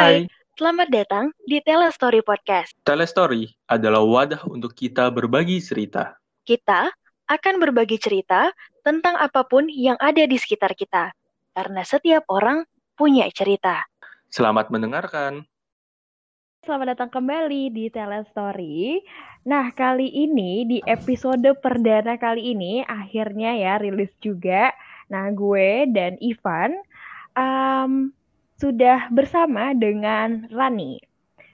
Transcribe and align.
Hai, 0.00 0.24
selamat 0.56 0.88
datang 0.88 1.28
di 1.44 1.60
Telestory 1.60 2.24
Podcast. 2.24 2.72
Telestory 2.88 3.52
adalah 3.68 4.00
wadah 4.00 4.48
untuk 4.48 4.72
kita 4.72 5.12
berbagi 5.12 5.60
cerita. 5.60 6.16
Kita 6.40 6.88
akan 7.28 7.54
berbagi 7.60 8.00
cerita 8.00 8.48
tentang 8.80 9.20
apa 9.20 9.44
pun 9.44 9.68
yang 9.68 10.00
ada 10.00 10.24
di 10.24 10.40
sekitar 10.40 10.72
kita, 10.72 11.12
karena 11.52 11.84
setiap 11.84 12.24
orang 12.32 12.64
punya 12.96 13.28
cerita. 13.28 13.84
Selamat 14.32 14.72
mendengarkan. 14.72 15.44
Selamat 16.64 16.96
datang 16.96 17.20
kembali 17.20 17.68
di 17.68 17.92
Telestory. 17.92 19.04
Nah, 19.44 19.68
kali 19.76 20.08
ini 20.08 20.64
di 20.64 20.78
episode 20.80 21.44
perdana 21.60 22.16
kali 22.16 22.56
ini 22.56 22.80
akhirnya 22.88 23.52
ya 23.52 23.76
rilis 23.76 24.16
juga. 24.24 24.72
Nah, 25.12 25.28
gue 25.28 25.92
dan 25.92 26.16
Ivan 26.24 26.80
um, 27.36 28.16
sudah 28.60 29.08
bersama 29.08 29.72
dengan 29.72 30.44
Rani. 30.52 31.00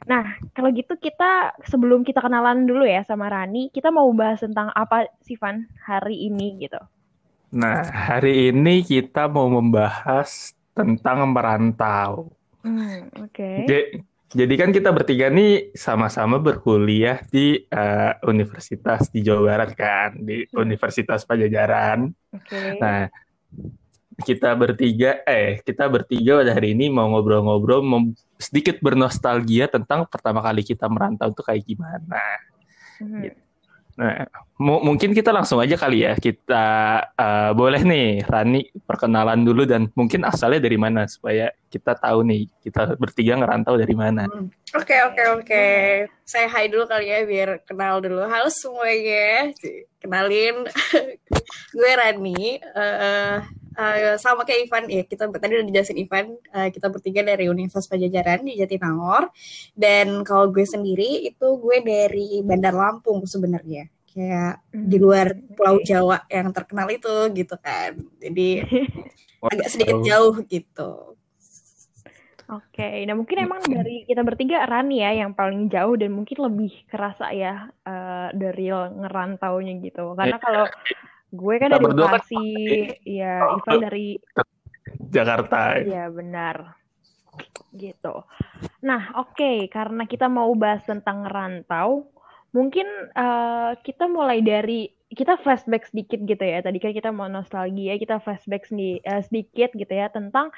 Nah, 0.07 0.39
kalau 0.55 0.71
gitu 0.75 0.99
kita 0.99 1.55
sebelum 1.67 2.03
kita 2.03 2.19
kenalan 2.19 2.67
dulu 2.67 2.83
ya 2.83 3.07
sama 3.07 3.31
Rani, 3.31 3.71
kita 3.71 3.95
mau 3.95 4.11
bahas 4.11 4.43
tentang 4.43 4.75
apa 4.75 5.07
sih 5.23 5.39
Van 5.39 5.67
hari 5.83 6.27
ini 6.27 6.67
gitu. 6.67 6.79
Nah, 7.55 7.87
hari 7.87 8.51
ini 8.51 8.83
kita 8.83 9.31
mau 9.31 9.47
membahas 9.47 10.55
tentang 10.75 11.27
merantau. 11.31 12.35
Hmm, 12.67 13.11
Oke. 13.23 13.67
Okay. 13.67 13.83
Jadi 14.27 14.55
kan 14.59 14.75
kita 14.75 14.91
bertiga 14.91 15.31
nih 15.31 15.71
sama-sama 15.73 16.43
berkuliah 16.43 17.23
di 17.31 17.63
uh, 17.71 18.19
universitas 18.27 19.07
di 19.09 19.23
Jawa 19.23 19.55
Barat 19.55 19.71
kan, 19.79 20.19
di 20.19 20.43
hmm. 20.43 20.55
Universitas 20.59 21.23
Pajajaran. 21.23 22.11
Okay. 22.35 22.77
Nah, 22.83 23.07
kita 24.25 24.57
bertiga 24.57 25.21
eh 25.29 25.61
kita 25.61 25.85
bertiga 25.93 26.41
pada 26.41 26.57
hari 26.57 26.73
ini 26.73 26.89
mau 26.89 27.05
ngobrol-ngobrol 27.13 27.85
sedikit 28.41 28.81
bernostalgia 28.81 29.69
tentang 29.69 30.09
pertama 30.09 30.41
kali 30.41 30.65
kita 30.65 30.89
merantau 30.89 31.29
itu 31.33 31.43
kayak 31.45 31.63
gimana. 31.69 32.23
Hmm. 32.97 33.21
Gitu. 33.29 33.47
Nah, 33.97 34.29
mungkin 34.61 35.17
kita 35.17 35.33
langsung 35.33 35.57
aja 35.57 35.73
kali 35.73 36.05
ya. 36.05 36.13
Kita 36.21 36.65
uh, 37.17 37.51
boleh 37.57 37.81
nih 37.81 38.29
Rani 38.29 38.69
perkenalan 38.85 39.41
dulu 39.41 39.65
dan 39.65 39.89
mungkin 39.97 40.21
asalnya 40.29 40.61
dari 40.69 40.77
mana 40.77 41.09
supaya 41.09 41.49
kita 41.73 41.97
tahu 41.97 42.21
nih 42.29 42.45
kita 42.61 43.01
bertiga 43.01 43.41
ngerantau 43.41 43.81
dari 43.81 43.97
mana. 43.97 44.29
Hmm. 44.29 44.53
Oke 44.77 45.01
oke 45.01 45.23
oke. 45.41 45.67
Saya 46.29 46.47
hai 46.53 46.69
dulu 46.69 46.85
kali 46.85 47.09
ya 47.09 47.25
biar 47.25 47.65
kenal 47.65 48.05
dulu. 48.05 48.21
Halo 48.29 48.53
semuanya. 48.53 49.57
Kenalin 49.97 50.69
gue 51.81 51.93
Rani. 51.97 52.61
Uh, 52.77 53.41
uh, 53.77 54.17
sama 54.17 54.43
kayak 54.43 54.67
Ivan 54.67 54.85
ya 54.89 55.03
kita 55.05 55.29
tadi 55.29 55.53
udah 55.61 55.67
dijelasin 55.69 56.01
Ivan 56.01 56.27
uh, 56.57 56.69
kita 56.73 56.89
bertiga 56.89 57.21
dari 57.23 57.47
Universitas 57.47 57.87
Pajajaran 57.87 58.49
di 58.49 58.57
Jatinangor 58.57 59.31
dan 59.77 60.25
kalau 60.25 60.49
gue 60.51 60.65
sendiri 60.65 61.29
itu 61.29 61.49
gue 61.61 61.77
dari 61.85 62.41
Bandar 62.41 62.75
Lampung 62.75 63.23
sebenarnya 63.29 63.93
kayak 64.11 64.73
hmm. 64.73 64.89
di 64.89 64.97
luar 64.97 65.37
Pulau 65.53 65.77
Jawa 65.85 66.25
yang 66.33 66.49
terkenal 66.51 66.89
itu 66.89 67.15
gitu 67.37 67.57
kan 67.61 68.01
jadi 68.17 68.65
agak 69.53 69.69
sedikit 69.69 70.01
jauh 70.03 70.41
gitu 70.49 71.17
Oke, 72.47 72.79
okay. 72.79 73.03
nah 73.11 73.19
mungkin 73.19 73.43
emang 73.43 73.59
dari 73.67 74.07
kita 74.07 74.23
bertiga 74.23 74.63
Rani 74.71 75.03
ya 75.03 75.11
yang 75.19 75.35
paling 75.35 75.67
jauh 75.67 75.99
dan 75.99 76.15
mungkin 76.15 76.47
lebih 76.47 76.71
kerasa 76.87 77.35
ya 77.35 77.75
uh, 77.83 78.31
dari 78.31 78.71
ngerantaunya 78.71 79.83
gitu. 79.83 80.15
Karena 80.15 80.39
kalau 80.39 80.71
Gue 81.37 81.61
kan 81.61 81.71
dari 81.71 81.85
kan 81.85 81.93
Bekasi, 81.95 82.47
ya 83.05 83.45
Ivan 83.45 83.77
dari 83.85 84.09
Jakarta. 85.13 85.79
Iya 85.85 86.09
benar, 86.09 86.75
gitu. 87.77 88.25
Nah 88.83 89.13
oke, 89.21 89.37
okay. 89.37 89.57
karena 89.69 90.09
kita 90.09 90.27
mau 90.27 90.51
bahas 90.57 90.83
tentang 90.89 91.29
rantau, 91.29 92.09
mungkin 92.51 92.89
uh, 93.13 93.77
kita 93.85 94.09
mulai 94.09 94.41
dari 94.41 94.89
kita 95.13 95.39
flashback 95.45 95.87
sedikit 95.87 96.19
gitu 96.25 96.43
ya. 96.43 96.65
Tadi 96.65 96.81
kan 96.81 96.91
kita 96.97 97.13
mau 97.15 97.29
nostalgia, 97.29 97.95
kita 98.01 98.19
flashback 98.25 98.67
uh, 98.73 99.23
sedikit 99.23 99.71
gitu 99.77 99.93
ya 99.93 100.11
tentang 100.11 100.51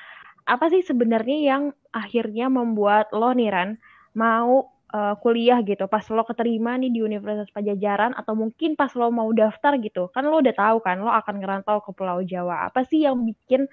apa 0.49 0.73
sih 0.73 0.81
sebenarnya 0.81 1.39
yang 1.45 1.63
akhirnya 1.93 2.49
membuat 2.49 3.13
lo 3.13 3.37
nih 3.37 3.53
Ran 3.53 3.77
mau 4.17 4.78
uh, 4.93 5.15
kuliah 5.21 5.61
gitu, 5.65 5.85
pas 5.89 6.05
lo 6.09 6.23
keterima 6.25 6.77
nih 6.77 6.93
di 6.93 7.01
Universitas 7.05 7.49
Pajajaran 7.53 8.17
atau 8.17 8.37
mungkin 8.37 8.75
pas 8.75 8.93
lo 8.97 9.09
mau 9.13 9.29
daftar 9.33 9.77
gitu, 9.81 10.09
kan 10.13 10.25
lo 10.25 10.41
udah 10.41 10.55
tahu 10.55 10.79
kan 10.85 11.01
lo 11.01 11.11
akan 11.13 11.35
ngerantau 11.41 11.81
ke 11.85 11.91
Pulau 11.93 12.21
Jawa. 12.25 12.69
Apa 12.69 12.85
sih 12.85 13.05
yang 13.05 13.21
bikin 13.25 13.69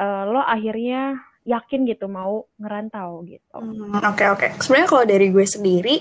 uh, 0.00 0.22
lo 0.28 0.40
akhirnya 0.44 1.18
yakin 1.48 1.88
gitu 1.88 2.06
mau 2.12 2.44
ngerantau 2.60 3.24
gitu? 3.24 3.56
Oke 3.56 3.64
hmm, 3.64 3.92
oke. 3.96 4.12
Okay, 4.12 4.28
okay. 4.28 4.50
Sebenarnya 4.60 4.88
kalau 4.88 5.04
dari 5.08 5.26
gue 5.32 5.46
sendiri, 5.48 5.94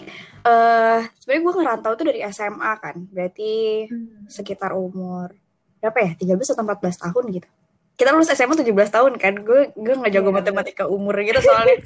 uh, 0.43 0.99
sebenarnya 1.23 1.41
gue 1.43 1.53
ngerantau 1.63 1.91
itu 1.95 2.03
dari 2.03 2.19
SMA 2.27 2.71
kan, 2.83 2.95
berarti 3.07 3.51
hmm. 3.87 4.27
sekitar 4.27 4.75
umur 4.75 5.31
berapa 5.77 5.99
ya, 6.03 6.11
13 6.17 6.57
atau 6.57 6.63
14 6.65 7.03
tahun 7.07 7.23
gitu 7.37 7.49
kita 7.97 8.13
lulus 8.13 8.29
SMA 8.29 8.53
17 8.53 8.93
tahun 8.93 9.13
kan. 9.17 9.33
Gue 9.41 9.73
gue 9.73 9.93
nggak 9.97 10.13
jago 10.13 10.29
yeah. 10.29 10.37
matematika 10.37 10.83
umur 10.85 11.17
gitu 11.25 11.41
soalnya. 11.41 11.81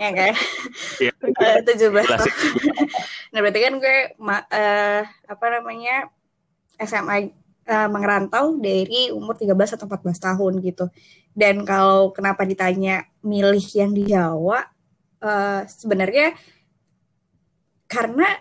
Ya 0.00 0.08
kan 0.16 0.32
yeah. 1.04 1.60
uh, 1.60 1.60
17 1.60 1.92
tahun. 1.92 2.32
Nah 3.30 3.38
berarti 3.44 3.60
kan 3.60 3.74
gue 3.76 3.98
ma 4.16 4.40
uh, 4.40 5.02
apa 5.04 5.46
namanya 5.52 6.08
SMA 6.80 7.16
uh, 7.20 7.28
eh, 7.68 7.88
mengerantau 7.92 8.56
dari 8.56 9.12
umur 9.12 9.36
13 9.36 9.76
atau 9.76 9.84
14 9.84 10.26
tahun 10.32 10.52
gitu. 10.64 10.88
Dan 11.36 11.68
kalau 11.68 12.10
kenapa 12.16 12.48
ditanya 12.48 13.04
milih 13.20 13.62
yang 13.76 13.92
di 13.92 14.08
Jawa 14.08 14.64
uh, 15.20 15.62
sebenarnya 15.68 16.32
karena 17.84 18.40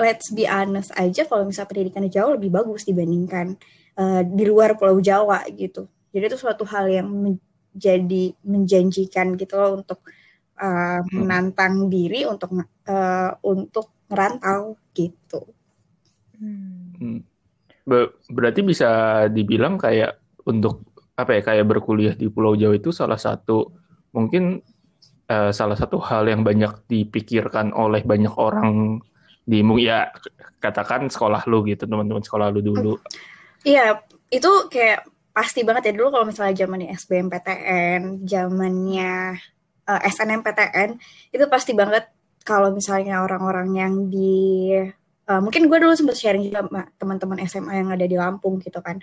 let's 0.00 0.32
be 0.32 0.48
honest 0.48 0.94
aja 0.96 1.28
kalau 1.28 1.44
misalnya 1.44 1.68
pendidikan 1.68 2.02
di 2.06 2.10
Jawa 2.16 2.40
lebih 2.40 2.48
bagus 2.48 2.88
dibandingkan 2.88 3.60
uh, 4.00 4.24
di 4.24 4.44
luar 4.48 4.78
Pulau 4.80 5.02
Jawa 5.04 5.44
gitu 5.52 5.90
jadi 6.12 6.24
itu 6.32 6.38
suatu 6.40 6.64
hal 6.68 6.88
yang 6.88 7.08
menjadi 7.08 8.32
menjanjikan 8.42 9.36
gitu 9.36 9.54
loh 9.56 9.82
untuk 9.82 10.00
uh, 10.58 11.00
menantang 11.12 11.86
diri 11.92 12.24
untuk 12.24 12.52
uh, 12.88 13.32
untuk 13.44 13.92
merantau 14.08 14.76
gitu. 14.96 15.40
Hmm. 16.38 17.22
Berarti 18.28 18.60
bisa 18.64 19.24
dibilang 19.32 19.76
kayak 19.76 20.16
untuk 20.48 20.84
apa 21.18 21.34
ya 21.34 21.42
kayak 21.42 21.66
berkuliah 21.66 22.14
di 22.14 22.30
Pulau 22.30 22.54
Jawa 22.54 22.78
itu 22.78 22.94
salah 22.94 23.18
satu 23.18 23.74
mungkin 24.14 24.62
uh, 25.28 25.50
salah 25.50 25.74
satu 25.74 25.98
hal 25.98 26.30
yang 26.30 26.46
banyak 26.46 26.88
dipikirkan 26.88 27.74
oleh 27.74 28.06
banyak 28.06 28.32
orang 28.38 29.02
di 29.48 29.64
ya 29.80 30.12
katakan 30.60 31.08
sekolah 31.08 31.48
lu 31.48 31.64
gitu 31.64 31.88
teman-teman 31.88 32.20
sekolah 32.20 32.52
lu 32.52 32.60
dulu. 32.60 32.94
Iya, 33.64 34.04
itu 34.28 34.68
kayak 34.68 35.08
pasti 35.38 35.62
banget 35.62 35.82
ya 35.86 35.92
dulu 35.94 36.18
kalau 36.18 36.26
misalnya 36.26 36.66
zamannya 36.66 36.90
SBMPTN, 36.98 38.26
zamannya 38.26 39.38
uh, 39.86 40.00
eh, 40.02 40.10
SNMPTN 40.10 40.98
itu 41.30 41.44
pasti 41.46 41.78
banget 41.78 42.10
kalau 42.42 42.74
misalnya 42.74 43.22
orang-orang 43.22 43.70
yang 43.70 43.94
di 44.10 44.74
uh, 45.30 45.38
mungkin 45.38 45.70
gue 45.70 45.78
dulu 45.78 45.94
sempat 45.94 46.18
sharing 46.18 46.50
juga 46.50 46.66
sama 46.66 46.90
teman-teman 46.98 47.38
SMA 47.46 47.72
yang 47.78 47.88
ada 47.94 48.02
di 48.02 48.18
Lampung 48.18 48.58
gitu 48.58 48.82
kan. 48.82 48.98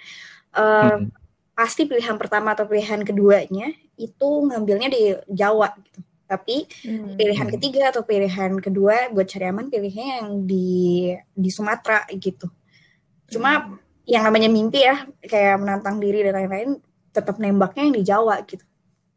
Uh, 0.52 1.08
hmm. 1.08 1.16
Pasti 1.56 1.88
pilihan 1.88 2.20
pertama 2.20 2.52
atau 2.52 2.68
pilihan 2.68 3.00
keduanya 3.08 3.72
itu 3.96 4.28
ngambilnya 4.52 4.92
di 4.92 5.16
Jawa 5.32 5.72
gitu. 5.88 6.04
Tapi 6.28 6.68
hmm. 6.68 7.16
pilihan 7.16 7.48
ketiga 7.56 7.96
atau 7.96 8.04
pilihan 8.04 8.60
kedua 8.60 9.08
buat 9.16 9.32
cari 9.32 9.48
aman 9.48 9.72
pilihnya 9.72 10.20
yang 10.20 10.44
di 10.44 11.16
di 11.32 11.48
Sumatera 11.48 12.04
gitu. 12.12 12.52
Cuma 13.32 13.72
hmm 13.72 13.85
yang 14.06 14.24
namanya 14.26 14.50
mimpi 14.50 14.86
ya 14.86 15.06
kayak 15.26 15.62
menantang 15.62 15.98
diri 15.98 16.22
dan 16.22 16.38
lain-lain 16.38 16.78
tetap 17.10 17.42
nembaknya 17.42 17.90
yang 17.90 17.96
di 17.96 18.04
Jawa 18.06 18.36
gitu 18.46 18.66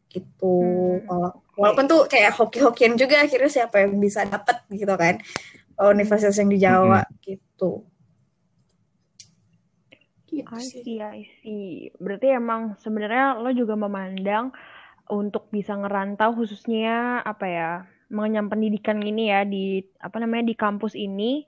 gitu 0.08 0.56
hmm. 1.04 1.60
walaupun 1.60 1.84
tuh 1.84 2.08
kayak 2.08 2.32
hoki-hokian 2.32 2.96
juga 2.96 3.20
akhirnya 3.20 3.52
siapa 3.52 3.84
yang 3.84 4.00
bisa 4.00 4.24
dapat 4.24 4.64
gitu 4.72 4.94
kan 4.96 5.20
universitas 5.92 6.40
yang 6.40 6.48
di 6.48 6.58
Jawa 6.58 7.04
hmm. 7.04 7.14
gitu 7.20 7.84
gitu 10.28 10.54
I 10.54 10.62
see, 10.62 10.98
I 11.02 11.20
see. 11.42 11.90
Berarti 11.98 12.30
emang 12.30 12.78
sebenarnya 12.78 13.40
lo 13.40 13.50
juga 13.50 13.74
memandang 13.74 14.54
untuk 15.08 15.48
bisa 15.48 15.74
ngerantau 15.74 16.36
khususnya 16.36 17.24
apa 17.24 17.46
ya 17.48 17.70
mengenyam 18.12 18.48
pendidikan 18.48 19.00
ini 19.00 19.32
ya 19.32 19.44
di 19.44 19.84
apa 20.00 20.20
namanya 20.20 20.48
di 20.48 20.56
kampus 20.56 20.96
ini 20.96 21.44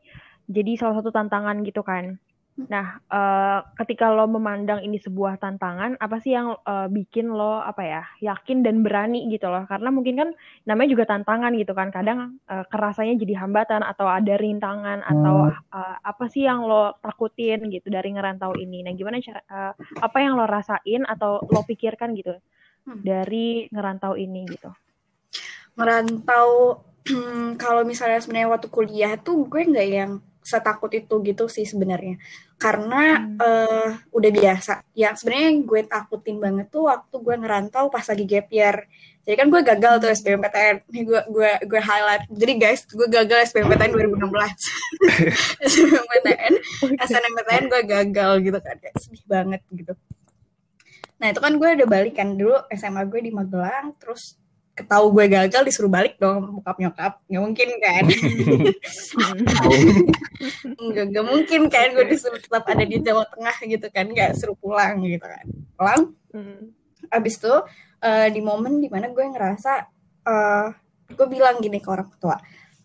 jadi 0.49 0.77
salah 0.81 1.01
satu 1.01 1.13
tantangan 1.13 1.63
gitu 1.63 1.85
kan. 1.85 2.19
Nah, 2.61 3.01
uh, 3.09 3.65
ketika 3.79 4.13
lo 4.13 4.29
memandang 4.29 4.85
ini 4.85 5.01
sebuah 5.01 5.41
tantangan, 5.41 5.97
apa 5.97 6.21
sih 6.21 6.37
yang 6.37 6.59
uh, 6.67 6.91
bikin 6.93 7.33
lo 7.33 7.63
apa 7.63 7.83
ya 7.83 8.03
yakin 8.21 8.61
dan 8.61 8.85
berani 8.85 9.31
gitu 9.33 9.49
loh? 9.49 9.65
Karena 9.65 9.89
mungkin 9.89 10.15
kan 10.19 10.29
namanya 10.69 10.91
juga 10.93 11.05
tantangan 11.09 11.57
gitu 11.57 11.73
kan. 11.73 11.89
Kadang 11.89 12.37
uh, 12.51 12.65
kerasanya 12.69 13.17
jadi 13.17 13.47
hambatan 13.47 13.81
atau 13.81 14.11
ada 14.11 14.37
rintangan 14.37 15.01
atau 15.07 15.49
uh, 15.73 15.97
apa 16.05 16.25
sih 16.29 16.45
yang 16.45 16.67
lo 16.67 16.99
takutin 17.01 17.71
gitu 17.73 17.89
dari 17.89 18.13
ngerantau 18.13 18.53
ini? 18.59 18.85
Nah, 18.85 18.93
gimana 18.93 19.23
cara 19.25 19.41
uh, 19.49 19.73
apa 20.05 20.19
yang 20.21 20.37
lo 20.37 20.45
rasain 20.45 21.09
atau 21.09 21.41
lo 21.47 21.65
pikirkan 21.65 22.13
gitu 22.13 22.37
hmm. 22.85 23.01
dari 23.01 23.71
ngerantau 23.73 24.21
ini 24.21 24.45
gitu? 24.51 24.69
merantau 25.79 26.83
kalau 27.63 27.83
misalnya 27.89 28.21
sebenarnya 28.21 28.53
waktu 28.53 28.69
kuliah 28.69 29.17
tuh 29.17 29.49
gue 29.49 29.63
nggak 29.65 29.89
yang 29.89 30.13
setakut 30.41 30.91
itu 30.97 31.15
gitu 31.23 31.45
sih 31.47 31.69
sebenarnya. 31.69 32.17
Karena 32.57 33.21
hmm. 33.21 33.39
uh, 33.41 33.91
udah 34.13 34.31
biasa. 34.33 34.85
Yang 34.97 35.25
sebenarnya 35.25 35.51
gue 35.65 35.81
takutin 35.87 36.37
banget 36.41 36.67
tuh 36.73 36.89
waktu 36.89 37.17
gue 37.21 37.35
ngerantau 37.45 37.93
pas 37.93 38.05
lagi 38.05 38.25
gap 38.25 38.49
year. 38.49 38.89
Jadi 39.21 39.37
kan 39.37 39.53
gue 39.53 39.61
gagal 39.61 39.95
tuh 40.01 40.09
SBMPTN 40.11 40.77
nih 40.89 41.05
gue 41.05 41.21
gue 41.29 41.51
gue 41.69 41.81
highlight. 41.81 42.25
Jadi 42.33 42.53
guys 42.57 42.81
gue 42.89 43.09
gagal 43.09 43.53
SBMPTN 43.53 43.93
2016 43.93 45.69
SBMPTN 45.71 46.53
SNMPTN 47.05 47.65
gue 47.69 47.83
gagal 47.85 48.33
gitu 48.41 48.59
kan. 48.59 48.77
Kayak 48.81 48.97
sedih 48.97 49.25
banget 49.29 49.61
gitu. 49.77 49.93
Nah 51.21 51.29
itu 51.29 51.41
kan 51.45 51.53
gue 51.61 51.69
udah 51.69 51.89
balik 51.89 52.17
kan 52.17 52.33
dulu 52.33 52.57
SMA 52.73 53.05
gue 53.13 53.21
di 53.29 53.33
Magelang. 53.33 53.93
Terus 54.01 54.40
ketahu 54.81 55.07
gue 55.13 55.27
gagal 55.29 55.63
disuruh 55.69 55.93
balik 55.93 56.17
dong 56.17 56.61
bokap 56.61 56.77
nyokap. 56.81 57.13
Nggak 57.29 57.43
mungkin 57.45 57.69
kan? 57.81 58.05
Nggak, 60.81 61.05
nggak 61.13 61.27
mungkin 61.29 61.61
kan 61.69 61.93
gue 61.93 62.07
disuruh 62.09 62.41
tetap 62.41 62.65
ada 62.65 62.85
di 62.85 62.97
Jawa 63.01 63.29
Tengah 63.29 63.57
gitu 63.69 63.87
kan? 63.93 64.09
Nggak 64.09 64.41
suruh 64.41 64.57
pulang 64.57 65.05
gitu 65.05 65.27
kan. 65.27 65.47
Pulang. 65.77 66.03
Hmm. 66.31 66.71
abis 67.11 67.43
itu 67.43 67.51
uh, 67.51 68.29
di 68.31 68.39
momen 68.39 68.79
di 68.79 68.87
mana 68.87 69.11
gue 69.11 69.25
ngerasa 69.25 69.83
uh, 70.31 70.71
gue 71.11 71.27
bilang 71.27 71.59
gini 71.59 71.83
ke 71.83 71.91
orang 71.91 72.07
tua 72.23 72.39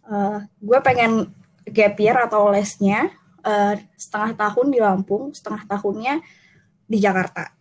uh, 0.09 0.41
gue 0.41 0.79
pengen 0.81 1.29
gap 1.65 1.97
year 1.97 2.17
atau 2.17 2.49
lesnya 2.49 3.09
uh, 3.41 3.73
setengah 3.97 4.37
tahun 4.37 4.67
di 4.69 4.79
Lampung 4.81 5.33
setengah 5.33 5.65
tahunnya 5.65 6.21
di 6.85 6.97
Jakarta. 7.01 7.53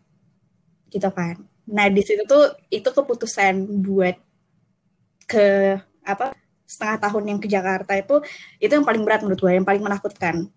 Gitu 0.93 1.09
kan. 1.09 1.41
Nah 1.73 1.89
di 1.89 2.03
situ 2.05 2.29
tuh 2.29 2.53
itu 2.69 2.85
keputusan 2.85 3.81
buat 3.81 4.17
ke 5.25 5.79
apa 6.05 6.37
setengah 6.65 6.99
tahun 7.01 7.25
yang 7.37 7.39
ke 7.41 7.49
Jakarta 7.49 7.93
itu 7.97 8.25
itu 8.61 8.73
yang 8.73 8.87
paling 8.87 9.03
berat 9.05 9.21
menurut 9.23 9.41
gue 9.41 9.53
yang 9.53 9.67
paling 9.67 9.83
menakutkan 9.85 10.49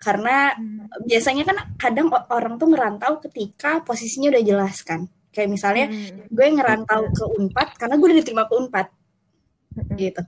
karena 0.00 0.52
hmm. 0.56 1.08
biasanya 1.08 1.44
kan 1.48 1.56
kadang 1.80 2.08
orang 2.28 2.60
tuh 2.60 2.68
ngerantau 2.68 3.24
ketika 3.24 3.80
posisinya 3.84 4.34
udah 4.34 4.44
jelas 4.44 4.84
kan 4.84 5.08
kayak 5.32 5.48
misalnya 5.48 5.88
hmm. 5.88 6.28
gue 6.28 6.46
ngerantau 6.46 7.08
ke 7.08 7.24
Unpad 7.40 7.68
karena 7.80 7.94
gue 7.96 8.06
udah 8.12 8.18
diterima 8.20 8.44
ke 8.44 8.52
Unpad 8.54 8.86
hmm. 8.88 9.96
gitu 9.96 10.22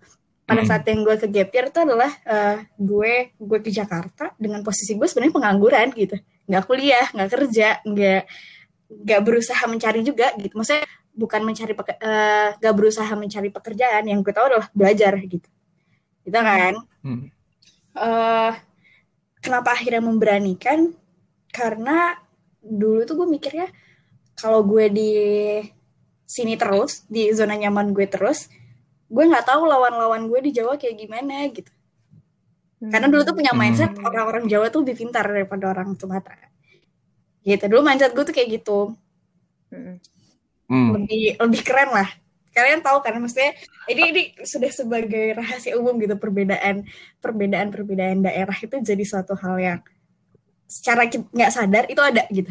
pada 0.47 0.63
hmm. 0.63 0.69
saat 0.71 0.85
yang 0.87 1.01
gue 1.03 1.15
ke 1.19 1.27
gap 1.29 1.51
year 1.51 1.67
itu 1.69 1.81
adalah 1.83 2.11
uh, 2.25 2.57
gue 2.79 3.35
gue 3.35 3.59
ke 3.61 3.71
Jakarta 3.75 4.33
dengan 4.39 4.63
posisi 4.63 4.95
gue 4.95 5.07
sebenarnya 5.11 5.35
pengangguran 5.35 5.91
gitu 5.93 6.17
nggak 6.47 6.65
kuliah 6.65 7.07
nggak 7.11 7.31
kerja 7.35 7.69
nggak 7.83 8.23
gak 8.87 9.21
berusaha 9.27 9.59
mencari 9.67 10.07
juga 10.07 10.31
gitu 10.39 10.55
maksudnya 10.55 10.87
bukan 11.17 11.41
mencari 11.43 11.73
uh, 11.73 12.55
gak 12.61 12.75
berusaha 12.77 13.09
mencari 13.17 13.49
pekerjaan 13.49 14.05
yang 14.05 14.21
gue 14.21 14.31
tahu 14.37 14.53
adalah 14.53 14.69
belajar 14.77 15.17
gitu. 15.25 15.49
Gitu 16.23 16.37
kan? 16.37 16.75
Hmm. 17.01 17.33
uh, 17.97 18.53
kenapa 19.41 19.73
akhirnya 19.73 20.05
memberanikan? 20.05 20.93
Karena 21.49 22.13
dulu 22.61 23.09
tuh 23.09 23.25
gue 23.25 23.29
mikirnya 23.33 23.73
kalau 24.37 24.61
gue 24.61 24.93
di 24.93 25.13
sini 26.29 26.59
terus 26.61 27.09
di 27.09 27.33
zona 27.33 27.57
nyaman 27.57 27.95
gue 27.97 28.05
terus 28.11 28.51
gue 29.07 29.25
nggak 29.25 29.47
tahu 29.47 29.65
lawan-lawan 29.65 30.27
gue 30.27 30.41
di 30.45 30.51
Jawa 30.53 30.77
kayak 30.77 30.99
gimana 31.01 31.49
gitu. 31.49 31.73
Karena 32.77 33.09
dulu 33.09 33.25
tuh 33.25 33.33
punya 33.33 33.57
mindset 33.57 33.97
hmm. 33.97 34.05
orang-orang 34.05 34.45
Jawa 34.53 34.69
tuh 34.69 34.85
lebih 34.85 35.07
pintar 35.07 35.25
daripada 35.25 35.73
orang 35.73 35.97
Sumatera. 35.97 36.53
Gitu. 37.41 37.65
Dulu 37.65 37.81
mindset 37.81 38.13
gue 38.13 38.25
tuh 38.27 38.35
kayak 38.37 38.49
gitu. 38.61 38.93
Hmm. 39.73 39.97
Lebih 40.71 41.39
lebih 41.39 41.63
keren 41.63 41.91
lah. 41.95 42.09
Kalian 42.57 42.81
tahu 42.81 43.05
kan 43.05 43.21
maksudnya 43.21 43.53
ini 43.87 44.03
ini 44.11 44.23
sudah 44.41 44.71
sebagai 44.73 45.37
rahasia 45.37 45.77
umum 45.77 46.01
gitu 46.01 46.17
perbedaan 46.17 46.89
perbedaan 47.21 47.69
perbedaan 47.69 48.25
daerah 48.25 48.57
itu 48.57 48.81
jadi 48.81 49.05
suatu 49.05 49.37
hal 49.37 49.57
yang 49.61 49.81
secara 50.65 51.07
nggak 51.07 51.53
sadar 51.53 51.85
itu 51.87 52.01
ada 52.03 52.25
gitu. 52.33 52.51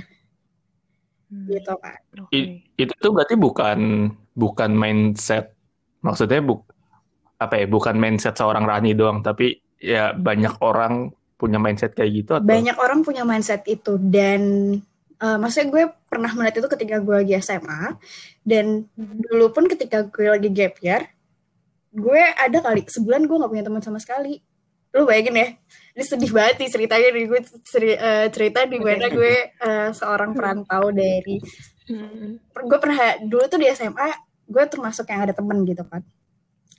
Hmm. 1.25 1.49
gitu 1.49 1.73
kan 1.81 1.97
I, 2.29 2.61
itu 2.77 2.93
tuh 3.01 3.09
berarti 3.09 3.33
bukan 3.33 4.13
bukan 4.37 4.71
mindset 4.77 5.57
maksudnya 6.05 6.37
buk 6.37 6.69
apa 7.41 7.59
ya 7.59 7.65
bukan 7.65 7.97
mindset 7.97 8.37
seorang 8.37 8.61
Rani 8.61 8.93
doang 8.93 9.25
tapi 9.25 9.57
ya 9.81 10.13
banyak 10.13 10.61
orang 10.61 11.11
punya 11.35 11.59
mindset 11.59 11.91
kayak 11.91 12.11
gitu 12.23 12.31
atau? 12.39 12.47
Banyak 12.47 12.77
orang 12.79 13.03
punya 13.03 13.27
mindset 13.27 13.67
itu 13.67 13.99
dan 13.99 14.41
uh, 15.21 15.37
maksudnya 15.39 15.67
gue 15.71 15.83
pernah 16.07 16.31
melihat 16.33 16.63
itu 16.63 16.69
ketika 16.71 16.95
gue 16.99 17.15
lagi 17.23 17.33
SMA 17.39 17.99
dan 18.43 18.87
dulu 18.95 19.51
pun 19.51 19.65
ketika 19.67 20.07
gue 20.07 20.27
lagi 20.27 20.49
gap 20.51 20.79
year 20.83 21.15
gue 21.95 22.21
ada 22.35 22.57
kali 22.59 22.83
sebulan 22.83 23.23
gue 23.23 23.39
nggak 23.39 23.51
punya 23.51 23.65
teman 23.65 23.81
sama 23.83 23.99
sekali. 24.03 24.43
Lu 24.95 25.07
bayangin 25.07 25.35
ya 25.35 25.47
ini 25.95 26.03
sedih 26.03 26.31
banget 26.31 26.55
nih 26.59 26.69
ceritanya 26.71 27.09
nih 27.15 27.25
gue 27.27 27.39
ceri, 27.63 27.91
uh, 27.95 28.27
cerita 28.27 28.67
di 28.67 28.79
mana 28.83 29.07
gue 29.07 29.55
uh, 29.63 29.89
seorang 29.95 30.35
perantau 30.35 30.91
dari 30.91 31.39
hmm. 31.87 32.51
gue 32.51 32.79
pernah 32.79 33.15
dulu 33.23 33.43
tuh 33.47 33.59
di 33.59 33.71
SMA 33.71 34.11
gue 34.45 34.63
termasuk 34.67 35.07
yang 35.07 35.23
ada 35.23 35.33
temen 35.35 35.63
gitu 35.63 35.83
kan. 35.87 36.03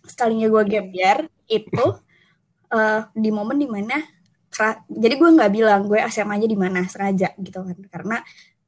Sekalinya 0.04 0.52
gue 0.52 0.62
gap 0.68 0.88
year 0.92 1.18
itu 1.48 1.86
uh, 2.72 3.00
di 3.16 3.30
momen 3.32 3.56
di 3.56 3.68
mana 3.68 3.96
jadi 4.88 5.14
gue 5.20 5.30
nggak 5.36 5.52
bilang 5.52 5.80
gue 5.84 5.98
SMA 6.08 6.40
aja 6.40 6.48
di 6.48 6.58
mana 6.58 6.80
sengaja 6.88 7.28
gitu 7.36 7.58
kan 7.60 7.76
karena 7.92 8.16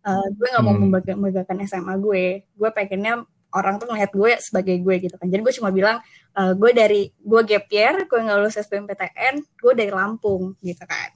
uh, 0.05 0.27
gue 0.33 0.47
nggak 0.49 0.65
mau 0.65 0.75
hmm. 0.77 0.91
membanggakan 1.17 1.57
SMA 1.65 1.95
gue 2.01 2.25
gue 2.45 2.71
pengennya 2.73 3.25
orang 3.57 3.81
tuh 3.81 3.89
ngeliat 3.89 4.13
gue 4.13 4.33
sebagai 4.41 4.77
gue 4.85 4.95
gitu 5.09 5.17
kan 5.17 5.29
jadi 5.29 5.41
gue 5.41 5.55
cuma 5.57 5.73
bilang 5.73 5.97
uh, 6.37 6.53
gue 6.53 6.71
dari 6.77 7.09
gue 7.17 7.41
gap 7.49 7.67
year 7.73 8.05
gue 8.05 8.19
nggak 8.21 8.37
lulus 8.37 8.61
SBMPTN 8.61 9.41
gue 9.41 9.73
dari 9.73 9.93
Lampung 9.93 10.53
gitu 10.61 10.85
kan 10.85 11.11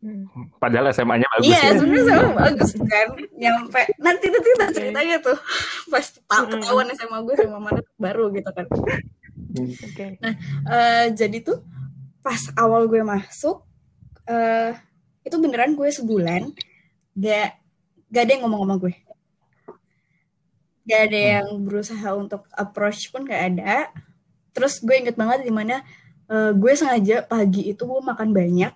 hmm. 0.00 0.56
Padahal 0.56 0.94
SMA-nya 0.94 1.26
bagus. 1.26 1.44
Iya, 1.50 1.60
ya. 1.60 1.70
sebenarnya 1.76 2.04
SMA 2.06 2.32
bagus 2.38 2.70
kan. 2.78 3.08
Nyampe 3.34 3.82
nanti 3.98 4.26
nanti 4.30 4.48
kita 4.54 4.66
ceritanya 4.70 5.16
tuh 5.18 5.38
pas 5.90 6.06
hmm. 6.06 6.46
ketahuan 6.54 6.86
SMA 6.94 7.18
gue 7.26 7.34
sama 7.42 7.58
mana 7.58 7.80
baru 7.98 8.30
gitu 8.30 8.50
kan. 8.54 8.66
Okay. 9.56 10.20
Nah, 10.20 10.34
uh, 10.68 11.04
jadi 11.10 11.42
tuh 11.42 11.58
pas 12.22 12.38
awal 12.54 12.86
gue 12.86 13.02
masuk 13.02 13.65
uh, 14.26 14.70
itu 15.26 15.36
beneran 15.42 15.74
gue 15.74 15.88
sebulan 15.90 16.54
gak 17.16 17.58
gak 18.10 18.22
ada 18.22 18.32
yang 18.36 18.42
ngomong 18.46 18.62
sama 18.62 18.76
gue. 18.78 18.94
Gak 20.86 21.00
ada 21.10 21.20
yang 21.40 21.48
berusaha 21.66 22.08
untuk 22.14 22.46
approach 22.54 23.10
pun 23.10 23.26
gak 23.26 23.42
ada. 23.54 23.90
Terus 24.54 24.78
gue 24.78 24.94
inget 24.94 25.18
banget 25.18 25.42
di 25.42 25.50
mana 25.50 25.82
uh, 26.30 26.54
gue 26.54 26.72
sengaja 26.78 27.26
pagi 27.26 27.72
itu 27.74 27.82
gue 27.82 28.00
makan 28.02 28.30
banyak 28.30 28.72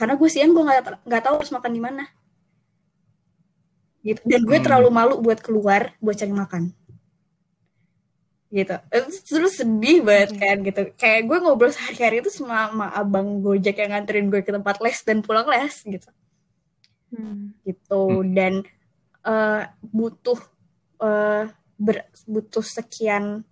karena 0.00 0.16
gue 0.16 0.28
siang 0.32 0.56
gue 0.56 0.64
nggak 0.64 1.04
nggak 1.04 1.22
tahu 1.22 1.34
harus 1.44 1.52
makan 1.52 1.72
di 1.76 1.82
mana. 1.82 2.04
Gitu. 4.00 4.20
Dan 4.24 4.48
gue 4.48 4.56
hmm. 4.56 4.64
terlalu 4.64 4.88
malu 4.88 5.14
buat 5.20 5.44
keluar 5.44 5.92
buat 6.00 6.16
cari 6.16 6.32
makan 6.32 6.72
gitu. 8.50 8.74
Terus 9.24 9.62
sedih 9.62 10.02
banget 10.02 10.36
kan 10.36 10.56
gitu. 10.66 10.82
Kayak 10.98 11.30
gue 11.30 11.38
ngobrol 11.38 11.70
sehari-hari 11.70 12.20
itu 12.20 12.30
sama, 12.34 12.68
sama 12.68 12.86
abang 12.92 13.38
gojek 13.40 13.78
yang 13.78 13.94
nganterin 13.94 14.26
gue 14.28 14.42
ke 14.42 14.50
tempat 14.50 14.82
les 14.82 14.98
dan 15.06 15.22
pulang 15.22 15.46
les 15.46 15.74
gitu. 15.86 16.10
Hmm. 17.10 17.54
gitu. 17.66 18.22
Hmm. 18.22 18.30
dan 18.34 18.52
uh, 19.26 19.66
butuh 19.82 20.38
uh, 21.02 21.50
ber, 21.78 22.06
butuh 22.26 22.62
sekian 22.62 23.42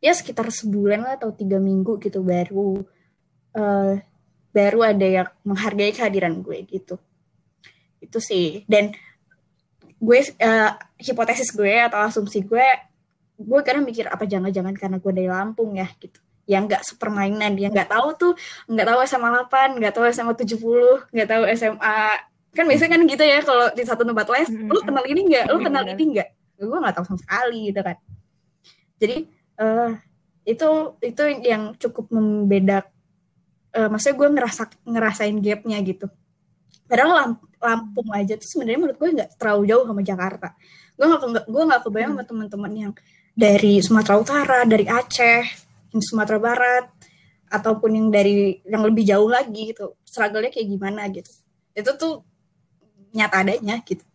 ya 0.00 0.16
sekitar 0.16 0.48
sebulan 0.48 1.04
lah 1.04 1.14
atau 1.20 1.30
tiga 1.30 1.60
minggu 1.60 2.00
gitu 2.00 2.24
baru 2.24 2.82
uh, 3.54 3.94
baru 4.50 4.80
ada 4.82 5.06
yang 5.06 5.28
menghargai 5.46 5.94
kehadiran 5.94 6.42
gue 6.42 6.66
gitu. 6.66 6.98
Itu 8.02 8.18
sih. 8.18 8.66
Dan 8.66 8.94
gue 10.00 10.18
uh, 10.40 10.70
hipotesis 10.96 11.52
gue 11.52 11.74
atau 11.76 12.00
asumsi 12.00 12.42
gue 12.42 12.66
gue 13.40 13.60
kadang 13.64 13.88
mikir 13.88 14.04
apa 14.06 14.28
jangan-jangan 14.28 14.76
karena 14.76 14.96
gue 15.00 15.12
dari 15.16 15.28
Lampung 15.32 15.80
ya? 15.80 15.88
Gitu. 15.96 16.20
Yang 16.44 16.62
nggak 16.68 16.82
sepermainan 16.84 17.56
dia 17.56 17.72
nggak 17.72 17.88
tahu 17.88 18.08
tuh 18.20 18.32
nggak 18.68 18.86
tahu 18.86 18.98
SMA 19.08 19.28
8 19.48 19.80
nggak 19.80 19.92
tahu 19.96 20.04
SMA 20.12 20.32
70 20.36 21.14
nggak 21.14 21.28
tahu 21.28 21.42
SMA 21.56 21.98
kan 22.50 22.64
biasanya 22.66 22.90
kan 22.98 23.02
gitu 23.06 23.22
ya 23.22 23.38
kalau 23.46 23.66
di 23.70 23.82
satu 23.86 24.02
tempat 24.02 24.26
les 24.26 24.50
mm 24.50 24.58
-hmm. 24.58 24.70
lu 24.74 24.80
kenal 24.82 25.04
ini 25.06 25.20
nggak? 25.30 25.44
Lu 25.48 25.58
kenal 25.62 25.84
ini 25.86 26.04
nggak? 26.18 26.28
Gue 26.60 26.78
nggak 26.82 26.94
tahu 26.98 27.04
sama 27.08 27.18
sekali 27.22 27.58
gitu 27.70 27.80
kan. 27.80 27.96
Jadi 29.00 29.16
uh, 29.62 29.90
itu 30.44 30.68
itu 31.00 31.22
yang 31.46 31.78
cukup 31.78 32.10
membedak 32.10 32.90
uh, 33.76 33.88
maksudnya 33.88 34.16
gue 34.18 34.28
ngerasa 34.34 34.62
ngerasain 34.82 35.36
gapnya 35.38 35.78
gitu. 35.86 36.06
Padahal 36.90 37.38
Lampung 37.60 38.08
aja 38.16 38.40
tuh 38.40 38.48
sebenarnya 38.48 38.80
menurut 38.80 38.96
gue 38.96 39.08
nggak 39.20 39.30
terlalu 39.36 39.62
jauh 39.68 39.84
sama 39.84 40.02
Jakarta. 40.02 40.48
Gue 40.96 41.06
nggak 41.06 41.44
gue 41.46 41.62
nggak 41.68 41.82
kebayang 41.84 42.12
sama 42.16 42.24
teman-teman 42.24 42.72
yang 42.72 42.92
dari 43.34 43.80
Sumatera 43.80 44.14
Utara, 44.20 44.58
dari 44.66 44.86
Aceh, 44.86 45.42
yang 45.94 46.02
Sumatera 46.02 46.38
Barat, 46.38 46.84
ataupun 47.50 47.90
yang 47.98 48.08
dari 48.14 48.62
yang 48.66 48.86
lebih 48.86 49.02
jauh 49.02 49.26
lagi 49.26 49.74
gitu. 49.74 49.98
Struggle-nya 50.06 50.54
kayak 50.54 50.68
gimana 50.70 51.06
gitu. 51.10 51.30
Itu 51.74 51.90
tuh 51.98 52.14
nyata 53.10 53.42
adanya 53.42 53.82
gitu. 53.82 54.06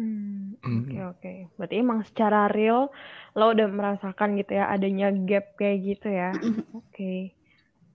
Hmm, 0.00 0.56
Mm-mm. 0.64 0.88
Oke 0.88 0.98
oke. 1.04 1.32
Berarti 1.60 1.74
emang 1.76 2.00
secara 2.08 2.48
real 2.48 2.88
lo 3.36 3.52
udah 3.52 3.68
merasakan 3.68 4.40
gitu 4.40 4.56
ya 4.56 4.72
adanya 4.72 5.12
gap 5.12 5.54
kayak 5.60 5.78
gitu 5.84 6.08
ya. 6.08 6.32
Oke. 6.72 7.36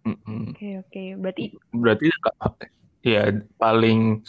Oke 0.05 0.67
oke. 0.85 1.03
Berarti 1.17 1.43
Berarti 1.73 2.05
ya 3.01 3.33
paling 3.57 4.21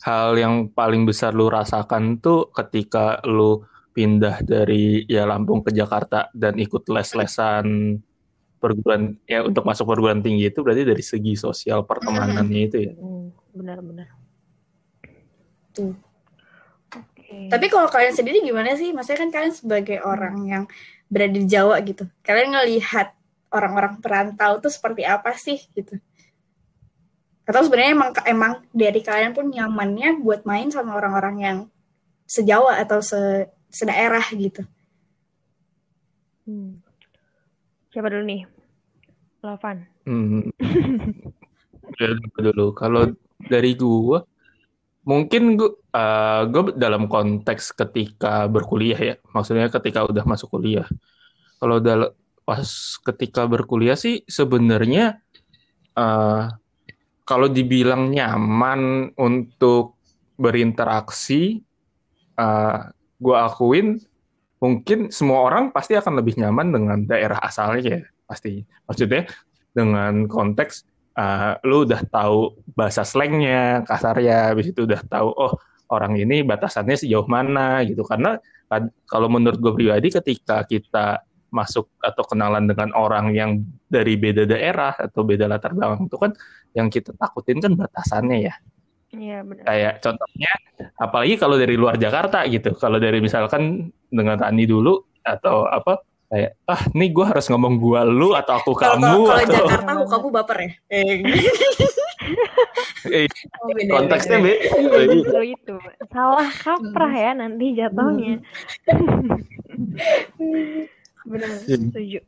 hal 0.00 0.38
yang 0.40 0.72
paling 0.72 1.04
besar 1.04 1.36
lu 1.36 1.52
rasakan 1.52 2.22
tuh 2.24 2.48
ketika 2.56 3.20
lu 3.28 3.60
pindah 3.98 4.46
dari 4.46 5.02
ya 5.10 5.26
Lampung 5.26 5.66
ke 5.66 5.74
Jakarta 5.74 6.30
dan 6.30 6.54
ikut 6.54 6.86
les-lesan 6.86 7.98
perguruan 8.62 9.18
ya 9.26 9.42
untuk 9.42 9.66
masuk 9.66 9.90
perguruan 9.90 10.22
tinggi 10.22 10.54
itu 10.54 10.62
berarti 10.62 10.86
dari 10.86 11.02
segi 11.02 11.34
sosial 11.34 11.82
pertemanannya 11.82 12.62
itu 12.62 12.78
ya. 12.78 12.92
hmm, 12.94 13.26
benar-benar. 13.58 14.14
Tuh. 15.74 15.98
Oke. 16.94 17.50
Tapi 17.50 17.66
kalau 17.66 17.90
kalian 17.90 18.14
sendiri 18.14 18.38
gimana 18.38 18.78
sih? 18.78 18.94
Maksudnya 18.94 19.18
kan 19.26 19.30
kalian 19.34 19.54
sebagai 19.54 19.98
orang 20.06 20.36
yang 20.46 20.64
berada 21.10 21.34
di 21.34 21.46
Jawa 21.50 21.82
gitu. 21.82 22.06
Kalian 22.22 22.54
ngelihat 22.54 23.18
orang-orang 23.50 23.98
perantau 23.98 24.62
tuh 24.62 24.70
seperti 24.70 25.02
apa 25.02 25.34
sih 25.34 25.58
gitu? 25.74 25.98
Atau 27.50 27.66
sebenarnya 27.66 27.98
emang 27.98 28.10
emang 28.30 28.52
dari 28.70 29.02
kalian 29.02 29.34
pun 29.34 29.50
nyamannya 29.50 30.22
buat 30.22 30.46
main 30.46 30.70
sama 30.70 30.94
orang-orang 30.94 31.36
yang 31.42 31.58
sejawa 32.28 32.78
atau 32.78 33.02
se 33.02 33.48
sedaerah 33.68 34.26
gitu. 34.34 34.62
Hmm. 36.48 36.80
Siapa 37.92 38.08
dulu 38.08 38.24
nih? 38.24 38.42
Lovan. 39.44 39.76
Hmm. 40.04 40.48
Ya, 41.98 42.14
dulu 42.38 42.76
kalau 42.78 43.10
dari 43.50 43.74
gua 43.74 44.22
mungkin 45.02 45.58
gua 45.58 45.74
eh, 45.74 46.42
gua 46.46 46.70
dalam 46.76 47.10
konteks 47.10 47.74
ketika 47.74 48.46
berkuliah 48.46 48.98
ya 48.98 49.14
maksudnya 49.34 49.66
ketika 49.66 50.06
udah 50.06 50.22
masuk 50.22 50.52
kuliah 50.52 50.86
kalau 51.58 51.82
dal- 51.82 52.14
pas 52.46 52.70
ketika 53.02 53.50
berkuliah 53.50 53.98
sih 53.98 54.22
sebenarnya 54.30 55.18
eh, 55.98 56.44
kalau 57.26 57.48
dibilang 57.50 58.14
nyaman 58.14 59.10
untuk 59.18 59.98
berinteraksi 60.38 61.58
eh, 62.38 62.80
gua 63.18 63.50
akuin 63.50 63.98
mungkin 64.58 65.14
semua 65.14 65.46
orang 65.46 65.70
pasti 65.70 65.94
akan 65.94 66.18
lebih 66.18 66.38
nyaman 66.38 66.74
dengan 66.74 66.98
daerah 67.06 67.38
asalnya 67.42 67.82
ya 67.82 68.02
pasti. 68.26 68.62
Maksudnya 68.86 69.26
dengan 69.70 70.26
konteks 70.26 70.82
uh, 71.14 71.58
lu 71.62 71.86
udah 71.86 72.02
tahu 72.10 72.58
bahasa 72.74 73.06
slangnya 73.06 73.86
kasarnya 73.86 74.54
habis 74.54 74.70
itu 74.74 74.82
udah 74.86 74.98
tahu 75.06 75.30
oh 75.30 75.54
orang 75.88 76.18
ini 76.20 76.42
batasannya 76.44 76.98
sejauh 76.98 77.26
mana 77.30 77.86
gitu. 77.86 78.02
Karena 78.04 78.36
kalau 79.08 79.32
menurut 79.32 79.56
gue 79.56 79.72
pribadi 79.72 80.12
ketika 80.12 80.60
kita 80.68 81.24
masuk 81.48 81.88
atau 82.04 82.24
kenalan 82.28 82.68
dengan 82.68 82.92
orang 82.92 83.32
yang 83.32 83.64
dari 83.88 84.20
beda 84.20 84.44
daerah 84.44 84.92
atau 84.92 85.24
beda 85.24 85.48
latar 85.48 85.72
belakang 85.72 86.04
itu 86.04 86.16
kan 86.20 86.32
yang 86.76 86.92
kita 86.92 87.16
takutin 87.16 87.64
kan 87.64 87.72
batasannya 87.72 88.52
ya 88.52 88.54
Iya 89.08 89.40
benar. 89.40 89.64
kayak 89.64 89.94
contohnya 90.04 90.52
apalagi 90.94 91.34
kalau 91.40 91.56
dari 91.56 91.80
luar 91.80 91.96
Jakarta 91.96 92.44
gitu 92.44 92.76
kalau 92.76 93.00
dari 93.00 93.24
misalkan 93.24 93.88
dengan 94.06 94.36
Rani 94.36 94.68
dulu 94.68 95.00
atau 95.24 95.64
apa 95.64 96.04
kayak 96.28 96.60
ah 96.68 96.82
nih 96.92 97.08
gue 97.08 97.24
harus 97.24 97.48
ngomong 97.48 97.80
gua 97.80 98.04
lu 98.04 98.36
atau 98.36 98.60
aku 98.60 98.76
Kalau 98.76 99.00
kamu 99.00 99.16
kalau 99.24 99.40
atau 99.40 99.56
Jakarta 99.64 99.90
aku 99.96 100.04
kamu 100.06 100.26
baper 100.28 100.56
ya. 100.60 100.70
Eh, 100.92 101.14
Eh, 103.08 103.24
oh, 103.64 103.72
beda, 103.72 103.92
konteksnya 103.96 104.36
beda. 104.36 104.58
beda 104.68 105.16
Iya 105.16 105.40
itu. 105.48 105.76
Salah 106.12 106.50
kaprah 106.52 107.12
ya 107.14 107.30
nanti 107.32 107.72
jatuhnya. 107.72 108.44
benar, 111.24 111.48
Hmm. 111.48 111.88
setuju. 111.88 112.20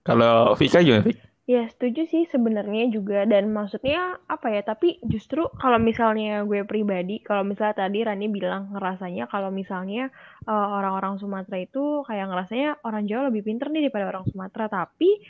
kalau 0.00 0.54
Vika 0.54 0.80
gimana 0.80 1.02
Vika? 1.02 1.24
Ya 1.46 1.62
setuju 1.70 2.10
sih 2.10 2.26
sebenarnya 2.26 2.90
juga. 2.90 3.22
Dan 3.22 3.54
maksudnya 3.54 4.18
apa 4.26 4.50
ya 4.50 4.66
tapi 4.66 4.98
justru 5.06 5.46
kalau 5.62 5.78
misalnya 5.78 6.42
gue 6.42 6.66
pribadi 6.66 7.22
kalau 7.22 7.46
misalnya 7.46 7.86
tadi 7.86 8.02
Rani 8.02 8.26
bilang 8.26 8.74
ngerasanya 8.74 9.30
kalau 9.30 9.54
misalnya 9.54 10.10
eh, 10.50 10.66
orang-orang 10.78 11.22
Sumatera 11.22 11.62
itu 11.62 12.02
kayak 12.02 12.26
ngerasanya 12.34 12.68
orang 12.82 13.06
Jawa 13.06 13.30
lebih 13.30 13.46
pinter 13.46 13.70
nih 13.70 13.86
daripada 13.86 14.10
orang 14.10 14.26
Sumatera. 14.26 14.66
Tapi 14.66 15.22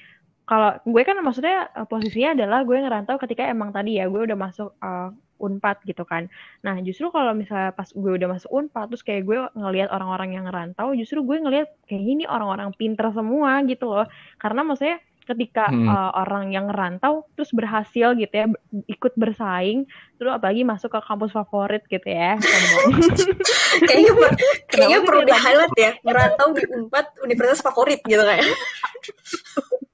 kalau 0.48 0.70
gue 0.88 1.02
kan 1.04 1.20
maksudnya 1.20 1.68
eh, 1.76 1.84
posisinya 1.84 2.32
adalah 2.32 2.64
gue 2.64 2.76
ngerantau 2.80 3.16
ketika 3.20 3.42
emang 3.52 3.76
tadi 3.76 4.00
ya 4.00 4.08
gue 4.08 4.20
udah 4.24 4.38
masuk 4.40 4.72
eh, 4.80 5.12
Unpad 5.36 5.84
gitu 5.84 6.08
kan. 6.08 6.32
Nah 6.64 6.80
justru 6.80 7.12
kalau 7.12 7.36
misalnya 7.36 7.76
pas 7.76 7.92
gue 7.92 8.12
udah 8.16 8.28
masuk 8.40 8.48
Unpad 8.56 8.88
terus 8.88 9.04
kayak 9.04 9.28
gue 9.28 9.36
ngelihat 9.52 9.92
orang-orang 9.92 10.32
yang 10.32 10.48
ngerantau 10.48 10.96
justru 10.96 11.20
gue 11.28 11.36
ngelihat 11.44 11.68
kayak 11.84 12.00
ini 12.08 12.24
orang-orang 12.24 12.72
pinter 12.72 13.12
semua 13.12 13.60
gitu 13.68 13.84
loh. 13.92 14.08
Karena 14.40 14.64
maksudnya 14.64 14.96
ketika 15.26 15.66
Hmm. 15.66 15.90
uh, 15.90 16.14
orang 16.14 16.54
yang 16.54 16.70
ngerantau 16.70 17.26
terus 17.34 17.50
berhasil 17.50 18.14
gitu 18.14 18.30
ya 18.30 18.46
ikut 18.86 19.12
bersaing 19.18 19.84
terus 20.16 20.30
apalagi 20.30 20.62
masuk 20.62 20.94
ke 20.94 21.00
kampus 21.02 21.34
favorit 21.34 21.82
gitu 21.90 22.06
ya 22.06 22.38
sombong. 22.38 23.02
kayaknya 23.90 24.12
per- 24.14 24.38
kayaknya 24.70 24.98
perlu 25.02 25.22
di 25.26 25.34
highlight 25.34 25.74
ya 25.74 25.90
merantau 26.06 26.54
di 26.54 26.62
Unpad 26.70 27.06
universitas 27.26 27.60
favorit 27.66 28.00
gitu 28.06 28.22
kayak 28.22 28.46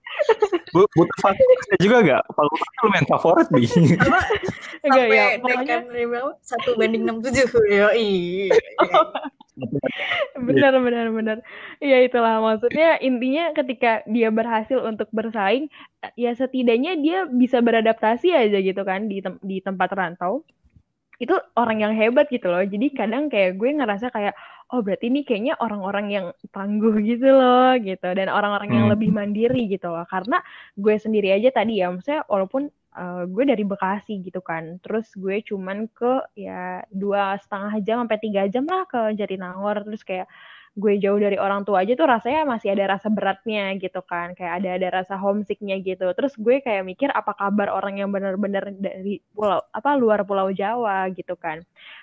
Bu, 0.72 0.88
butuh 0.96 1.18
favoritnya 1.20 1.76
juga 1.84 1.96
gak? 2.00 2.22
Fakultas 2.32 2.70
lu 2.80 2.88
main 2.88 3.06
favorit 3.06 3.48
nih. 3.52 3.68
apa 4.00 4.20
enggak 4.88 5.06
ya 5.12 5.24
sampai 5.36 5.52
pokoknya 5.60 6.20
satu 6.40 6.70
banding 6.80 7.02
enam 7.04 7.16
tujuh. 7.20 7.46
Yoi. 7.68 8.12
Benar 10.32 10.80
benar 10.80 11.12
benar. 11.12 11.38
Ya 11.78 12.00
itulah. 12.00 12.40
Maksudnya 12.40 12.96
intinya 13.04 13.52
ketika 13.52 14.00
dia 14.08 14.32
berhasil 14.32 14.80
untuk 14.80 15.12
bersaing 15.12 15.68
ya 16.16 16.32
setidaknya 16.32 16.96
dia 16.96 17.28
bisa 17.28 17.60
beradaptasi 17.60 18.32
aja 18.32 18.58
gitu 18.58 18.82
kan 18.82 19.12
di 19.12 19.20
tem- 19.20 19.42
di 19.44 19.60
tempat 19.60 19.92
rantau. 19.92 20.40
Itu 21.20 21.36
orang 21.54 21.84
yang 21.84 21.92
hebat 21.92 22.32
gitu 22.32 22.48
loh. 22.48 22.64
Jadi 22.64 22.96
kadang 22.96 23.28
kayak 23.28 23.60
gue 23.60 23.70
ngerasa 23.76 24.08
kayak 24.08 24.34
oh 24.72 24.80
berarti 24.80 25.12
ini 25.12 25.20
kayaknya 25.28 25.54
orang-orang 25.60 26.06
yang 26.08 26.26
tangguh 26.50 26.96
gitu 27.04 27.28
loh 27.28 27.76
gitu. 27.80 28.08
Dan 28.16 28.28
orang-orang 28.32 28.70
yang 28.72 28.86
Hmm. 28.88 28.92
lebih 28.96 29.10
mandiri 29.12 29.68
gitu 29.68 29.92
loh. 29.92 30.04
Karena 30.08 30.40
gue 30.74 30.94
sendiri 30.96 31.28
aja 31.36 31.52
tadi 31.52 31.80
ya 31.80 31.92
maksudnya 31.92 32.24
walaupun 32.28 32.72
eh, 32.92 33.24
gue 33.28 33.44
dari 33.48 33.64
Bekasi 33.64 34.20
gitu 34.24 34.40
kan. 34.44 34.80
Terus 34.84 35.12
gue 35.16 35.40
cuman 35.44 35.88
ke 35.92 36.24
ya 36.36 36.80
dua 36.92 37.36
setengah 37.40 37.72
jam 37.84 37.96
sampai 38.04 38.18
tiga 38.20 38.42
jam 38.48 38.64
lah 38.68 38.84
ke 38.88 39.12
Jatinangor. 39.16 39.84
Terus 39.88 40.02
kayak 40.04 40.28
gue 40.72 40.96
jauh 41.04 41.20
dari 41.20 41.36
orang 41.36 41.68
tua 41.68 41.84
aja 41.84 41.92
tuh 41.92 42.08
rasanya 42.08 42.48
masih 42.48 42.72
ada 42.72 42.96
rasa 42.96 43.08
beratnya 43.12 43.76
gitu 43.76 44.00
kan. 44.04 44.32
Kayak 44.36 44.52
ada 44.64 44.68
ada 44.80 44.88
rasa 45.04 45.14
homesicknya 45.20 45.76
gitu. 45.84 46.08
Terus 46.16 46.32
gue 46.40 46.64
kayak 46.64 46.84
mikir 46.88 47.08
apa 47.12 47.36
kabar 47.36 47.68
orang 47.72 48.00
yang 48.00 48.08
benar-benar 48.08 48.72
dari 48.76 49.20
pulau 49.36 49.60
apa 49.72 49.90
luar 50.00 50.24
pulau 50.24 50.48
Jawa 50.52 51.08
gitu 51.12 51.36
kan. 51.36 51.60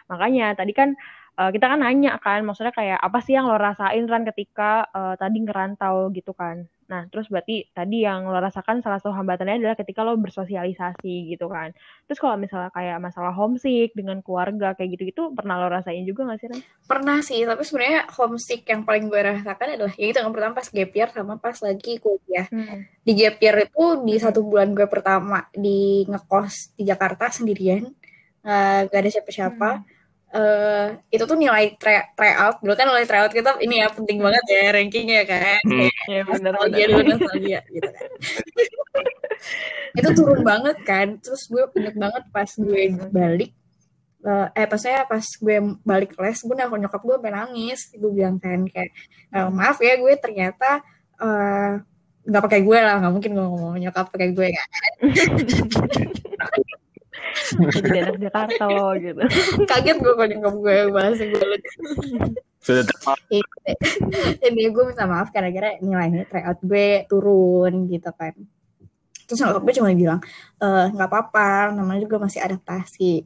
Makanya 0.10 0.54
tadi 0.58 0.74
kan 0.78 0.94
eh, 1.40 1.50
kita 1.56 1.66
kan 1.72 1.80
nanya 1.80 2.20
kan 2.20 2.44
maksudnya 2.44 2.76
kayak 2.76 3.00
apa 3.00 3.24
sih 3.24 3.34
yang 3.40 3.48
lo 3.48 3.56
rasain 3.56 4.04
Ran 4.06 4.28
ketika 4.28 4.92
eh, 4.92 5.16
tadi 5.16 5.38
ngerantau 5.40 6.12
gitu 6.12 6.36
kan? 6.36 6.68
Nah 6.90 7.06
terus 7.08 7.30
berarti 7.32 7.70
tadi 7.72 8.04
yang 8.04 8.28
lo 8.28 8.36
rasakan 8.44 8.84
salah 8.84 9.00
satu 9.00 9.16
hambatannya 9.16 9.64
adalah 9.64 9.78
ketika 9.80 10.04
lo 10.04 10.20
bersosialisasi 10.20 11.32
gitu 11.32 11.48
kan? 11.48 11.72
Terus 12.10 12.20
kalau 12.20 12.36
misalnya 12.36 12.74
kayak 12.76 13.00
masalah 13.00 13.32
homesick 13.32 13.96
dengan 13.96 14.20
keluarga 14.20 14.76
kayak 14.76 15.00
gitu-gitu 15.00 15.32
pernah 15.32 15.56
lo 15.56 15.72
rasain 15.72 16.04
juga 16.04 16.28
gak 16.28 16.40
sih 16.44 16.50
Ran? 16.52 16.62
pernah 16.90 17.18
sih 17.22 17.46
tapi 17.46 17.62
sebenarnya 17.62 18.10
homesick 18.18 18.66
yang 18.66 18.82
paling 18.82 19.06
gue 19.08 19.22
rasakan 19.22 19.78
adalah 19.78 19.94
ya 19.94 20.06
itu 20.10 20.18
yang 20.18 20.34
pertama 20.34 20.54
pas 20.58 20.68
gap 20.68 20.92
year 20.92 21.10
sama 21.14 21.34
pas 21.40 21.58
lagi 21.64 21.92
kuliah. 22.04 22.48
Di 23.06 23.12
gap 23.16 23.38
year 23.40 23.56
itu 23.70 23.84
di 24.04 24.16
satu 24.20 24.44
bulan 24.44 24.76
gue 24.76 24.88
pertama 24.90 25.46
di 25.54 26.04
ngekos 26.10 26.76
di 26.76 26.84
Jakarta 26.84 27.32
sendirian. 27.32 27.86
Eh, 28.40 28.80
gak 28.88 29.00
ada 29.04 29.10
siapa-siapa 29.12 29.70
eh 30.30 30.86
itu 31.10 31.24
tuh 31.26 31.38
nilai 31.40 31.74
try, 31.82 32.06
tryout. 32.14 32.62
Dulu 32.62 32.74
kan 32.78 32.86
nilai 32.90 33.06
tryout 33.10 33.34
kita 33.34 33.58
ini 33.66 33.82
ya 33.82 33.88
penting 33.90 34.18
banget 34.22 34.44
ya 34.46 34.62
rankingnya 34.76 35.22
kan 35.26 35.62
Hmm. 35.66 35.90
ya 36.06 36.22
benar 36.30 36.52
nostalgia 36.54 36.86
dulu 36.92 37.04
nostalgia 37.14 37.60
gitu 37.74 37.90
kan. 37.90 38.10
Itu 39.98 40.10
turun 40.18 40.42
banget 40.46 40.78
kan. 40.86 41.08
Terus 41.24 41.42
gue 41.50 41.64
inget 41.78 41.96
banget 41.98 42.24
pas 42.30 42.50
gue 42.50 42.82
balik 43.10 43.52
eh, 44.20 44.48
eh 44.60 44.68
pas 44.68 44.82
saya 44.84 45.08
pas 45.08 45.24
gue 45.24 45.56
balik 45.88 46.12
les 46.20 46.40
gue 46.44 46.56
nelfon 46.60 46.80
nyokap 46.84 47.02
gue 47.02 47.16
sampai 47.18 47.34
nangis. 47.34 47.80
Gue 47.98 48.12
bilang 48.14 48.38
kan 48.38 48.60
kayak 48.70 48.90
"Eh, 49.34 49.48
maaf 49.50 49.78
ya 49.82 49.94
gue 49.98 50.14
ternyata 50.20 50.84
nggak 52.30 52.44
pakai 52.46 52.62
gue 52.68 52.78
lah. 52.78 52.96
Nggak 53.02 53.14
mungkin 53.16 53.32
gue 53.38 53.46
ngomong 53.50 53.76
nyokap 53.82 54.06
pakai 54.14 54.30
gue 54.38 54.48
kan 54.54 54.70
jadi 57.72 58.00
anak 58.04 58.18
Jakarta 58.22 58.64
lo 58.66 58.90
gitu. 58.96 59.22
Kaget 59.64 59.98
gue 59.98 60.14
kalau 60.14 60.28
nyokap 60.28 60.56
gue 60.56 60.78
bahasa 60.90 61.24
gue 61.24 61.40
Sudah 62.60 62.84
terpaksa. 62.84 63.40
dan 64.38 64.52
dia 64.52 64.68
gue 64.68 64.84
minta 64.84 65.06
maaf 65.06 65.30
gara-gara 65.30 65.80
nilainya 65.80 66.26
tryout 66.26 66.60
gue 66.60 66.88
turun 67.06 67.74
gitu 67.86 68.10
kan. 68.12 68.36
Terus 69.24 69.40
nyokap 69.40 69.62
gue 69.62 69.74
cuma 69.74 69.90
bilang 69.92 70.20
"Eh, 70.58 70.86
nggak 70.90 71.08
apa-apa 71.08 71.72
namanya 71.72 72.02
juga 72.02 72.20
masih 72.20 72.40
adaptasi. 72.40 73.24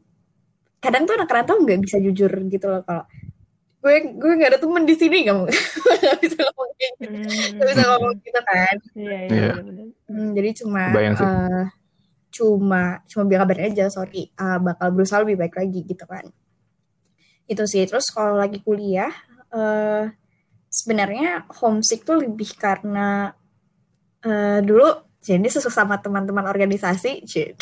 Kadang 0.78 1.04
tuh 1.04 1.16
anak 1.16 1.28
rantau 1.28 1.58
nggak 1.58 1.80
bisa 1.80 1.98
jujur 1.98 2.28
gitu 2.46 2.68
loh 2.68 2.84
kalau 2.84 3.04
gue 3.80 3.96
gue 4.16 4.32
nggak 4.34 4.50
ada 4.50 4.60
temen 4.60 4.84
di 4.84 4.96
sini 4.96 5.24
kamu 5.24 5.44
nggak 6.00 6.18
bisa 6.20 6.40
ngomong 6.42 6.70
gitu. 6.74 7.04
Hmm. 7.04 7.52
nggak 7.52 7.68
bisa 7.68 7.84
ngomong 7.86 8.14
gitu 8.20 8.40
kan. 8.42 8.76
Iya, 8.94 9.20
iya, 9.28 9.28
Iya. 9.28 9.52
Hmm, 10.08 10.30
jadi 10.32 10.50
cuma 10.56 10.84
Bayang 10.92 11.16
sih. 11.16 11.26
eh, 11.26 11.64
cuma 12.34 13.06
cuma 13.06 13.30
bilang 13.30 13.46
kabar 13.46 13.70
aja 13.70 13.86
sorry 13.94 14.34
eh, 14.34 14.58
bakal 14.58 14.90
berusaha 14.90 15.22
lebih 15.22 15.46
baik 15.46 15.54
lagi 15.54 15.86
gitu 15.86 16.02
kan 16.10 16.26
itu 17.46 17.62
sih 17.70 17.86
terus 17.86 18.10
kalau 18.10 18.42
lagi 18.42 18.58
kuliah 18.66 19.14
eh 19.54 20.10
sebenarnya 20.74 21.46
homesick 21.62 22.02
tuh 22.02 22.26
lebih 22.26 22.58
karena 22.58 23.38
eh 24.26 24.66
dulu 24.66 25.14
jadi 25.24 25.48
sesama 25.48 25.96
teman-teman 26.04 26.44
organisasi. 26.44 27.24
Kan 27.24 27.56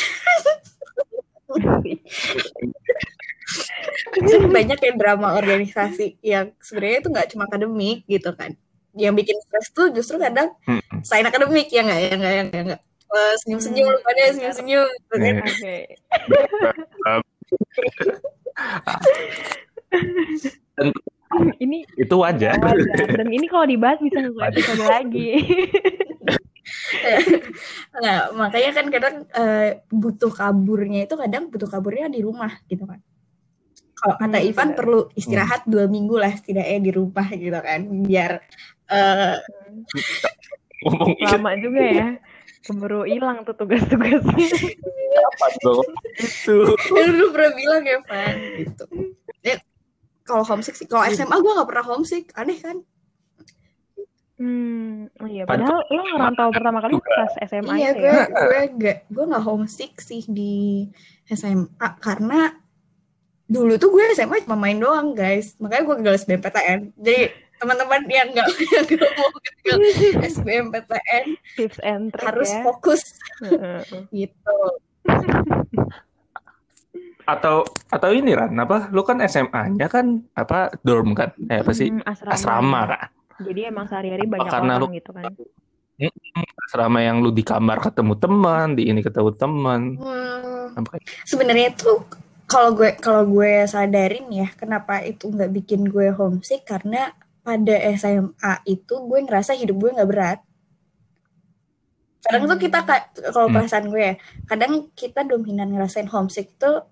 banyak 4.56 4.80
yang 4.80 4.98
drama 4.98 5.36
organisasi 5.36 6.18
yang 6.24 6.56
sebenarnya 6.64 6.98
itu 7.04 7.10
nggak 7.12 7.28
cuma 7.36 7.44
akademik 7.48 8.08
gitu 8.08 8.32
kan 8.36 8.56
yang 8.96 9.16
bikin 9.16 9.36
stres 9.44 9.72
tuh 9.72 9.92
justru 9.92 10.20
kadang 10.20 10.52
Hmm. 10.68 10.82
selain 11.04 11.28
akademik 11.28 11.68
ya 11.72 11.84
nggak 11.84 12.00
ya 12.00 12.16
nggak 12.16 12.34
ya 12.34 12.44
nggak 12.72 12.82
Eh, 13.12 13.34
senyum-senyum 13.44 13.92
Hmm. 13.92 14.04
pada 14.08 14.22
senyum-senyum. 14.32 14.88
Oke. 15.12 15.78
ini 21.60 21.84
Itu 22.00 22.16
wajar. 22.20 22.56
wajar. 22.60 23.08
Dan 23.20 23.28
ini 23.32 23.46
kalau 23.52 23.68
dibahas 23.68 24.00
bisa 24.00 24.20
episode 24.24 24.84
lagi. 24.88 25.30
nah 28.04 28.32
makanya 28.32 28.72
kan 28.72 28.86
kadang 28.94 29.16
eh, 29.34 29.82
butuh 29.92 30.32
kaburnya 30.32 31.04
itu 31.04 31.16
kadang 31.20 31.50
butuh 31.52 31.68
kaburnya 31.68 32.08
di 32.08 32.22
rumah 32.24 32.54
gitu 32.70 32.86
kan 32.86 33.02
kalau 33.98 34.16
kata 34.16 34.38
Hmm, 34.40 34.48
Ivan 34.50 34.70
perlu 34.78 35.10
istirahat 35.14 35.66
dua 35.68 35.90
minggu 35.90 36.16
lah 36.16 36.32
setidaknya 36.32 36.80
di 36.80 36.92
rumah 36.94 37.28
gitu 37.28 37.60
kan 37.60 37.82
biar 38.06 38.32
eh 38.88 39.36
Ngomong 40.82 41.14
Lama 41.22 41.52
juga 41.62 41.82
ya. 41.82 42.08
Keburu 42.62 43.10
hilang 43.10 43.42
tuh 43.42 43.58
tugas-tugasnya. 43.58 44.48
apa 45.22 45.48
dong? 45.66 45.88
Itu. 46.18 46.78
Lu 46.78 47.02
dulu 47.10 47.28
pernah 47.34 47.52
bilang 47.58 47.84
ya, 47.84 47.98
Van, 48.06 48.36
gitu. 48.62 48.86
Ya, 49.42 49.58
kalau 50.22 50.46
homesick 50.46 50.78
sih, 50.78 50.86
kalau 50.86 51.04
SMA 51.10 51.34
gue 51.42 51.52
gak 51.58 51.70
pernah 51.70 51.86
homesick, 51.90 52.30
aneh 52.38 52.58
kan? 52.62 52.78
Hmm, 54.42 55.06
oh 55.22 55.30
iya. 55.30 55.46
Padahal 55.46 55.86
lo 55.90 56.02
ngerantau 56.02 56.50
pertama 56.50 56.82
kali 56.82 56.98
pas 56.98 57.34
SMA 57.46 57.74
iya, 57.78 57.90
itu 57.94 58.02
ya. 58.02 58.26
gue 58.26 58.62
gak 58.82 58.98
gue 59.14 59.26
gak 59.30 59.46
homesick 59.46 59.94
sih 60.02 60.26
di 60.26 60.90
SMA 61.30 61.88
karena 62.02 62.50
dulu 63.46 63.78
tuh 63.78 63.94
gue 63.94 64.02
SMA 64.18 64.42
cuma 64.46 64.58
main 64.58 64.78
doang, 64.82 65.14
guys. 65.14 65.54
Makanya 65.62 65.84
gue 65.86 65.96
gagal 66.02 66.16
SBMPTN. 66.26 66.80
Jadi 66.98 67.20
teman-teman 67.62 68.02
yang 68.10 68.28
gak, 68.34 68.50
yang 68.74 68.86
gak 68.90 69.12
mau 69.14 69.30
gagal 69.38 69.78
SBMPTN 70.34 71.26
Tips 71.54 71.78
and 71.86 72.10
trick 72.10 72.26
harus 72.26 72.50
ya. 72.50 72.62
fokus 72.66 73.02
Heeh. 73.40 73.82
gitu. 74.26 74.58
Atau 77.22 77.64
atau 77.88 78.10
ini 78.12 78.34
Ran, 78.34 78.58
apa? 78.58 78.90
Lu 78.90 79.06
kan 79.06 79.22
SMA-nya 79.22 79.88
kan 79.88 80.26
apa 80.34 80.74
dorm 80.82 81.14
kan? 81.14 81.32
Eh, 81.48 81.62
apa 81.62 81.72
sih? 81.72 81.94
Hmm, 81.94 82.02
asrama. 82.04 82.34
Asrama 82.34 82.82
kan. 82.90 83.08
Jadi 83.42 83.62
emang 83.64 83.86
sehari-hari 83.86 84.26
banyak 84.26 84.50
karena 84.50 84.74
orang 84.76 84.90
lu- 84.90 84.98
gitu 84.98 85.12
kan. 85.14 85.24
Asrama 86.66 87.00
yang 87.00 87.22
lu 87.22 87.30
di 87.30 87.46
kamar 87.46 87.78
ketemu 87.80 88.14
teman, 88.18 88.68
di 88.74 88.90
ini 88.90 89.06
ketemu 89.06 89.32
teman. 89.38 90.02
Hmm, 90.02 90.82
Apa 90.82 90.98
sebenarnya 91.24 91.78
tuh 91.78 92.02
kalau 92.50 92.74
gue 92.74 92.98
kalau 92.98 93.24
gue 93.24 93.64
sadarin 93.64 94.28
ya 94.28 94.50
kenapa 94.52 95.00
itu 95.00 95.30
nggak 95.30 95.52
bikin 95.54 95.88
gue 95.88 96.10
homesick 96.12 96.66
karena 96.66 97.14
pada 97.42 97.76
SMA 97.92 98.38
itu 98.66 98.94
gue 99.02 99.20
ngerasa 99.20 99.52
hidup 99.54 99.76
gue 99.76 99.92
nggak 99.92 100.08
berat 100.08 100.40
kadang 102.22 102.46
tuh 102.46 102.60
kita 102.60 102.80
ka- 102.82 103.10
kalau 103.28 103.50
Hmm. 103.50 103.56
perasaan 103.56 103.86
gue 103.88 104.02
ya 104.04 104.14
kadang 104.46 104.72
kita 104.94 105.22
dominan 105.24 105.68
ngerasain 105.68 106.06
homesick 106.06 106.54
tuh 106.56 106.86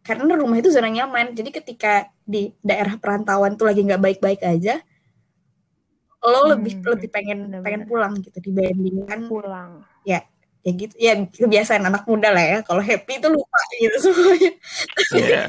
karena 0.00 0.38
rumah 0.38 0.56
itu 0.56 0.70
zona 0.70 0.86
nyaman 0.86 1.34
jadi 1.34 1.50
ketika 1.52 1.92
di 2.22 2.54
daerah 2.60 2.94
perantauan 2.94 3.54
tuh 3.54 3.66
lagi 3.66 3.82
nggak 3.82 3.98
baik-baik 3.98 4.40
aja 4.40 4.78
lo 6.22 6.46
lebih 6.48 6.78
Hmm, 6.78 6.86
lebih 6.88 7.08
pengen 7.08 7.38
benar-benar. 7.44 7.62
pengen 7.62 7.82
pulang 7.84 8.12
gitu 8.16 8.38
dibandingkan 8.40 9.20
Pulang. 9.26 9.70
ya 10.02 10.22
gitu 10.64 10.94
ya 10.96 11.14
kebiasaan 11.24 11.82
anak 11.82 12.02
muda 12.04 12.30
lah 12.30 12.42
ya 12.42 12.58
kalau 12.60 12.78
happy 12.80 13.18
tuh 13.18 13.30
lupa 13.30 13.58
gitu 13.76 13.96
semuanya 14.00 14.50
Iya. 15.12 15.42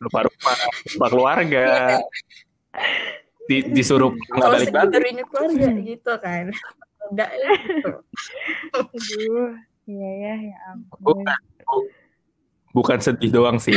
Lupa 0.00 0.26
rumah, 0.26 0.56
lupa 0.88 1.06
keluarga. 1.08 1.62
Di, 3.52 3.68
disuruh 3.68 4.16
nggak 4.16 4.40
kalau 4.40 4.56
balik 4.56 4.72
balik. 4.72 5.28
keluarga 5.28 5.68
Hmm. 5.68 5.84
gitu 5.84 6.12
kan 6.24 6.44
udah 7.12 7.28
gitu. 7.36 7.90
Aduh. 8.72 9.52
Iya 9.82 10.10
ya, 10.14 10.34
ya 10.48 10.56
ampun. 10.72 11.02
Bukan, 11.02 11.38
bukan 12.72 12.98
sedih 13.02 13.34
doang 13.34 13.58
sih. 13.58 13.76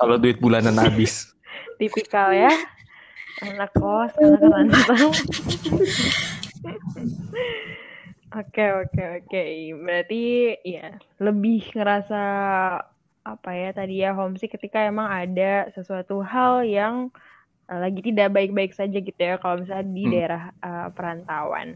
Kalau 0.00 0.18
duit 0.18 0.40
bulanan 0.40 0.74
habis. 0.80 1.30
Tipikal 1.78 2.32
ya. 2.32 2.50
Anak 3.44 3.70
kos, 3.76 4.16
anak 4.16 4.40
rantau. 4.42 5.12
Oke, 8.34 8.64
oke, 8.64 9.02
oke. 9.22 9.44
Berarti 9.84 10.56
ya 10.66 10.98
lebih 11.22 11.70
ngerasa 11.70 12.22
apa 13.24 13.50
ya 13.52 13.70
tadi 13.76 14.00
ya 14.02 14.16
homesick 14.16 14.56
ketika 14.56 14.84
emang 14.88 15.06
ada 15.06 15.68
sesuatu 15.76 16.24
hal 16.24 16.64
yang 16.64 17.12
uh, 17.70 17.80
lagi 17.84 18.00
tidak 18.04 18.28
baik-baik 18.36 18.72
saja 18.74 18.96
gitu 18.98 19.16
ya 19.18 19.36
kalau 19.42 19.62
misalnya 19.62 19.86
di 19.90 20.04
Hmm. 20.04 20.12
daerah 20.12 20.42
uh, 20.60 20.88
perantauan. 20.96 21.68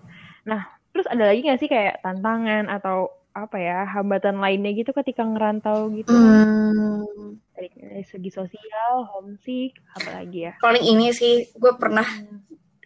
Nah, 0.44 0.62
terus 0.92 1.06
ada 1.08 1.24
lagi 1.28 1.40
nggak 1.44 1.60
sih 1.60 1.70
kayak 1.70 2.00
tantangan 2.04 2.66
atau 2.68 2.96
apa 3.36 3.56
ya 3.60 3.86
hambatan 3.94 4.36
lainnya 4.42 4.70
gitu 4.74 4.90
ketika 4.96 5.22
ngerantau 5.22 5.90
gitu? 5.94 6.10
Hmm, 6.10 7.38
Dari 7.54 7.68
dari 7.74 8.04
segi 8.06 8.30
sosial, 8.32 8.92
homesick, 9.12 9.76
apa 9.98 10.08
lagi 10.22 10.38
ya? 10.48 10.52
paling 10.58 10.84
ini 10.84 11.12
sih 11.12 11.34
gue 11.54 11.72
pernah 11.76 12.06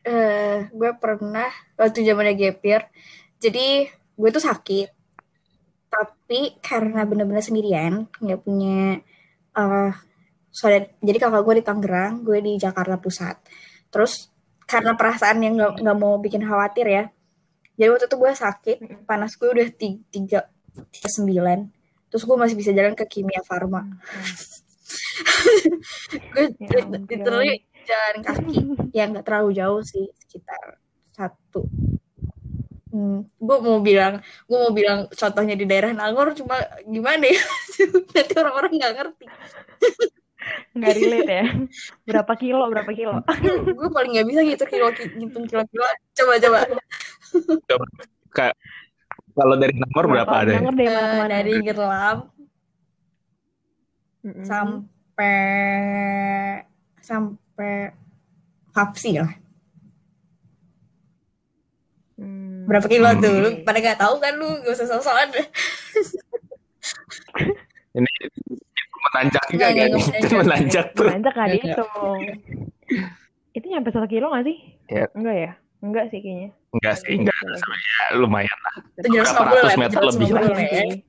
eh 0.03 0.67
gue 0.75 0.91
pernah 0.99 1.47
waktu 1.79 2.03
zamannya 2.03 2.35
gap 2.35 2.59
year 2.67 2.83
jadi 3.39 3.87
gue 4.19 4.29
tuh 4.35 4.43
sakit 4.43 4.89
tapi 5.93 6.57
karena 6.65 7.05
bener-bener 7.05 7.45
sendirian 7.45 8.09
nggak 8.19 8.41
punya 8.43 8.99
eh 9.55 9.93
saudara 10.53 10.85
jadi 11.01 11.19
kakak 11.19 11.43
gue 11.43 11.55
di 11.59 11.65
Tangerang 11.65 12.13
gue 12.23 12.39
di 12.45 12.53
Jakarta 12.61 13.01
Pusat. 13.01 13.37
Terus 13.89 14.29
karena 14.69 14.95
perasaan 14.95 15.43
yang 15.43 15.57
nggak 15.59 15.73
nggak 15.83 15.99
mau 15.99 16.17
bikin 16.23 16.45
khawatir 16.45 16.87
ya 16.87 17.05
jadi 17.77 17.89
waktu 17.89 18.07
itu 18.09 18.17
gue 18.21 18.33
sakit 18.33 18.77
panas 19.09 19.35
gue 19.41 19.49
udah 19.49 19.69
ti- 19.73 20.05
tiga 20.13 20.47
tiga 20.93 21.09
sembilan. 21.09 21.59
Terus 22.13 22.23
gue 22.29 22.37
masih 22.37 22.57
bisa 22.57 22.71
jalan 22.77 22.93
ke 22.93 23.09
kimia 23.09 23.41
farma 23.41 23.83
gue 26.13 26.45
Ya 26.61 26.85
literally 26.85 27.65
jalan 27.89 28.17
kaki. 28.21 28.57
Ya 28.93 29.09
nggak 29.09 29.25
terlalu 29.25 29.57
jauh 29.57 29.81
sih 29.81 30.13
sekitar 30.21 30.79
satu. 31.17 31.65
Hmm, 32.93 33.25
gue 33.25 33.57
mau 33.65 33.81
bilang 33.81 34.21
gue 34.45 34.59
mau 34.61 34.69
bilang 34.69 35.09
contohnya 35.09 35.57
di 35.57 35.65
daerah 35.65 35.97
Nangor 35.97 36.37
cuma 36.37 36.61
gimana 36.85 37.25
ya? 37.25 37.41
Nanti 38.13 38.33
orang-orang 38.37 38.73
nggak 38.77 38.93
ngerti 39.01 39.25
Nggak 40.73 40.95
relate 40.95 41.31
ya? 41.31 41.45
Berapa 42.03 42.33
kilo, 42.35 42.65
berapa 42.67 42.91
kilo? 42.91 43.15
gue 43.79 43.89
paling 43.91 44.11
nggak 44.15 44.27
bisa 44.27 44.41
gitu 44.43 44.65
kilo 44.67 44.87
ngitung 44.91 45.45
kilo 45.47 45.63
kilo 45.69 45.87
coba 46.15 46.33
coba 46.39 46.59
Kayak 48.33 48.57
kalau 49.33 49.55
dari 49.57 49.75
nomor 49.75 50.05
berapa 50.09 50.35
ada? 50.35 50.51
ya? 50.51 50.59
Nangor 50.61 50.75
dari 50.75 50.89
Eh, 50.89 50.97
mana-mana. 50.97 51.29
dari 51.31 51.55
Gerlam 51.61 52.19
Mm-mm. 54.23 54.45
sampai 54.45 55.39
sampai 56.99 57.75
Papsi 58.71 59.19
lah 59.19 59.33
Hmm. 62.15 62.71
berapa 62.71 62.87
kilo 62.87 63.09
Hmm. 63.09 63.19
tuh 63.19 63.35
lu 63.35 63.49
pada 63.67 63.83
nggak 63.83 63.99
tahu 63.99 64.15
kan 64.17 64.39
lu 64.39 64.47
gak 64.63 64.73
usah 64.73 64.87
sosokan 64.87 65.33
Ini 67.93 68.13
menanjak 69.03 69.45
juga 69.51 69.67
Nggak, 69.67 69.89
kan? 69.91 70.21
Itu 70.23 70.35
menanjak 70.39 70.87
tuh. 70.95 71.07
Menanjak 71.11 71.33
nggak 71.33 71.49
Nggak, 71.49 71.63
dihitung. 71.63 72.21
Itu 73.53 73.67
nyampe 73.69 73.89
satu 73.91 74.07
kilo 74.07 74.27
nggak 74.31 74.45
sih? 74.47 74.57
Ya. 74.89 75.07
Enggak 75.13 75.37
ya? 75.37 75.51
Enggak 75.83 76.05
sih 76.09 76.19
kayaknya. 76.23 76.51
Enggak 76.73 76.95
sih, 77.03 77.13
enggak. 77.19 77.37
Ya, 77.43 78.05
lumayan 78.17 78.59
lah. 78.63 78.75
Berapa 78.97 79.43
ratus 79.51 79.75
meter 79.77 80.01
lebih 80.01 80.29
lah. 80.31 80.43
Lumayan 80.47 80.87
sih. 80.89 81.01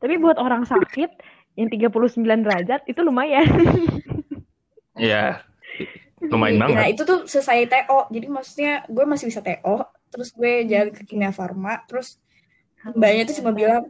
Tapi 0.00 0.14
buat 0.16 0.36
orang 0.36 0.62
sakit 0.64 1.10
yang 1.56 1.68
39 1.68 1.90
derajat 2.46 2.80
itu 2.86 3.00
lumayan. 3.00 3.44
Iya. 4.96 5.40
Lumayan 6.20 6.60
Nah 6.60 6.68
banget. 6.68 6.92
itu 6.92 7.02
tuh 7.08 7.24
selesai 7.24 7.64
TO 7.64 8.12
Jadi 8.12 8.26
maksudnya 8.28 8.84
gue 8.84 9.04
masih 9.08 9.32
bisa 9.32 9.40
TO 9.40 9.88
Terus 10.12 10.28
gue 10.36 10.68
jalan 10.68 10.92
ke 10.92 11.08
Kimia 11.08 11.32
Farma 11.32 11.80
Terus 11.88 12.20
mbaknya 12.92 13.24
tuh 13.24 13.40
cuma 13.40 13.56
bilang 13.56 13.88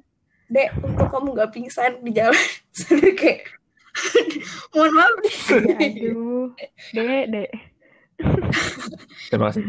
Dek 0.51 0.69
untuk 0.81 1.07
kamu 1.07 1.29
gak 1.33 1.51
pingsan 1.51 1.93
di 2.01 2.11
jalan 2.11 2.35
dia 2.99 3.13
kayak 3.13 3.41
Mohon 4.73 4.91
maaf 4.95 5.15
nih. 5.19 5.35
Ya, 5.51 5.77
aduh, 5.77 6.47
dek, 6.93 7.25
dek. 7.29 7.51
Terima 9.27 9.49
kasih. 9.49 9.63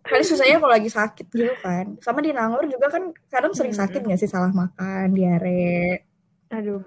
Kan 0.00 0.20
susahnya 0.20 0.56
kalau 0.56 0.70
lagi 0.70 0.86
sakit 0.86 1.26
gitu 1.26 1.50
kan. 1.58 1.98
Sama 1.98 2.20
di 2.20 2.30
Nangor 2.30 2.62
juga 2.66 2.86
kan 2.88 3.10
kadang 3.26 3.50
sering 3.52 3.72
Hmm. 3.72 3.82
sakit 3.82 4.00
nggak 4.02 4.18
sih 4.18 4.30
salah 4.30 4.50
makan, 4.50 5.10
diare. 5.10 6.06
Aduh, 6.48 6.82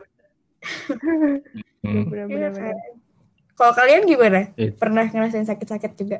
Hmm. 1.81 2.05
Iya 2.13 2.47
kan? 2.49 2.75
Kalau 3.51 3.73
kalian 3.73 4.05
gimana? 4.05 4.53
Itu. 4.53 4.77
Pernah 4.77 5.05
ngerasain 5.05 5.43
sakit-sakit 5.43 5.91
juga? 5.95 6.17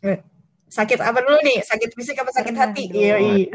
Eh, 0.00 0.18
Sakit 0.66 0.98
apa 0.98 1.20
dulu 1.20 1.36
nih? 1.38 1.60
Sakit 1.60 1.92
fisik 1.92 2.16
apa 2.16 2.32
sakit 2.32 2.50
Pernah 2.50 2.66
hati? 2.66 2.82
dong. 2.88 2.96
Iya, 2.98 3.16
iya. 3.20 3.48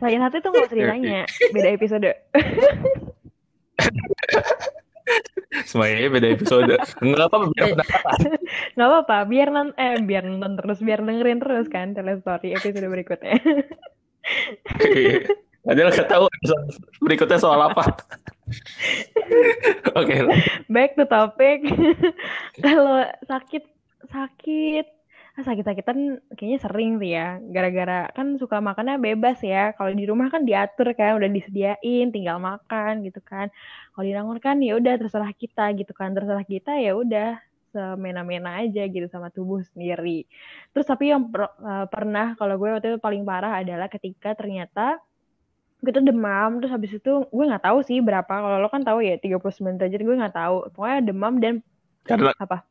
Sakit 0.00 0.20
hati 0.20 0.36
tuh 0.40 0.48
nggak 0.48 0.68
usah 0.72 0.78
ditanya, 0.80 1.20
beda 1.52 1.68
episode. 1.76 2.10
Semuanya 5.68 6.08
beda 6.08 6.28
episode. 6.32 6.72
Enggak 7.04 7.28
apa 7.28 7.36
biar 7.52 7.76
penasaran. 7.76 8.20
Nggak 8.78 8.88
apa-apa, 8.88 9.16
biar 9.28 9.48
nonton, 9.52 9.76
eh 9.76 10.00
biar 10.00 10.24
nonton 10.24 10.56
terus, 10.56 10.78
biar 10.80 11.04
dengerin 11.04 11.40
terus 11.42 11.66
kan 11.68 11.92
telestory 11.92 12.56
episode 12.56 12.88
berikutnya. 12.88 13.36
Padahal 15.60 15.92
nggak 15.92 16.08
tahu 16.08 16.24
episode 16.24 16.64
berikutnya 17.04 17.36
soal 17.36 17.60
apa. 17.60 17.84
Oke, 20.00 20.24
Back 20.72 20.96
to 20.96 21.04
topic. 21.04 21.68
Kalau 22.64 23.04
sakit 23.28 23.68
sakit 24.08 24.99
ah, 25.40 25.44
sakit-sakitan 25.48 26.20
kayaknya 26.36 26.60
sering 26.60 27.00
sih 27.00 27.16
ya. 27.16 27.40
Gara-gara 27.48 28.12
kan 28.12 28.36
suka 28.36 28.60
makannya 28.60 29.00
bebas 29.00 29.40
ya. 29.40 29.72
Kalau 29.72 29.96
di 29.96 30.04
rumah 30.04 30.28
kan 30.28 30.44
diatur 30.44 30.92
kan, 30.92 31.16
udah 31.16 31.28
disediain, 31.32 32.12
tinggal 32.12 32.36
makan 32.36 33.00
gitu 33.08 33.24
kan. 33.24 33.48
Kalau 33.96 34.04
di 34.04 34.12
kan 34.44 34.60
ya 34.60 34.76
udah 34.76 34.94
terserah 35.00 35.32
kita 35.32 35.72
gitu 35.80 35.92
kan. 35.96 36.12
Terserah 36.12 36.44
kita 36.44 36.76
ya 36.76 36.92
udah 36.92 37.40
semena-mena 37.72 38.60
aja 38.60 38.82
gitu 38.84 39.06
sama 39.08 39.32
tubuh 39.32 39.62
sendiri. 39.72 40.28
Terus 40.74 40.86
tapi 40.86 41.10
yang 41.14 41.30
per- 41.32 41.56
eh, 41.56 41.86
pernah 41.88 42.36
kalau 42.36 42.54
gue 42.60 42.68
waktu 42.76 42.86
itu 42.94 42.98
paling 43.00 43.22
parah 43.24 43.62
adalah 43.62 43.86
ketika 43.88 44.34
ternyata 44.34 45.00
gue 45.80 45.92
tuh 45.96 46.04
demam 46.04 46.60
terus 46.60 46.72
habis 46.76 46.92
itu 46.92 47.24
gue 47.24 47.44
nggak 47.48 47.64
tahu 47.64 47.80
sih 47.80 48.04
berapa 48.04 48.28
kalau 48.28 48.60
lo 48.60 48.68
kan 48.68 48.84
tahu 48.84 49.00
ya 49.00 49.16
39 49.16 49.80
derajat 49.80 50.00
gue 50.04 50.16
nggak 50.20 50.36
tahu 50.36 50.56
pokoknya 50.76 50.98
demam 51.08 51.40
dan 51.40 51.54
karena 52.04 52.36
apa 52.36 52.68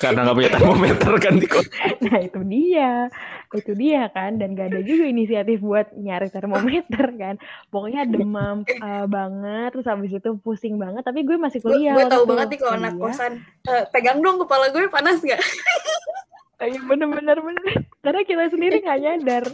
karena 0.00 0.24
nggak 0.24 0.36
punya 0.40 0.50
termometer 0.56 1.12
kan 1.20 1.34
di 1.36 1.46
kota. 1.46 1.68
nah 2.08 2.18
itu 2.24 2.40
dia 2.48 2.92
itu 3.52 3.72
dia 3.76 4.08
kan 4.14 4.40
dan 4.40 4.56
gak 4.56 4.72
ada 4.72 4.80
juga 4.80 5.04
inisiatif 5.10 5.60
buat 5.60 5.92
nyari 5.92 6.32
termometer 6.32 7.04
kan 7.20 7.34
pokoknya 7.68 8.08
demam 8.08 8.64
eh, 8.64 9.06
banget 9.06 9.76
terus 9.76 9.86
habis 9.90 10.14
itu 10.16 10.40
pusing 10.40 10.80
banget 10.80 11.04
tapi 11.04 11.20
gue 11.26 11.36
masih 11.36 11.60
kuliah 11.60 11.92
gue 11.92 12.08
tahu 12.08 12.24
itu. 12.24 12.30
banget 12.32 12.46
nih 12.48 12.58
kalau 12.64 12.74
anak 12.80 12.94
kosan. 12.96 13.32
Eh, 13.68 13.84
pegang 13.92 14.24
dong 14.24 14.40
kepala 14.40 14.72
gue 14.72 14.88
panas 14.88 15.20
nggak? 15.20 15.42
Iya 16.60 16.80
bener-bener 16.84 17.40
bener. 17.40 17.88
Karena 18.04 18.20
kita 18.20 18.52
sendiri 18.52 18.84
nggak 18.84 19.00
nyadar. 19.00 19.44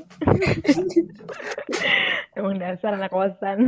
Emang 2.38 2.58
dasar 2.58 2.98
anak 2.98 3.14
kosan. 3.14 3.58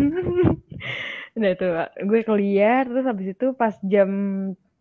Udah 1.38 1.52
tuh, 1.54 1.70
gue 2.02 2.20
kuliah 2.26 2.82
terus 2.82 3.06
habis 3.06 3.38
itu 3.38 3.54
pas 3.54 3.78
jam 3.86 4.10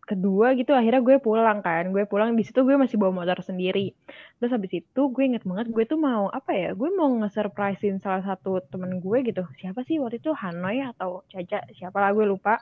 kedua 0.08 0.56
gitu 0.56 0.72
akhirnya 0.72 1.04
gue 1.04 1.20
pulang 1.20 1.60
kan. 1.60 1.92
Gue 1.92 2.08
pulang 2.08 2.32
di 2.32 2.40
situ 2.40 2.64
gue 2.64 2.80
masih 2.80 2.96
bawa 2.96 3.20
motor 3.20 3.44
sendiri. 3.44 3.92
Terus 4.40 4.50
habis 4.56 4.72
itu 4.72 5.00
gue 5.12 5.24
inget 5.28 5.44
banget 5.44 5.68
gue 5.68 5.84
tuh 5.84 6.00
mau 6.00 6.32
apa 6.32 6.56
ya? 6.56 6.72
Gue 6.72 6.88
mau 6.96 7.12
nge-surprisein 7.20 8.00
salah 8.00 8.24
satu 8.24 8.64
temen 8.72 9.04
gue 9.04 9.18
gitu. 9.28 9.44
Siapa 9.60 9.84
sih 9.84 10.00
waktu 10.00 10.24
itu 10.24 10.32
Hanoi 10.32 10.80
atau 10.80 11.28
Caca? 11.28 11.68
Siapa 11.76 11.98
lah 12.00 12.16
gue 12.16 12.24
lupa. 12.24 12.56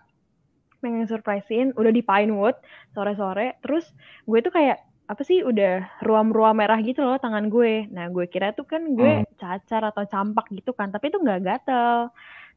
Pengen 0.83 1.07
surprisein 1.07 1.71
udah 1.79 1.95
di 1.95 2.03
Pinewood 2.03 2.59
sore-sore. 2.91 3.63
Terus 3.63 3.87
gue 4.27 4.43
tuh 4.43 4.51
kayak 4.51 4.83
apa 5.07 5.23
sih 5.23 5.39
udah 5.47 6.03
ruam-ruam 6.03 6.59
merah 6.59 6.83
gitu 6.83 7.07
loh 7.07 7.15
tangan 7.23 7.47
gue. 7.47 7.87
Nah 7.95 8.11
gue 8.11 8.27
kira 8.27 8.51
tuh 8.59 8.67
kan 8.67 8.83
gue 8.91 9.23
cacar 9.39 9.87
atau 9.87 10.03
campak 10.03 10.51
gitu 10.51 10.75
kan, 10.75 10.91
tapi 10.91 11.15
itu 11.15 11.23
nggak 11.23 11.41
gatel. 11.47 12.11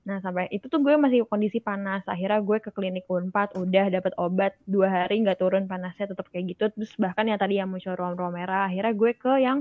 Nah 0.07 0.17
sampai 0.19 0.47
itu 0.49 0.65
tuh 0.65 0.79
gue 0.79 0.95
masih 0.95 1.25
kondisi 1.25 1.59
panas. 1.59 2.01
Akhirnya 2.05 2.39
gue 2.39 2.57
ke 2.59 2.71
klinik 2.71 3.05
Unpad, 3.05 3.55
udah 3.55 3.85
dapat 3.91 4.13
obat 4.15 4.55
dua 4.63 4.87
hari 4.87 5.21
nggak 5.21 5.37
turun 5.37 5.65
panasnya 5.65 6.09
tetap 6.09 6.25
kayak 6.31 6.55
gitu. 6.55 6.71
Terus 6.71 6.91
bahkan 6.95 7.27
yang 7.27 7.37
tadi 7.37 7.59
yang 7.59 7.69
muncul 7.69 7.93
ruam-ruam 7.93 8.33
merah, 8.33 8.67
akhirnya 8.67 8.93
gue 8.95 9.11
ke 9.13 9.33
yang 9.39 9.59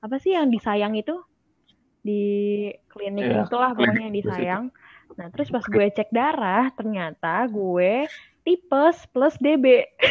apa 0.00 0.16
sih 0.18 0.36
yang 0.36 0.48
disayang 0.48 0.94
itu 0.94 1.16
di 2.04 2.68
klinik 2.92 3.24
Iya, 3.24 3.48
itulah 3.48 3.72
pokoknya 3.72 4.12
yang 4.12 4.16
disayang. 4.16 4.64
Nah 5.16 5.26
terus 5.32 5.48
pas 5.48 5.64
gue 5.64 5.86
cek 5.88 6.10
darah, 6.10 6.68
ternyata 6.76 7.48
gue 7.48 8.04
tipes 8.44 9.08
plus 9.08 9.36
DB. 9.40 9.88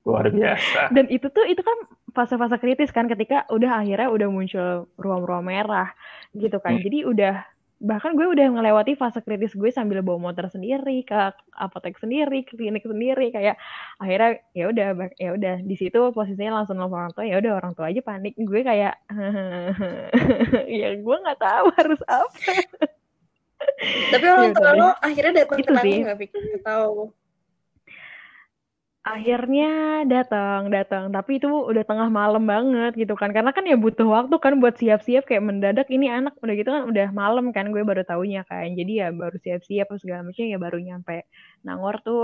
Luar 0.00 0.32
biasa. 0.32 0.90
dan 0.90 1.06
itu 1.12 1.28
tuh 1.28 1.44
itu 1.44 1.60
kan 1.60 1.76
fase-fase 2.16 2.56
kritis 2.58 2.90
kan 2.90 3.06
ketika 3.06 3.44
udah 3.52 3.84
akhirnya 3.84 4.08
udah 4.10 4.28
muncul 4.32 4.88
ruam-ruam 4.96 5.44
merah 5.44 5.92
gitu 6.32 6.56
kan 6.58 6.80
Hmm. 6.80 6.82
jadi 6.82 6.98
udah 7.06 7.34
bahkan 7.80 8.12
gue 8.12 8.28
udah 8.28 8.46
ngelewati 8.52 8.92
fase 8.92 9.24
kritis 9.24 9.56
gue 9.56 9.72
sambil 9.72 10.04
bawa 10.04 10.20
motor 10.20 10.52
sendiri 10.52 11.00
ke 11.00 11.16
apotek 11.56 11.96
sendiri 11.96 12.44
ke 12.44 12.52
klinik 12.54 12.84
sendiri 12.84 13.32
kayak 13.32 13.56
akhirnya 13.96 14.36
ya 14.52 14.64
udah 14.68 14.86
ya 15.16 15.30
udah 15.32 15.54
di 15.64 15.74
situ 15.74 16.12
posisinya 16.12 16.60
langsung 16.60 16.76
nelfon 16.76 17.00
orang 17.00 17.12
tua 17.16 17.24
ya 17.24 17.40
udah 17.40 17.52
orang 17.56 17.72
tua 17.72 17.88
aja 17.88 18.00
panik 18.04 18.36
gue 18.36 18.60
kayak 18.60 18.94
ya 20.80 20.88
gue 20.94 21.16
nggak 21.24 21.40
tahu 21.40 21.66
harus 21.80 22.00
apa 22.04 22.36
Tapi 24.12 24.26
orang 24.26 24.50
Iya, 24.50 24.56
tua 24.56 24.70
lo 24.76 24.88
akhirnya 25.00 25.32
datang 25.44 25.58
Itu 25.60 25.68
ke 25.68 25.72
Nangor 25.72 25.84
sih. 25.84 25.96
nggak 26.04 26.16
Fik? 26.20 26.30
Tahu. 26.62 26.96
Akhirnya 29.00 29.66
datang 30.04 30.68
datang. 30.68 31.08
Tapi 31.12 31.40
itu 31.40 31.48
udah 31.48 31.84
tengah 31.88 32.08
malam 32.12 32.44
banget 32.44 32.92
gitu 33.00 33.14
kan. 33.16 33.32
Karena 33.32 33.50
kan 33.56 33.64
ya 33.64 33.76
butuh 33.80 34.06
waktu 34.06 34.36
kan 34.44 34.60
buat 34.60 34.76
siap-siap 34.76 35.24
kayak 35.28 35.44
mendadak 35.44 35.88
ini 35.88 36.06
anak. 36.12 36.36
Udah 36.44 36.54
gitu 36.56 36.70
kan 36.70 36.82
udah 36.90 37.08
malam 37.12 37.50
kan 37.56 37.72
gue 37.72 37.82
baru 37.82 38.02
taunya 38.04 38.44
kan. 38.44 38.72
Jadi 38.76 39.00
ya 39.00 39.08
baru 39.12 39.36
siap-siap 39.40 39.88
segala 40.00 40.20
macam 40.28 40.44
ya 40.44 40.58
baru 40.60 40.78
nyampe 40.80 41.24
Nangor 41.64 41.96
tuh 42.04 42.22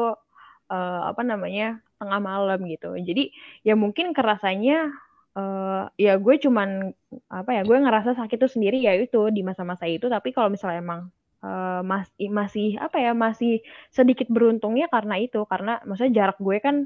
eh, 0.73 1.01
apa 1.11 1.23
namanya 1.25 1.81
tengah 2.01 2.21
malam 2.21 2.59
gitu. 2.69 2.93
Jadi 3.01 3.33
ya 3.65 3.75
mungkin 3.79 4.13
kerasanya 4.17 4.93
eh, 5.39 5.83
ya 5.97 6.13
gue 6.21 6.35
cuman 6.45 6.93
apa 7.33 7.51
ya 7.57 7.63
gue 7.65 7.77
ngerasa 7.85 8.11
sakit 8.21 8.37
tuh 8.43 8.51
sendiri 8.53 8.77
ya 8.85 8.93
itu 8.97 9.33
di 9.33 9.41
masa-masa 9.41 9.89
itu. 9.89 10.07
Tapi 10.13 10.29
kalau 10.37 10.53
misalnya 10.53 10.81
emang 10.85 11.01
eh, 11.43 11.81
masih 11.85 12.29
masih 12.31 12.69
apa 12.77 12.97
ya 12.97 13.13
masih 13.13 13.61
sedikit 13.89 14.29
beruntungnya 14.29 14.87
karena 14.89 15.19
itu. 15.19 15.43
Karena 15.45 15.81
maksudnya 15.83 16.13
jarak 16.25 16.39
gue 16.39 16.57
kan 16.61 16.77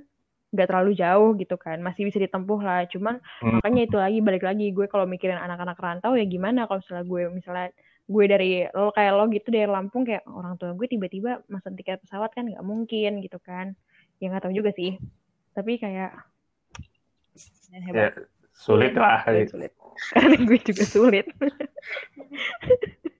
nggak 0.50 0.66
terlalu 0.66 0.92
jauh 0.98 1.30
gitu 1.38 1.54
kan. 1.54 1.78
Masih 1.78 2.10
bisa 2.10 2.18
ditempuh 2.18 2.58
lah. 2.58 2.82
Cuman 2.90 3.22
Hmm. 3.42 3.58
makanya 3.62 3.82
itu 3.86 3.96
lagi 3.96 4.18
balik 4.18 4.42
lagi. 4.42 4.66
Gue 4.70 4.90
kalau 4.90 5.06
mikirin 5.06 5.38
anak-anak 5.38 5.78
rantau 5.78 6.18
ya 6.18 6.26
gimana 6.26 6.66
kalau 6.66 6.82
misalnya 6.82 7.06
gue 7.06 7.22
misalnya 7.30 7.68
gue 8.10 8.24
dari 8.26 8.50
lo 8.74 8.90
kayak 8.90 9.12
lo 9.14 9.30
gitu 9.30 9.54
dari 9.54 9.70
Lampung 9.70 10.02
kayak 10.02 10.26
orang 10.26 10.58
tua 10.58 10.74
gue 10.74 10.86
tiba-tiba 10.90 11.46
mesen 11.46 11.78
tiket 11.78 12.02
pesawat 12.02 12.34
kan 12.34 12.50
nggak 12.50 12.66
mungkin 12.66 13.22
gitu 13.22 13.38
kan. 13.38 13.78
Ya 14.18 14.34
nggak 14.34 14.50
tahu 14.50 14.54
juga 14.54 14.74
sih. 14.74 14.98
Tapi 15.54 15.78
kayak 15.78 16.10
Ya, 17.94 18.10
sulit 18.50 18.92
lah. 18.98 19.22
sulit, 19.24 19.46
sulit. 19.48 19.72
karena 20.10 20.36
gue 20.50 20.58
juga 20.58 20.82
sulit 20.82 21.26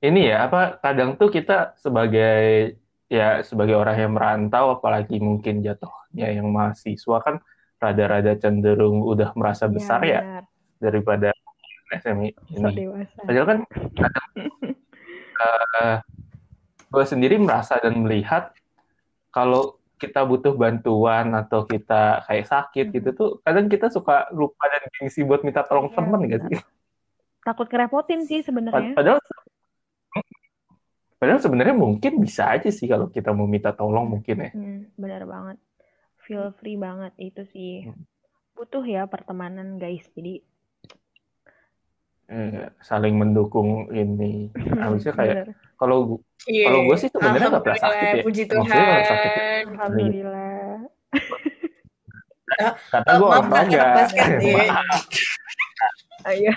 Ini 0.00 0.20
ya 0.28 0.36
apa 0.44 0.78
kadang 0.78 1.14
tuh 1.14 1.28
kita 1.28 1.74
sebagai 1.76 2.74
ya 3.06 3.40
sebagai 3.40 3.74
orang 3.74 3.96
yang 3.98 4.12
merantau 4.12 4.72
apalagi 4.72 5.18
mungkin 5.18 5.60
jatuhnya 5.60 6.30
yang 6.30 6.46
mahasiswa 6.46 7.18
kan 7.18 7.42
rada-rada 7.76 8.36
cenderung 8.36 9.02
udah 9.02 9.34
merasa 9.34 9.66
besar 9.66 10.00
ya 10.00 10.20
benar. 10.20 10.44
daripada 10.78 11.28
SMI 11.92 12.28
ini. 12.52 12.86
Padahal 13.18 13.46
kan 13.46 13.58
kadang 13.96 14.28
eh, 15.80 15.96
gue 16.86 17.04
sendiri 17.04 17.36
merasa 17.36 17.76
dan 17.76 17.98
melihat 17.98 18.54
kalau 19.28 19.74
kita 19.96 20.22
butuh 20.22 20.54
bantuan 20.54 21.28
atau 21.34 21.62
kita 21.62 22.24
kayak 22.24 22.46
sakit 22.46 22.86
Hmm. 22.88 22.94
gitu 22.94 23.08
tuh 23.12 23.30
kadang 23.40 23.66
kita 23.66 23.86
suka 23.86 24.30
lupa 24.30 24.64
dan 24.66 24.82
gengsi 24.92 25.20
buat 25.20 25.40
minta 25.40 25.60
tolong 25.60 25.88
Iya, 25.88 25.94
temen 25.94 26.20
sih? 26.46 26.60
takut 27.40 27.66
kerepotin 27.66 28.20
sih 28.22 28.40
sebenarnya 28.40 28.92
Padahal 28.92 29.20
padahal 31.20 31.38
sebenarnya 31.44 31.76
mungkin 31.76 32.16
bisa 32.18 32.48
aja 32.48 32.72
sih 32.72 32.88
kalau 32.88 33.12
kita 33.12 33.30
mau 33.36 33.44
minta 33.44 33.76
tolong 33.76 34.08
mungkin 34.08 34.48
ya. 34.48 34.50
Hmm, 34.56 34.88
benar 34.96 35.28
banget. 35.28 35.60
Feel 36.24 36.50
free 36.56 36.80
banget 36.80 37.12
itu 37.20 37.44
sih. 37.52 37.84
Hmm. 37.84 38.08
Butuh 38.56 38.82
ya 38.82 39.04
pertemanan 39.04 39.76
guys. 39.76 40.08
Jadi 40.16 40.40
Eh, 42.30 42.70
saling 42.78 43.18
mendukung 43.18 43.90
ini. 43.90 44.54
Habisnya 44.80 45.12
kayak 45.18 45.50
kalau 45.74 46.22
Iya. 46.48 46.72
Kalau 46.72 46.80
gue 46.88 46.96
sih 46.96 47.08
sebenarnya 47.12 47.48
nggak 47.52 47.64
pernah 47.68 47.80
sakit 47.84 48.00
ya. 48.00 48.22
Puji 48.24 48.42
Maksudnya 48.48 48.80
kalau 48.80 49.04
sakit 49.04 49.30
Tuhan. 49.36 49.64
Alhamdulillah. 49.76 50.72
Eh, 52.50 52.72
gue 53.20 53.28
maaf, 53.28 53.44
Kak, 53.44 53.52
olahraga. 53.52 53.76
anak 53.76 53.92
basket, 53.92 54.28
iya. 54.40 54.64
Maaf. 54.72 55.02
Iya. 56.32 56.54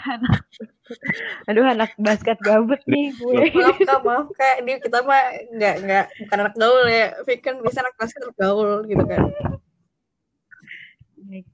Aduh 1.48 1.64
anak 1.64 1.96
basket 1.96 2.36
gabut 2.44 2.80
nih 2.84 3.16
gue. 3.16 3.34
maaf 3.56 3.78
kak 3.80 4.02
maaf 4.04 4.28
kak 4.36 4.56
ini 4.62 4.80
kita 4.84 5.00
mah 5.00 5.24
nggak 5.56 5.76
nggak 5.80 6.06
bukan 6.28 6.38
anak 6.44 6.56
gaul 6.60 6.84
ya 6.86 7.16
Fik 7.24 7.40
kan 7.40 7.56
bisa 7.64 7.80
anak 7.80 7.96
basket 7.96 8.20
anak 8.24 8.36
gaul 8.36 8.84
gitu 8.84 9.04
kan 9.08 9.24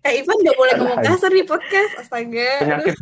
Kak 0.03 0.11
Ivan 0.11 0.37
gak 0.43 0.57
boleh 0.59 0.73
ngomong 0.75 0.99
kasar 0.99 1.31
di 1.31 1.45
podcast 1.45 2.03
astaga 2.03 2.49
Penyakit 2.59 2.95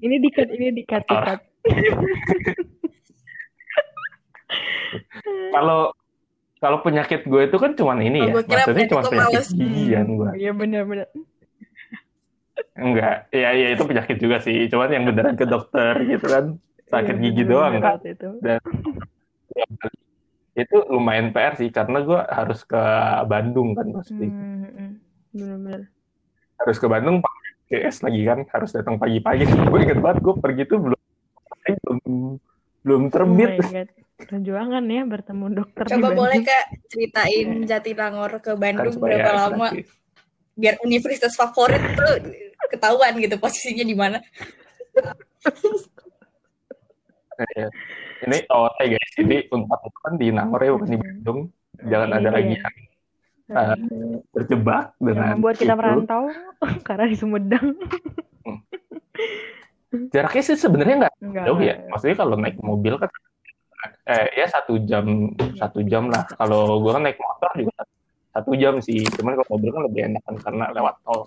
Ini 0.00 0.16
dikat, 0.18 0.48
ini 0.48 0.66
dikat, 0.72 1.04
dikat. 1.04 1.40
kalau 5.52 5.92
kalau 6.60 6.78
penyakit 6.80 7.24
gue 7.24 7.42
itu 7.44 7.56
kan 7.56 7.72
cuman 7.76 8.00
ini 8.00 8.20
Oh, 8.32 8.40
ya. 8.40 8.64
Maksudnya 8.64 8.88
cuma 8.88 9.02
penyakit 9.04 9.44
gigian 9.52 10.08
gue. 10.12 10.30
Iya 10.36 10.52
benar-benar. 10.52 11.08
Enggak, 12.80 13.28
ya 13.28 13.52
ya 13.52 13.68
itu 13.76 13.84
penyakit 13.84 14.16
juga 14.16 14.40
sih. 14.40 14.64
Cuman 14.72 14.88
yang 14.88 15.04
beneran 15.04 15.36
ke 15.36 15.44
dokter 15.44 16.00
gitu 16.08 16.24
kan 16.24 16.44
sakit 16.88 17.16
Iya, 17.20 17.22
gigi 17.28 17.42
bener-bener 17.44 17.52
doang 17.52 17.74
kan. 17.76 17.92
waktu 18.00 18.08
itu. 18.16 18.28
Itu 20.56 20.76
lumayan 20.88 21.30
PR 21.30 21.54
sih 21.60 21.68
karena 21.68 22.00
gue 22.00 22.20
harus 22.24 22.64
ke 22.64 22.82
Bandung 23.28 23.76
kan 23.76 23.86
pasti. 23.94 24.26
Hmm, 24.26 24.64
hmm, 24.64 24.90
bener-bener. 25.36 25.82
Harus 26.56 26.76
ke 26.80 26.86
Bandung 26.88 27.20
pakai 27.20 27.48
GS 27.70 28.02
lagi 28.02 28.20
kan, 28.26 28.38
harus 28.50 28.70
datang 28.72 28.96
pagi-pagi. 28.96 29.44
gue 29.70 29.80
inget 29.84 30.00
banget 30.00 30.18
gue 30.24 30.34
pergi 30.40 30.62
tuh 30.64 30.78
belum 30.80 31.00
belum 31.60 32.00
belum 32.80 33.02
Oh 33.06 33.10
terbit. 33.12 33.60
God. 33.60 33.88
Perjuangan 34.20 34.84
ya 34.84 35.02
bertemu 35.08 35.46
dokter 35.48 35.84
di 35.88 35.92
coba 35.96 36.08
boleh 36.12 36.44
kak 36.44 36.64
ceritain 36.92 37.64
Jatinangor 37.64 38.36
ke 38.44 38.52
kan 38.52 38.60
Bandung 38.60 38.92
supaya 38.92 39.16
berapa 39.16 39.32
lama. 39.48 39.68
Biar 40.60 40.76
universitas 40.80 41.32
favorit 41.32 41.80
tuh 41.96 42.12
ketahuan 42.68 43.16
gitu 43.16 43.34
posisinya 43.36 43.82
di 43.82 43.96
mana 43.96 44.18
Iya. 47.56 47.68
Ini 48.20 48.36
oh 48.52 48.68
eh 48.76 48.92
guys, 48.92 49.12
ini 49.16 49.48
unpad 49.48 49.80
itu 49.80 49.98
kan 50.04 50.14
di 50.14 50.26
Nangor 50.28 50.60
ya 50.60 50.70
bukan 50.76 50.88
di 50.88 50.96
Hmm. 50.96 51.04
Bandung. 51.08 51.40
Jangan 51.80 52.08
ada 52.12 52.20
Iya. 52.20 52.34
lagi 52.36 52.54
yang 52.54 52.76
eh, 53.50 53.76
terjebak 54.30 54.84
yang 54.92 55.06
dengan 55.08 55.28
membuat 55.34 55.56
kita 55.56 55.72
itu. 55.72 55.80
merantau 55.80 56.22
karena 56.86 57.04
di 57.08 57.16
Sumedang. 57.16 57.66
Jaraknya 60.12 60.42
sih 60.44 60.54
sebenarnya 60.54 60.96
nggak 61.00 61.14
Enggak. 61.18 61.44
jauh 61.48 61.60
ya. 61.60 61.74
Maksudnya 61.88 62.16
kalau 62.20 62.34
naik 62.36 62.56
mobil 62.60 62.94
kan 62.94 63.08
eh 64.04 64.26
ya 64.36 64.44
satu 64.46 64.76
jam 64.84 65.32
satu 65.56 65.80
jam 65.82 66.12
lah. 66.12 66.28
Kalau 66.30 66.78
gua 66.78 67.00
kan 67.00 67.08
naik 67.08 67.16
motor 67.16 67.50
juga 67.56 67.72
satu 67.74 67.92
jam 68.58 68.74
sih. 68.78 69.02
Cuman 69.18 69.34
kalau 69.38 69.48
mobil 69.58 69.70
kan 69.74 69.82
lebih 69.90 70.00
enak 70.10 70.22
kan 70.22 70.36
karena 70.38 70.64
lewat 70.70 70.94
tol. 71.02 71.26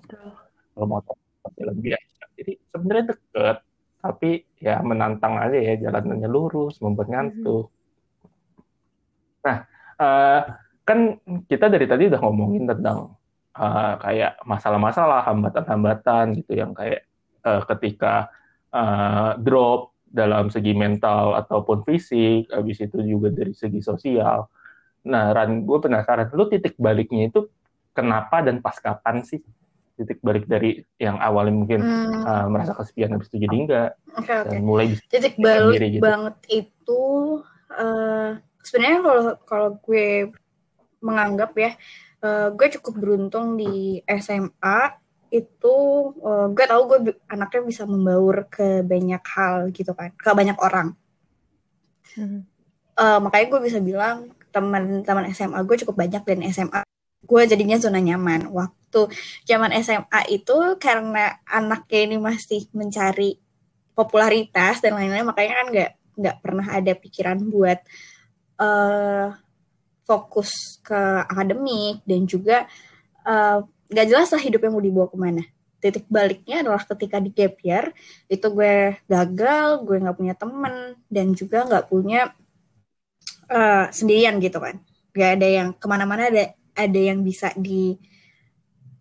Kalau 0.74 0.88
motor 0.88 1.16
pasti 1.44 1.62
lebih 1.62 1.92
aja. 1.94 2.24
Jadi 2.40 2.54
sebenarnya 2.72 3.06
deket, 3.14 3.58
tapi 4.00 4.32
ya 4.58 4.80
menantang 4.82 5.38
aja 5.38 5.58
ya 5.60 5.74
jalanannya 5.78 6.30
lurus, 6.32 6.80
membuat 6.80 7.12
ngantuk. 7.12 7.68
Nah, 9.44 9.58
eh, 10.00 10.42
kan 10.84 11.00
kita 11.48 11.68
dari 11.68 11.86
tadi 11.88 12.04
udah 12.12 12.20
ngomongin 12.24 12.64
tentang 12.68 13.16
eh, 13.54 13.94
kayak 14.00 14.34
masalah-masalah, 14.48 15.28
hambatan-hambatan 15.28 16.40
gitu 16.42 16.58
yang 16.58 16.72
kayak 16.72 17.06
eh, 17.44 17.62
ketika 17.76 18.32
eh, 18.72 19.32
drop 19.44 19.94
dalam 20.14 20.54
segi 20.54 20.78
mental 20.78 21.34
ataupun 21.42 21.82
fisik, 21.90 22.54
habis 22.54 22.78
itu 22.82 23.02
juga 23.02 23.34
dari 23.34 23.52
segi 23.52 23.82
sosial. 23.82 24.46
Nah, 25.04 25.36
Ran, 25.36 25.68
gue 25.68 25.78
penasaran, 25.84 26.32
lu 26.32 26.48
titik 26.48 26.76
baliknya 26.80 27.28
itu 27.28 27.48
kenapa 27.92 28.40
dan 28.46 28.64
pas 28.64 28.76
kapan 28.80 29.24
sih? 29.24 29.44
Titik 29.94 30.20
balik 30.26 30.50
dari 30.50 30.82
yang 30.98 31.22
awalnya 31.22 31.54
mungkin 31.54 31.82
Hmm, 31.86 32.26
eh, 32.26 32.46
merasa 32.50 32.74
kesepian 32.74 33.14
habis 33.14 33.30
itu 33.30 33.38
jadi 33.46 33.56
enggak, 33.62 33.90
oke 34.18 34.34
oke 34.42 34.50
dan 34.50 34.58
mulai 34.66 34.86
bisa 34.90 35.04
titik 35.12 35.38
balik 35.38 35.78
sendiri 35.78 35.88
gitu. 36.00 36.02
banget 36.02 36.36
itu 36.50 37.04
eh 37.78 38.30
sebenarnya 38.66 39.00
kalau 39.06 39.24
kalau 39.46 39.70
gue 39.86 40.08
menganggap 41.04 41.52
ya 41.58 41.72
eh, 42.26 42.48
gue 42.58 42.68
cukup 42.80 42.94
beruntung 42.98 43.48
di 43.60 44.02
SMA 44.08 44.80
itu 45.30 45.76
eh, 46.26 46.46
gue 46.56 46.66
tahu 46.66 46.82
gue 46.90 47.00
anaknya 47.30 47.62
bisa 47.70 47.84
membaur 47.86 48.50
ke 48.50 48.82
banyak 48.82 49.24
hal 49.36 49.70
gitu 49.78 49.92
kan 49.94 50.10
ke 50.18 50.30
banyak 50.34 50.58
orang 50.58 50.98
Hmm. 52.14 52.46
Eh, 52.94 53.20
makanya 53.26 53.46
gue 53.58 53.62
bisa 53.66 53.80
bilang 53.82 54.30
teman-teman 54.54 55.26
SMA 55.34 55.60
gue 55.66 55.78
cukup 55.82 55.96
banyak 56.06 56.22
dan 56.22 56.40
SMA 56.54 56.82
gue 57.24 57.42
jadinya 57.48 57.78
zona 57.80 58.00
nyaman. 58.04 58.52
Waktu 58.52 59.10
zaman 59.48 59.72
SMA 59.82 60.22
itu 60.30 60.58
karena 60.78 61.40
anaknya 61.48 62.00
ini 62.12 62.18
masih 62.20 62.68
mencari 62.76 63.40
popularitas 63.98 64.84
dan 64.84 64.98
lain-lain 64.98 65.26
makanya 65.26 65.54
kan 65.64 65.68
nggak 65.72 65.92
nggak 66.14 66.38
pernah 66.46 66.68
ada 66.70 66.94
pikiran 66.94 67.40
buat 67.50 67.80
eh 68.62 69.28
fokus 70.04 70.84
ke 70.84 71.00
akademik 71.32 72.04
dan 72.04 72.28
juga 72.28 72.68
eh, 73.24 73.60
nggak 73.92 74.08
jelas 74.10 74.30
lah 74.36 74.42
hidupnya 74.44 74.72
mau 74.74 74.84
dibawa 74.84 75.08
ke 75.10 75.18
mana. 75.18 75.44
Titik 75.80 76.08
baliknya 76.08 76.64
adalah 76.64 76.84
ketika 76.88 77.20
di 77.20 77.32
gap 77.32 77.56
year 77.64 77.92
itu 78.32 78.46
gue 78.52 79.00
gagal 79.08 79.84
gue 79.84 79.98
nggak 80.00 80.18
punya 80.20 80.36
temen 80.36 80.96
dan 81.12 81.28
juga 81.36 81.68
nggak 81.68 81.88
punya 81.92 82.32
eh, 83.54 83.86
sendirian 83.94 84.42
gitu 84.42 84.58
kan 84.58 84.82
nggak 85.14 85.32
ada 85.38 85.48
yang 85.48 85.68
ke 85.78 85.86
mana-mana 85.86 86.26
ada 86.28 86.44
ada 86.74 87.00
yang 87.00 87.22
bisa 87.22 87.54
di 87.54 87.94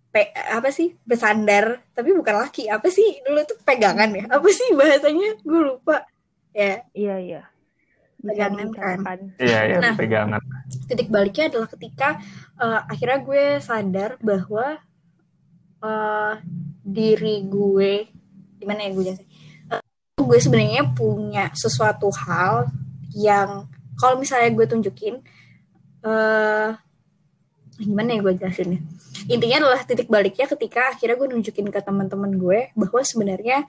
pe- 0.09 0.29
apa 0.53 0.69
sih 0.69 0.93
bersandar 1.03 1.81
tapi 1.91 2.12
bukan 2.12 2.37
laki 2.38 2.69
apa 2.69 2.85
sih 2.87 3.25
dulu 3.25 3.41
itu 3.41 3.55
pegangan 3.65 4.12
ya 4.12 4.25
apa 4.29 4.49
sih 4.49 4.77
bahasanya 4.77 5.41
gue 5.41 5.61
lupa 5.62 6.05
ya 6.53 6.85
Iya, 6.93 7.17
iya. 7.19 7.43
Pegangan 8.23 8.69
kan. 8.71 9.03
Iya, 9.35 9.61
ya, 9.67 9.77
Nah. 9.83 9.95
pegangan. 9.99 10.38
titik 10.87 11.09
baliknya 11.09 11.51
adalah 11.51 11.67
ketika 11.67 12.09
eh, 12.55 12.81
akhirnya 12.87 13.19
gue 13.19 13.45
sadar 13.59 14.11
bahwa 14.21 14.79
eh, 15.83 16.35
diri 16.85 17.43
gue 17.47 17.93
gimana 18.59 18.85
ya 18.85 18.91
gue 18.93 19.05
jelasin 19.05 19.27
Eh, 19.73 19.83
gue 20.21 20.38
sebenarnya 20.38 20.93
punya 20.93 21.49
sesuatu 21.57 22.12
hal 22.15 22.69
yang 23.11 23.65
kalau 24.03 24.19
misalnya 24.19 24.51
gue 24.51 24.67
tunjukin 24.67 25.23
eh 26.03 26.71
gimana 27.79 28.19
ya 28.19 28.21
gue 28.21 28.35
jelasinnya? 28.37 28.81
Intinya 29.31 29.57
adalah 29.67 29.81
titik 29.87 30.11
baliknya 30.11 30.47
ketika 30.51 30.91
akhirnya 30.93 31.17
gue 31.19 31.29
nunjukin 31.31 31.71
ke 31.71 31.81
teman-teman 31.83 32.35
gue 32.35 32.75
bahwa 32.75 33.01
sebenarnya 33.07 33.65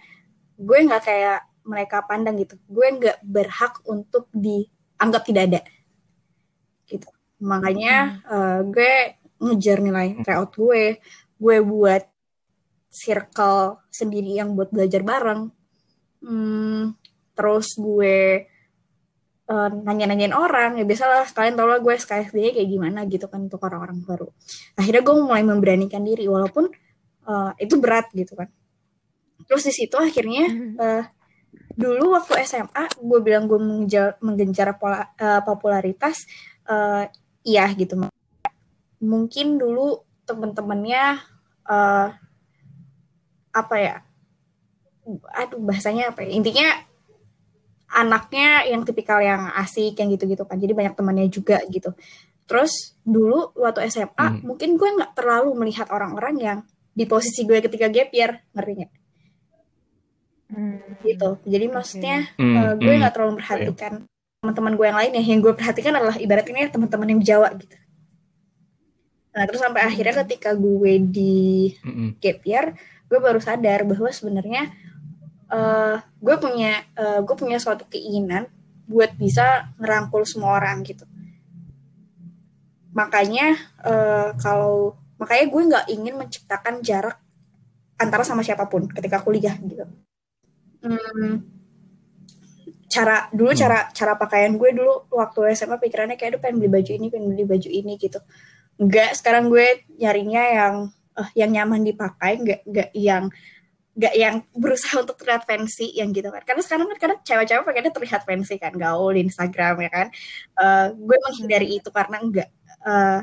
gue 0.58 0.78
nggak 0.90 1.04
kayak 1.06 1.40
mereka 1.64 2.02
pandang 2.04 2.36
gitu. 2.42 2.58
Gue 2.66 2.88
nggak 2.90 3.22
berhak 3.22 3.80
untuk 3.86 4.28
dianggap 4.34 5.22
tidak 5.24 5.44
ada. 5.50 5.62
Gitu. 6.90 7.10
Makanya 7.42 7.96
eh, 8.26 8.60
gue 8.66 8.94
ngejar 9.40 9.78
nilai 9.80 10.18
tryout 10.26 10.52
gue. 10.58 10.84
Gue 11.38 11.58
buat 11.62 12.04
circle 12.94 13.82
sendiri 13.90 14.38
yang 14.38 14.54
buat 14.54 14.70
belajar 14.70 15.02
bareng. 15.02 15.50
Hmm, 16.24 16.96
terus 17.34 17.76
gue 17.76 18.48
eh, 19.50 19.70
nanya-nanyain 19.72 20.36
orang 20.36 20.80
ya 20.80 20.86
biasalah 20.88 21.28
kalian 21.36 21.56
tau 21.60 21.68
lah 21.68 21.80
gue 21.84 21.94
SKSD 21.96 22.56
kayak 22.56 22.70
gimana 22.70 23.00
gitu 23.08 23.26
kan 23.28 23.44
untuk 23.48 23.62
orang-orang 23.64 24.00
baru. 24.04 24.28
Akhirnya 24.80 25.02
gue 25.04 25.16
mulai 25.20 25.44
memberanikan 25.44 26.04
diri 26.04 26.26
walaupun 26.28 26.72
eh, 27.28 27.52
itu 27.64 27.76
berat 27.80 28.08
gitu 28.16 28.34
kan. 28.40 28.48
Terus 29.48 29.64
di 29.68 29.74
situ 29.76 29.96
akhirnya 30.00 30.46
eh, 30.80 31.04
dulu 31.74 32.16
waktu 32.18 32.46
SMA 32.46 32.84
gue 33.02 33.20
bilang 33.26 33.46
gue 33.50 33.60
mengejar, 33.60 34.18
menggencar 34.24 34.78
pola- 34.80 35.12
eh, 35.20 35.42
popularitas 35.44 36.24
eh, 36.70 37.10
iya 37.44 37.68
gitu. 37.76 38.00
Mungkin 39.04 39.60
dulu 39.60 40.00
temen-temennya 40.24 41.04
eh, 41.68 42.08
apa 43.54 43.76
ya 43.78 43.96
aduh 45.36 45.60
bahasanya 45.60 46.16
apa 46.16 46.24
ya 46.24 46.32
intinya 46.32 46.68
anaknya 47.94 48.66
yang 48.68 48.82
tipikal 48.82 49.22
yang 49.22 49.54
asik 49.56 49.94
yang 49.96 50.10
gitu-gitu 50.12 50.44
kan 50.44 50.58
jadi 50.58 50.74
banyak 50.74 50.94
temannya 50.98 51.30
juga 51.30 51.62
gitu 51.70 51.94
terus 52.44 52.98
dulu 53.08 53.56
waktu 53.56 53.88
SMA 53.88 54.12
Hmm. 54.18 54.42
mungkin 54.44 54.76
gue 54.76 54.90
nggak 55.00 55.16
terlalu 55.16 55.56
melihat 55.56 55.88
orang-orang 55.94 56.36
yang 56.42 56.58
di 56.94 57.08
posisi 57.08 57.48
gue 57.48 57.62
ketika 57.64 57.88
gap 57.88 58.10
year 58.12 58.42
ngerti 58.52 58.72
nggak 58.84 58.92
Hmm. 60.54 60.78
gitu 61.02 61.30
jadi 61.48 61.66
maksudnya 61.66 62.30
Hmm, 62.38 62.54
eh, 62.54 62.74
gue 62.78 62.94
hmm. 62.94 63.00
nggak 63.02 63.14
terlalu 63.16 63.32
memperhatikan 63.40 63.94
teman-teman 64.44 64.74
gue 64.76 64.86
yang 64.86 65.00
lain 65.00 65.12
ya 65.18 65.24
yang 65.24 65.40
gue 65.40 65.54
perhatikan 65.56 65.94
adalah 65.96 66.20
ibarat 66.20 66.46
ini 66.52 66.68
teman-teman 66.70 67.08
yang 67.16 67.22
Jawa 67.24 67.50
gitu 67.58 67.78
nah 69.34 69.50
terus 69.50 69.66
sampai 69.66 69.82
akhirnya 69.82 70.14
ketika 70.22 70.54
gue 70.54 70.94
di 71.02 71.74
Mm-mm. 71.82 72.22
gap 72.22 72.38
year 72.46 72.78
gue 73.10 73.18
baru 73.18 73.42
sadar 73.42 73.82
bahwa 73.82 74.10
sebenarnya 74.14 74.70
eh 75.54 75.96
gue 76.02 76.36
punya 76.42 76.82
eh, 76.98 77.20
gue 77.22 77.36
punya 77.38 77.62
suatu 77.62 77.86
keinginan 77.86 78.50
buat 78.90 79.14
bisa 79.16 79.70
ngerangkul 79.78 80.26
semua 80.26 80.58
orang 80.58 80.82
gitu. 80.82 81.06
Makanya 82.98 83.58
eh, 83.86 84.30
kalau 84.42 84.98
makanya 85.22 85.46
gue 85.48 85.62
nggak 85.70 85.86
ingin 85.94 86.16
menciptakan 86.18 86.82
jarak 86.82 87.22
antara 88.02 88.26
sama 88.26 88.42
siapa 88.42 88.66
pun 88.66 88.90
ketika 88.90 89.22
kuliah 89.22 89.54
gitu. 89.62 89.86
Hmm, 90.84 91.48
cara 92.92 93.30
dulu 93.32 93.56
hmm. 93.56 93.62
cara 93.62 93.80
cara 93.96 94.14
pakaian 94.20 94.54
gue 94.58 94.70
dulu 94.76 95.08
waktu 95.14 95.54
SMA 95.58 95.80
pikirannya 95.80 96.18
kayak 96.20 96.36
aduh 96.36 96.42
pengen 96.44 96.60
beli 96.60 96.70
baju 96.70 96.92
ini 96.92 97.08
pengen 97.14 97.28
beli 97.34 97.46
baju 97.46 97.70
ini 97.70 97.94
gitu. 98.02 98.20
Enggak 98.82 99.18
sekarang 99.18 99.54
gue 99.54 99.86
nyarinya 100.02 100.44
yang 100.44 100.76
uh, 101.18 101.30
yang 101.38 101.50
nyaman 101.54 101.82
dipakai 101.86 102.42
enggak 102.42 102.62
enggak 102.66 102.90
yang 102.94 103.24
enggak 103.94 104.14
yang 104.18 104.36
berusaha 104.58 104.96
untuk 105.06 105.16
terlihat 105.22 105.46
fancy 105.46 105.94
yang 105.94 106.10
gitu 106.10 106.34
kan. 106.34 106.42
Karena 106.42 106.62
sekarang 106.66 106.90
kan 106.90 106.98
kadang 106.98 107.20
cewek-cewek 107.22 107.64
pengennya 107.66 107.94
terlihat 107.94 108.22
fancy 108.26 108.56
kan 108.58 108.74
gaul 108.74 109.14
di 109.14 109.22
Instagram 109.26 109.76
ya 109.86 109.92
kan. 109.94 110.08
Uh, 110.58 110.88
gue 110.98 111.18
menghindari 111.30 111.68
itu 111.78 111.90
karena 111.94 112.18
enggak 112.18 112.50
uh, 112.86 113.22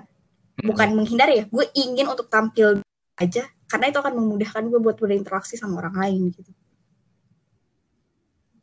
bukan 0.60 0.88
menghindari 0.94 1.42
ya 1.42 1.44
gue 1.50 1.64
ingin 1.74 2.06
untuk 2.06 2.30
tampil 2.30 2.82
aja. 3.18 3.44
Karena 3.70 3.86
itu 3.90 3.98
akan 4.02 4.14
memudahkan 4.18 4.62
gue 4.66 4.80
buat 4.82 4.98
berinteraksi 4.98 5.54
sama 5.58 5.82
orang 5.82 5.96
lain 5.98 6.22
gitu. 6.34 6.50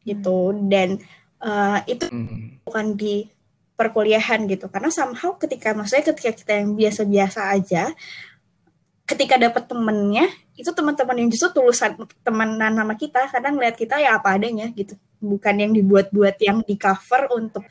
Gitu. 0.07 0.39
Dan 0.71 0.99
uh, 1.43 1.79
itu 1.87 2.07
hmm. 2.07 2.63
bukan 2.63 2.95
di 2.95 3.27
perkuliahan 3.75 4.47
gitu. 4.47 4.71
Karena 4.71 4.87
somehow 4.91 5.35
ketika 5.35 5.75
maksudnya 5.75 6.11
ketika 6.11 6.31
kita 6.31 6.51
yang 6.55 6.71
biasa-biasa 6.75 7.39
aja 7.51 7.91
ketika 9.07 9.39
dapat 9.39 9.71
temennya 9.71 10.27
itu 10.57 10.73
teman-teman 10.73 11.15
yang 11.21 11.29
justru 11.29 11.53
tulusan 11.53 11.93
temenan 12.25 12.73
nama 12.73 12.97
kita 12.97 13.29
kadang 13.29 13.61
ngeliat 13.61 13.77
kita 13.77 14.01
ya 14.01 14.17
apa 14.17 14.33
adanya 14.33 14.65
gitu. 14.73 14.97
Bukan 15.21 15.55
yang 15.61 15.71
dibuat-buat 15.71 16.41
yang 16.41 16.65
di 16.65 16.73
cover 16.81 17.29
untuk 17.37 17.61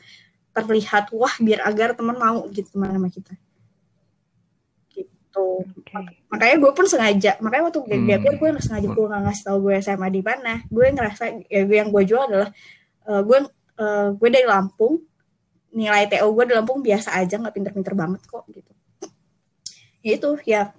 terlihat 0.55 1.11
wah 1.11 1.35
biar 1.43 1.67
agar 1.67 1.93
teman 1.93 2.15
mau 2.15 2.47
gitu 2.47 2.71
teman 2.71 2.95
nama 2.95 3.11
kita. 3.11 3.35
Gitu. 4.95 5.45
Okay. 5.85 6.25
makanya 6.33 6.55
gue 6.57 6.71
pun 6.73 6.89
sengaja 6.89 7.37
makanya 7.45 7.69
waktu 7.69 7.79
gue 7.85 7.93
hmm. 7.93 8.39
gue 8.41 8.49
sengaja 8.57 8.87
gue 8.89 9.05
nggak 9.05 9.21
ngasih 9.29 9.43
tau 9.43 9.57
gue 9.59 9.73
SMA 9.83 10.07
di 10.07 10.21
mana. 10.23 10.53
Gue 10.71 10.85
ngerasa 10.87 11.23
ya 11.51 11.61
gue 11.67 11.77
yang 11.77 11.91
gue 11.91 12.03
jual 12.07 12.23
adalah 12.23 12.49
uh, 13.11 13.21
gue 13.21 13.37
uh, 13.83 14.07
gue 14.15 14.29
dari 14.31 14.47
Lampung. 14.47 15.03
Nilai 15.75 16.07
TO 16.07 16.31
gue 16.31 16.43
di 16.47 16.53
Lampung 16.55 16.79
biasa 16.79 17.19
aja 17.19 17.35
nggak 17.35 17.53
pinter-pinter 17.53 17.93
banget 17.93 18.23
kok 18.23 18.47
gitu. 18.47 18.71
Ya 20.07 20.15
itu 20.15 20.29
ya 20.47 20.71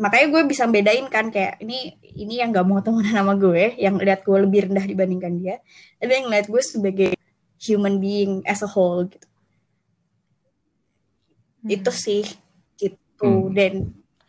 makanya 0.00 0.26
gue 0.32 0.42
bisa 0.48 0.64
bedain 0.64 1.04
kan 1.12 1.28
kayak 1.28 1.60
ini 1.60 2.00
ini 2.16 2.40
yang 2.40 2.56
gak 2.56 2.64
mau 2.64 2.80
temenan 2.80 3.20
sama 3.20 3.36
gue 3.36 3.76
yang 3.76 4.00
lihat 4.00 4.24
gue 4.24 4.38
lebih 4.40 4.72
rendah 4.72 4.88
dibandingkan 4.88 5.36
dia 5.36 5.60
tapi 6.00 6.24
yang 6.24 6.32
lihat 6.32 6.48
gue 6.48 6.62
sebagai 6.64 7.12
human 7.60 8.00
being 8.00 8.40
as 8.48 8.64
a 8.64 8.70
whole 8.70 9.04
gitu 9.04 9.28
hmm. 11.60 11.76
itu 11.76 11.92
sih 11.92 12.24
gitu 12.80 13.28
hmm. 13.28 13.52
dan 13.52 13.72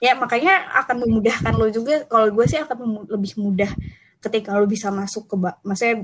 ya 0.03 0.12
makanya 0.19 0.75
akan 0.84 1.07
memudahkan 1.07 1.53
lo 1.55 1.71
juga 1.71 2.03
kalau 2.03 2.27
gue 2.36 2.45
sih 2.51 2.60
akan 2.60 3.07
lebih 3.07 3.39
mudah 3.39 3.71
ketika 4.19 4.60
lo 4.60 4.67
bisa 4.67 4.91
masuk 4.91 5.31
ke 5.31 5.36
maksudnya 5.63 6.03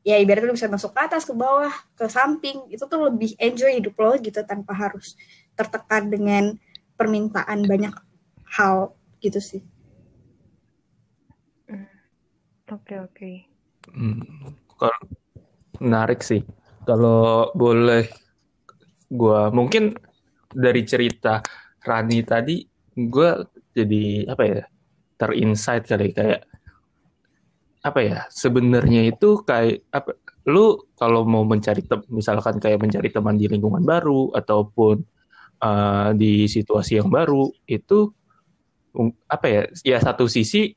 ya 0.00 0.16
ibaratnya 0.16 0.48
lo 0.48 0.56
bisa 0.56 0.72
masuk 0.72 0.96
ke 0.96 1.00
atas 1.04 1.28
ke 1.28 1.36
bawah 1.36 1.72
ke 1.92 2.08
samping 2.08 2.72
itu 2.72 2.88
tuh 2.88 3.12
lebih 3.12 3.36
enjoy 3.36 3.68
hidup 3.76 4.00
lo 4.00 4.16
gitu 4.16 4.40
tanpa 4.48 4.72
harus 4.72 5.12
tertekan 5.52 6.08
dengan 6.08 6.56
permintaan 6.96 7.68
banyak 7.68 7.92
hal 8.54 8.94
gitu 9.18 9.42
sih 9.42 9.62
hmm. 11.66 11.86
oke 12.70 12.94
oke 13.10 13.30
hmm. 13.90 14.54
kalau 14.78 15.00
menarik 15.82 16.22
sih 16.22 16.46
kalau 16.86 17.50
boleh 17.58 18.06
gue 19.10 19.40
mungkin 19.50 19.94
dari 20.54 20.86
cerita 20.86 21.42
Rani 21.82 22.20
tadi 22.22 22.62
gue 22.94 23.30
jadi 23.74 24.30
apa 24.30 24.42
ya 24.46 24.62
terinsight 25.18 25.90
kali 25.90 26.14
kayak 26.14 26.46
apa 27.84 28.00
ya 28.00 28.18
sebenarnya 28.32 29.12
itu 29.12 29.44
kayak 29.44 29.84
apa 29.92 30.16
lu 30.48 30.76
kalau 30.96 31.24
mau 31.24 31.44
mencari 31.44 31.84
tem, 31.84 32.00
misalkan 32.08 32.60
kayak 32.60 32.80
mencari 32.80 33.08
teman 33.12 33.36
di 33.36 33.48
lingkungan 33.48 33.84
baru 33.84 34.32
ataupun 34.32 35.04
uh, 35.60 36.10
di 36.16 36.48
situasi 36.48 37.00
yang 37.00 37.08
baru 37.12 37.48
itu 37.68 38.12
apa 39.28 39.46
ya 39.50 39.62
ya 39.82 39.98
satu 39.98 40.30
sisi 40.30 40.74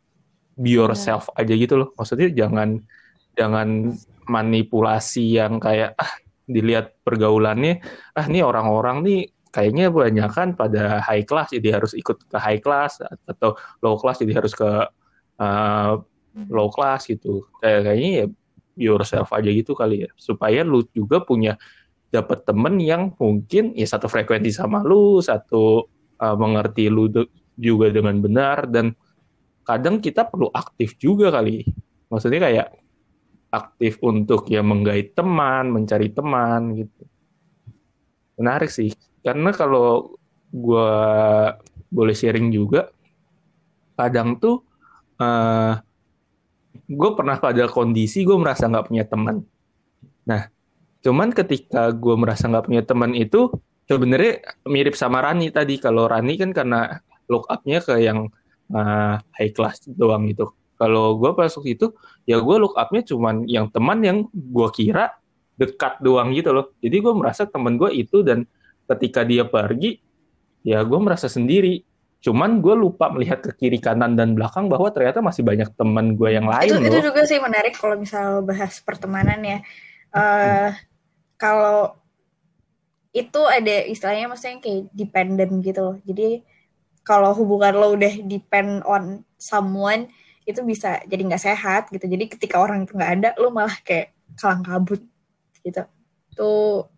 be 0.57 0.73
yourself 0.73 1.29
aja 1.37 1.53
gitu 1.53 1.77
loh. 1.77 1.89
Maksudnya 1.93 2.33
jangan 2.33 2.81
jangan 3.37 3.93
manipulasi 4.27 5.37
yang 5.37 5.61
kayak 5.61 5.93
ah 5.95 6.11
dilihat 6.47 6.97
pergaulannya 7.03 7.83
ah 8.17 8.25
nih 8.25 8.41
orang-orang 8.41 9.03
nih 9.03 9.21
kayaknya 9.51 9.89
banyak 9.89 10.29
kan 10.31 10.49
pada 10.53 10.99
high 11.03 11.23
class 11.23 11.51
jadi 11.53 11.79
harus 11.79 11.93
ikut 11.95 12.27
ke 12.27 12.37
high 12.37 12.61
class 12.61 12.99
atau 13.25 13.55
low 13.81 13.95
class 13.97 14.19
jadi 14.19 14.43
harus 14.43 14.53
ke 14.53 14.69
uh, 15.39 15.93
low 16.49 16.69
class 16.69 17.09
gitu. 17.09 17.45
Kayak 17.61 17.79
kayaknya 17.89 18.11
ya 18.11 18.25
yourself 18.77 19.33
aja 19.33 19.49
gitu 19.49 19.73
kali 19.73 20.05
ya. 20.05 20.09
Supaya 20.17 20.61
lu 20.61 20.85
juga 20.93 21.21
punya 21.21 21.57
dapat 22.13 22.47
temen 22.47 22.79
yang 22.79 23.11
mungkin 23.19 23.75
ya 23.75 23.87
satu 23.89 24.07
frekuensi 24.07 24.53
sama 24.53 24.85
lu 24.85 25.19
satu 25.19 25.89
uh, 26.21 26.35
mengerti 26.37 26.87
lu 26.87 27.09
juga 27.57 27.89
dengan 27.89 28.21
benar 28.21 28.69
dan 28.69 28.93
kadang 29.67 29.99
kita 29.99 30.23
perlu 30.23 30.47
aktif 30.53 30.95
juga 30.95 31.33
kali. 31.33 31.67
Maksudnya 32.07 32.39
kayak 32.47 32.67
aktif 33.51 33.99
untuk 34.05 34.47
ya 34.47 34.63
menggait 34.63 35.11
teman 35.17 35.73
mencari 35.73 36.13
teman 36.13 36.85
gitu. 36.85 37.03
Menarik 38.39 38.71
sih 38.71 38.93
karena 39.25 39.51
kalau 39.51 40.15
gue 40.53 40.91
boleh 41.91 42.15
sharing 42.15 42.53
juga 42.53 42.87
kadang 43.97 44.37
tuh 44.37 44.63
uh, 45.19 45.25
eh, 45.25 45.73
gue 46.87 47.11
pernah 47.17 47.35
pada 47.41 47.67
kondisi 47.67 48.23
gue 48.23 48.37
merasa 48.37 48.69
nggak 48.69 48.87
punya 48.87 49.03
teman. 49.03 49.43
Nah 50.29 50.47
cuman 51.01 51.31
ketika 51.31 51.91
gue 51.91 52.15
merasa 52.15 52.47
nggak 52.47 52.65
punya 52.67 52.83
teman 52.83 53.11
itu 53.15 53.51
sebenarnya 53.87 54.43
mirip 54.67 54.93
sama 54.93 55.23
Rani 55.23 55.49
tadi. 55.49 55.79
Kalau 55.81 56.05
Rani 56.05 56.35
kan 56.37 56.51
karena 56.51 56.99
look 57.27 57.45
up-nya 57.51 57.79
ke 57.83 57.99
yang 58.01 58.31
uh, 58.71 59.15
high 59.35 59.51
class 59.53 59.83
doang 59.87 60.27
gitu 60.31 60.51
kalau 60.77 61.17
gue 61.17 61.31
pas 61.33 61.49
waktu 61.49 61.73
itu 61.73 61.91
ya 62.29 62.37
gue 62.39 62.55
look 62.59 62.77
up-nya 62.77 63.01
cuman 63.03 63.43
yang 63.49 63.67
teman 63.73 63.99
yang 64.05 64.17
gue 64.31 64.69
kira 64.71 65.15
dekat 65.57 65.99
doang 66.05 66.31
gitu 66.37 66.53
loh 66.53 66.71
jadi 66.79 67.01
gue 67.01 67.13
merasa 67.17 67.49
teman 67.49 67.75
gue 67.75 67.89
itu 67.91 68.21
dan 68.21 68.45
ketika 68.87 69.25
dia 69.25 69.43
pergi 69.43 69.99
ya 70.61 70.85
gue 70.85 70.99
merasa 71.01 71.25
sendiri 71.27 71.81
cuman 72.21 72.61
gue 72.61 72.73
lupa 72.73 73.13
melihat 73.13 73.41
ke 73.45 73.51
kiri 73.53 73.77
kanan 73.77 74.17
dan 74.17 74.33
belakang 74.33 74.69
bahwa 74.69 74.89
ternyata 74.89 75.21
masih 75.21 75.45
banyak 75.45 75.69
teman 75.77 76.17
gue 76.17 76.33
yang 76.33 76.49
lain 76.49 76.69
itu, 76.69 76.77
loh. 76.81 76.89
itu 76.89 76.99
juga 77.09 77.21
sih 77.29 77.37
menarik 77.37 77.77
kalau 77.77 77.95
misal 77.97 78.41
bahas 78.41 78.81
pertemanan 78.81 79.37
ya 79.41 79.59
uh, 80.13 80.21
hmm. 80.21 80.71
kalau 81.37 81.93
itu 83.13 83.41
ada 83.49 83.85
istilahnya 83.85 84.29
maksudnya 84.29 84.61
kayak 84.61 84.93
dependent 84.93 85.53
gitu 85.61 85.79
loh 85.81 85.97
jadi 86.05 86.41
kalau 87.07 87.31
hubungan 87.31 87.71
lo 87.71 87.95
udah 87.95 88.13
depend 88.27 88.83
on 88.83 89.23
someone 89.39 90.11
itu 90.43 90.59
bisa 90.67 90.99
jadi 91.07 91.23
nggak 91.23 91.43
sehat 91.43 91.87
gitu 91.91 92.03
jadi 92.03 92.27
ketika 92.27 92.59
orang 92.59 92.83
itu 92.83 92.91
nggak 92.95 93.13
ada 93.19 93.29
lo 93.39 93.47
malah 93.47 93.75
kayak 93.87 94.11
kalang 94.35 94.63
kabut 94.63 94.99
gitu 95.63 95.87
tuh 96.35 96.91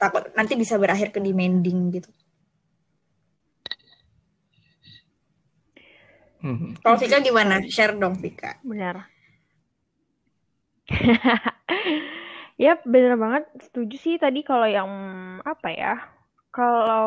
takut 0.00 0.30
nanti 0.34 0.56
bisa 0.56 0.80
berakhir 0.80 1.12
ke 1.12 1.20
demanding 1.20 1.92
gitu. 1.92 2.10
Hmm. 6.38 6.78
Kalau 6.80 6.96
Vika 6.96 7.18
gimana? 7.18 7.60
Share 7.66 7.98
dong 7.98 8.14
Vika. 8.22 8.62
Benar. 8.62 9.10
ya 12.64 12.78
benar 12.86 13.18
banget. 13.18 13.44
Setuju 13.68 13.96
sih 13.98 14.14
tadi 14.16 14.46
kalau 14.46 14.70
yang 14.70 14.88
apa 15.42 15.68
ya? 15.74 15.94
Kalau 16.58 17.06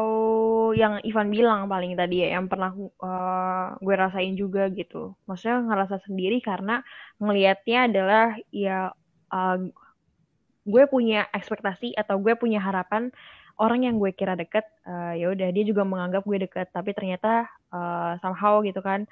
yang 0.71 1.03
Ivan 1.03 1.27
bilang 1.27 1.67
paling 1.67 1.99
tadi 1.99 2.23
ya, 2.23 2.39
yang 2.39 2.47
pernah 2.47 2.71
uh, 3.03 3.75
gue 3.83 3.95
rasain 3.99 4.31
juga 4.39 4.71
gitu. 4.71 5.11
Maksudnya 5.27 5.67
ngerasa 5.67 5.99
sendiri 6.07 6.39
karena 6.39 6.79
ngelihatnya 7.19 7.91
adalah 7.91 8.39
ya 8.47 8.95
uh, 9.27 9.59
gue 10.63 10.83
punya 10.87 11.27
ekspektasi 11.35 11.99
atau 11.99 12.15
gue 12.23 12.31
punya 12.39 12.63
harapan 12.63 13.11
orang 13.59 13.91
yang 13.91 13.99
gue 13.99 14.15
kira 14.15 14.39
deket 14.39 14.63
uh, 14.87 15.19
ya 15.19 15.27
udah 15.35 15.51
dia 15.51 15.63
juga 15.67 15.83
menganggap 15.83 16.23
gue 16.23 16.47
deket. 16.47 16.71
Tapi 16.71 16.95
ternyata 16.95 17.51
uh, 17.75 18.15
somehow 18.23 18.63
gitu 18.63 18.79
kan 18.79 19.03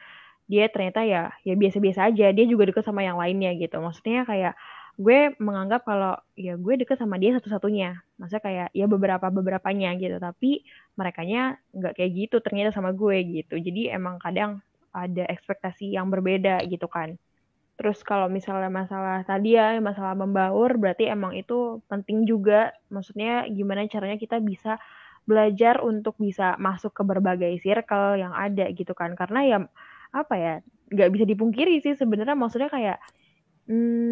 dia 0.47 0.71
ternyata 0.71 1.03
ya 1.03 1.35
ya 1.43 1.53
biasa-biasa 1.59 2.15
aja. 2.15 2.31
Dia 2.31 2.45
juga 2.47 2.71
deket 2.71 2.87
sama 2.87 3.03
yang 3.03 3.19
lainnya 3.19 3.51
gitu. 3.59 3.75
Maksudnya 3.83 4.23
kayak 4.23 4.55
gue 4.99 5.31
menganggap 5.39 5.87
kalau 5.87 6.19
ya 6.35 6.59
gue 6.59 6.73
deket 6.75 6.99
sama 6.99 7.15
dia 7.15 7.31
satu-satunya. 7.39 8.03
Maksudnya 8.19 8.43
kayak 8.43 8.67
ya 8.75 8.85
beberapa 8.91 9.31
beberapanya 9.31 9.95
gitu. 9.95 10.19
Tapi 10.19 10.67
mereka 10.99 11.23
nya 11.23 11.55
nggak 11.71 11.95
kayak 11.95 12.11
gitu 12.11 12.43
ternyata 12.43 12.75
sama 12.75 12.91
gue 12.91 13.17
gitu. 13.23 13.55
Jadi 13.55 13.87
emang 13.87 14.19
kadang 14.19 14.59
ada 14.91 15.23
ekspektasi 15.31 15.95
yang 15.95 16.11
berbeda 16.11 16.59
gitu 16.67 16.91
kan. 16.91 17.15
Terus 17.79 18.03
kalau 18.03 18.27
misalnya 18.27 18.67
masalah 18.67 19.23
tadi 19.23 19.55
ya, 19.55 19.79
masalah 19.79 20.11
membaur, 20.11 20.75
berarti 20.75 21.07
emang 21.07 21.31
itu 21.31 21.79
penting 21.87 22.27
juga. 22.27 22.75
Maksudnya 22.91 23.47
gimana 23.47 23.87
caranya 23.87 24.19
kita 24.19 24.43
bisa 24.43 24.75
belajar 25.23 25.79
untuk 25.79 26.19
bisa 26.19 26.59
masuk 26.59 26.91
ke 26.91 27.03
berbagai 27.07 27.55
circle 27.63 28.19
yang 28.19 28.35
ada 28.35 28.67
gitu 28.75 28.91
kan. 28.91 29.15
Karena 29.15 29.39
ya 29.47 29.57
apa 30.11 30.35
ya, 30.35 30.53
nggak 30.91 31.09
bisa 31.15 31.23
dipungkiri 31.23 31.79
sih 31.79 31.95
sebenarnya. 31.95 32.35
Maksudnya 32.35 32.67
kayak 32.67 32.99
hmm, 33.69 34.08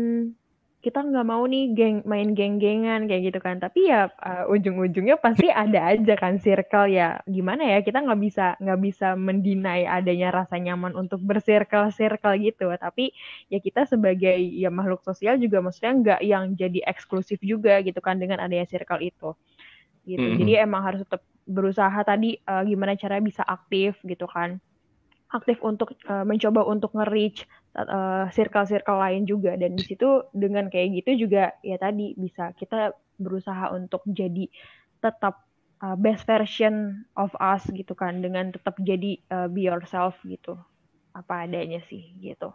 kita 0.88 1.04
nggak 1.04 1.28
mau 1.28 1.44
nih 1.44 1.76
geng 1.76 2.00
main 2.08 2.32
geng-gengan 2.32 3.12
kayak 3.12 3.28
gitu 3.28 3.40
kan. 3.44 3.60
Tapi 3.60 3.92
ya 3.92 4.08
uh, 4.24 4.48
ujung-ujungnya 4.48 5.20
pasti 5.20 5.52
ada 5.52 5.92
aja 5.92 6.16
kan 6.16 6.40
circle 6.40 6.88
ya. 6.88 7.20
Gimana 7.28 7.68
ya 7.68 7.84
kita 7.84 8.00
nggak 8.08 8.20
bisa 8.24 8.56
nggak 8.64 8.80
bisa 8.80 9.20
mendinai 9.20 9.84
adanya 9.84 10.32
rasa 10.32 10.56
nyaman 10.56 10.96
untuk 10.96 11.20
bersirkel-circle 11.20 12.40
gitu. 12.40 12.72
Tapi 12.80 13.12
ya 13.52 13.60
kita 13.60 13.84
sebagai 13.84 14.40
ya 14.40 14.72
makhluk 14.72 15.04
sosial 15.04 15.36
juga 15.36 15.60
maksudnya 15.60 15.94
nggak 16.00 16.22
yang 16.24 16.56
jadi 16.56 16.80
eksklusif 16.88 17.44
juga 17.44 17.84
gitu 17.84 18.00
kan 18.00 18.16
dengan 18.16 18.40
adanya 18.40 18.64
circle 18.64 19.04
itu. 19.04 19.36
Gitu. 20.08 20.24
Mm 20.24 20.32
-hmm. 20.32 20.40
jadi 20.40 20.54
emang 20.64 20.82
harus 20.88 21.04
tetap 21.04 21.20
berusaha 21.44 22.00
tadi 22.08 22.40
uh, 22.48 22.64
gimana 22.64 22.96
caranya 22.96 23.28
bisa 23.28 23.44
aktif 23.44 24.00
gitu 24.08 24.24
kan. 24.24 24.64
Aktif 25.28 25.60
untuk 25.60 26.00
uh, 26.08 26.24
mencoba 26.24 26.64
untuk 26.64 26.96
nge-reach 26.96 27.44
uh, 27.78 28.26
circle-circle 28.34 28.98
lain 28.98 29.24
juga. 29.30 29.54
Dan 29.54 29.78
di 29.78 29.84
situ 29.86 30.26
dengan 30.34 30.68
kayak 30.68 31.04
gitu 31.04 31.30
juga 31.30 31.54
ya 31.62 31.78
tadi 31.78 32.18
bisa 32.18 32.52
kita 32.58 32.98
berusaha 33.22 33.74
untuk 33.74 34.02
jadi 34.10 34.50
tetap 35.02 35.46
uh, 35.86 35.94
best 35.98 36.26
version 36.26 37.06
of 37.14 37.32
us 37.38 37.64
gitu 37.70 37.94
kan. 37.94 38.20
Dengan 38.20 38.50
tetap 38.50 38.76
jadi 38.82 39.22
uh, 39.30 39.48
be 39.48 39.70
yourself 39.70 40.18
gitu. 40.26 40.58
Apa 41.14 41.46
adanya 41.46 41.82
sih 41.86 42.14
gitu. 42.18 42.50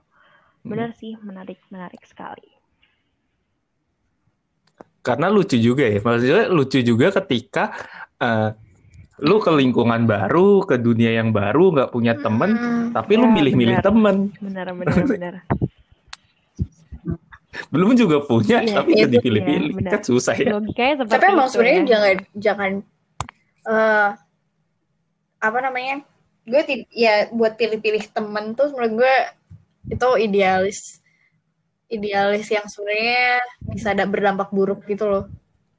Benar 0.62 0.94
hmm. 0.94 0.98
sih 0.98 1.12
menarik 1.22 1.58
menarik 1.70 2.02
sekali. 2.06 2.50
Karena 5.02 5.26
lucu 5.26 5.58
juga 5.58 5.82
ya. 5.82 5.98
Maksudnya 5.98 6.46
lucu 6.46 6.78
juga 6.78 7.10
ketika 7.10 7.74
uh, 8.22 8.54
lu 9.22 9.38
ke 9.38 9.50
lingkungan 9.54 10.02
baru, 10.02 10.66
ke 10.66 10.82
dunia 10.82 11.14
yang 11.22 11.30
baru, 11.30 11.70
nggak 11.70 11.90
punya 11.94 12.18
temen, 12.18 12.58
hmm, 12.58 12.84
tapi 12.90 13.14
ya, 13.14 13.20
lu 13.22 13.26
milih-milih 13.30 13.78
temen. 13.78 14.34
Benar, 14.42 14.74
benar, 14.74 14.96
benar. 15.06 15.34
Belum 17.70 17.94
juga 17.94 18.18
punya, 18.26 18.66
ya, 18.66 18.82
tapi 18.82 18.98
udah 18.98 19.10
dipilih-pilih, 19.14 19.72
ya, 19.78 19.90
kan 19.94 20.02
susah 20.02 20.34
ya. 20.34 20.58
Logikanya 20.58 21.06
tapi 21.06 21.24
emang 21.30 21.48
sebenarnya 21.48 21.78
ya. 21.78 21.86
jangan, 21.86 22.16
jangan, 22.34 22.72
uh, 23.70 24.08
apa 25.38 25.58
namanya? 25.62 26.02
Gue 26.42 26.90
ya 26.90 27.30
buat 27.30 27.54
pilih-pilih 27.54 28.10
temen 28.10 28.58
tuh 28.58 28.74
menurut 28.74 29.06
gue 29.06 29.14
itu 29.94 30.08
idealis, 30.18 30.98
idealis 31.86 32.50
yang 32.50 32.66
sebenarnya 32.66 33.38
bisa 33.70 33.94
ada 33.94 34.02
berdampak 34.02 34.50
buruk 34.50 34.82
gitu 34.90 35.06
loh 35.06 35.24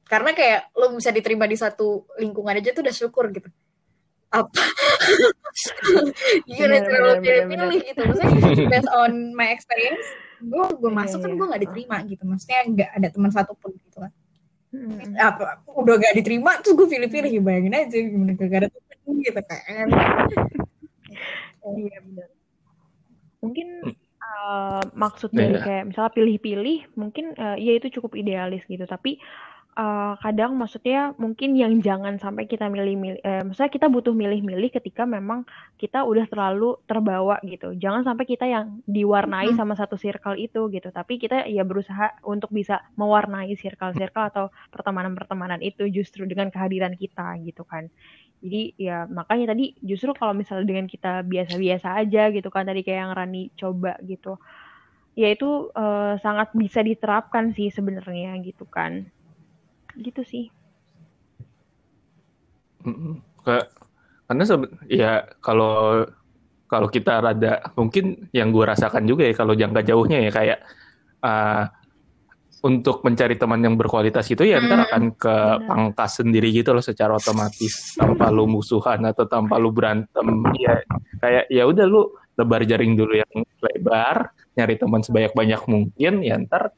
karena 0.04 0.30
kayak 0.36 0.72
lo 0.76 0.92
bisa 0.92 1.10
diterima 1.10 1.48
di 1.48 1.56
satu 1.56 2.04
lingkungan 2.20 2.60
aja 2.60 2.76
tuh 2.76 2.84
udah 2.84 2.94
syukur 2.94 3.32
gitu. 3.32 3.48
Apa? 4.34 4.50
Gimana 6.48 6.82
cara 6.82 6.98
lo 7.06 7.14
pilih-pilih 7.22 7.80
gitu? 7.86 8.00
Maksudnya 8.04 8.30
based 8.68 8.90
on 8.92 9.32
my 9.32 9.48
experience 9.54 10.04
gue 10.44 10.64
gue 10.76 10.90
iya, 10.92 10.98
masuk 11.00 11.18
kan 11.24 11.30
iya. 11.32 11.38
gue 11.40 11.46
gak 11.48 11.62
diterima 11.64 11.96
gitu. 12.04 12.22
Maksudnya 12.28 12.60
nggak 12.68 12.90
ada 13.00 13.08
teman 13.08 13.30
satupun 13.32 13.70
gitu 13.80 13.98
kan. 14.02 14.12
Hmm. 14.74 15.14
apa 15.14 15.62
udah 15.70 16.02
gak 16.02 16.18
diterima 16.18 16.58
terus 16.58 16.74
gue 16.74 16.90
pilih-pilih 16.90 17.30
ya 17.30 17.42
bayangin 17.46 17.78
aja 17.78 17.94
gimana 17.94 18.34
gak 18.34 18.58
ada 18.58 18.68
temen 18.74 19.14
gitu 19.22 19.40
kan. 19.40 19.86
Iya 21.64 21.96
benar. 22.04 22.28
Mungkin 23.40 23.68
uh, 24.20 24.84
maksud 24.92 25.32
dari 25.32 25.56
yeah. 25.56 25.64
kayak 25.64 25.84
misalnya 25.88 26.12
pilih-pilih 26.12 26.78
mungkin 26.92 27.32
uh, 27.40 27.56
ya 27.56 27.72
itu 27.80 27.88
cukup 27.96 28.12
idealis 28.20 28.60
gitu. 28.68 28.84
Tapi 28.84 29.16
uh, 29.74 30.14
kadang 30.22 30.54
maksudnya 30.54 31.12
mungkin 31.18 31.58
yang 31.58 31.82
jangan 31.82 32.16
sampai 32.22 32.46
kita 32.46 32.70
milih-milih, 32.70 33.20
eh, 33.20 33.42
maksudnya 33.42 33.70
kita 33.70 33.86
butuh 33.90 34.14
milih-milih 34.14 34.70
ketika 34.70 35.02
memang 35.04 35.42
kita 35.76 36.06
udah 36.06 36.24
terlalu 36.30 36.78
terbawa 36.86 37.42
gitu. 37.42 37.74
Jangan 37.74 38.06
sampai 38.06 38.24
kita 38.24 38.46
yang 38.46 38.80
diwarnai 38.86 39.52
hmm. 39.52 39.58
sama 39.58 39.74
satu 39.74 39.98
circle 39.98 40.38
itu 40.38 40.70
gitu, 40.70 40.88
tapi 40.94 41.18
kita 41.18 41.44
ya 41.50 41.66
berusaha 41.66 42.14
untuk 42.24 42.54
bisa 42.54 42.80
mewarnai 42.94 43.52
circle-circle 43.58 44.24
atau 44.30 44.44
pertemanan-pertemanan 44.70 45.60
itu 45.60 45.90
justru 45.90 46.24
dengan 46.24 46.48
kehadiran 46.54 46.94
kita 46.94 47.36
gitu 47.42 47.66
kan. 47.66 47.90
Jadi 48.44 48.76
ya 48.78 49.08
makanya 49.10 49.56
tadi 49.56 49.74
justru 49.82 50.14
kalau 50.14 50.36
misalnya 50.36 50.68
dengan 50.68 50.86
kita 50.86 51.24
biasa-biasa 51.26 51.98
aja 51.98 52.28
gitu 52.30 52.48
kan 52.52 52.68
tadi 52.68 52.84
kayak 52.86 53.00
yang 53.08 53.12
Rani 53.16 53.42
coba 53.58 53.98
gitu. 54.04 54.38
Ya 55.14 55.30
itu 55.30 55.70
uh, 55.78 56.18
sangat 56.18 56.50
bisa 56.58 56.82
diterapkan 56.82 57.54
sih 57.54 57.70
sebenarnya 57.70 58.34
gitu 58.42 58.66
kan 58.66 59.13
gitu 59.98 60.22
sih. 60.26 60.44
Kayak 63.44 63.66
karena 64.24 64.44
ya 64.88 65.12
kalau 65.44 66.04
kalau 66.68 66.88
kita 66.88 67.20
rada 67.20 67.60
mungkin 67.76 68.26
yang 68.32 68.50
gue 68.50 68.64
rasakan 68.64 69.04
juga 69.04 69.28
ya 69.28 69.34
kalau 69.36 69.54
jangka 69.54 69.84
jauhnya 69.84 70.26
ya 70.26 70.30
kayak 70.32 70.58
uh, 71.22 71.68
untuk 72.64 73.04
mencari 73.04 73.36
teman 73.36 73.60
yang 73.60 73.76
berkualitas 73.76 74.24
itu 74.32 74.48
ya 74.48 74.56
ntar 74.64 74.88
akan 74.88 75.12
ke 75.20 75.36
pangkas 75.68 76.24
sendiri 76.24 76.48
gitu 76.48 76.72
loh 76.72 76.80
secara 76.80 77.12
otomatis. 77.12 77.92
Tanpa 77.92 78.32
lu 78.32 78.48
musuhan 78.48 79.04
atau 79.04 79.28
tanpa 79.28 79.60
lu 79.60 79.68
berantem 79.68 80.24
ya 80.56 80.80
kayak 81.20 81.44
ya 81.52 81.68
udah 81.68 81.84
lu 81.84 82.08
lebar 82.40 82.64
jaring 82.64 82.96
dulu 82.96 83.20
yang 83.20 83.32
lebar 83.60 84.32
nyari 84.56 84.74
teman 84.80 85.04
sebanyak 85.04 85.32
banyak 85.36 85.62
mungkin 85.68 86.24
ya 86.24 86.40
ntar 86.40 86.72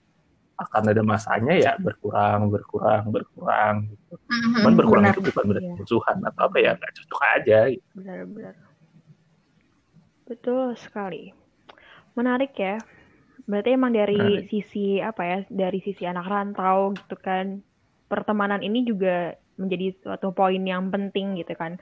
akan 0.56 0.82
ada 0.88 1.02
masanya 1.04 1.52
ya 1.52 1.72
berkurang 1.76 2.48
berkurang 2.48 3.12
berkurang 3.12 3.92
gitu. 3.92 4.14
Mm-hmm, 4.16 4.54
Cuman 4.56 4.74
berkurang 4.74 5.04
benar. 5.04 5.14
itu 5.16 5.20
bukan 5.28 5.44
berarti 5.52 5.68
yeah. 5.68 5.76
musuhan 5.76 6.16
atau 6.24 6.42
apa 6.48 6.56
ya 6.56 6.70
nggak 6.80 6.92
cocok 6.96 7.22
aja. 7.36 7.58
Gitu. 7.68 7.86
Benar-benar. 7.92 8.54
Betul 10.26 10.66
sekali. 10.80 11.30
Menarik 12.16 12.56
ya. 12.56 12.80
Berarti 13.46 13.68
emang 13.76 13.92
dari 13.94 14.18
nah. 14.18 14.42
sisi 14.48 14.98
apa 14.98 15.22
ya? 15.22 15.38
Dari 15.46 15.78
sisi 15.84 16.02
anak 16.08 16.26
rantau 16.26 16.96
gitu 16.96 17.16
kan. 17.20 17.60
Pertemanan 18.08 18.64
ini 18.64 18.82
juga 18.88 19.36
menjadi 19.60 19.92
suatu 20.00 20.32
poin 20.32 20.60
yang 20.62 20.88
penting 20.88 21.36
gitu 21.40 21.52
kan 21.56 21.80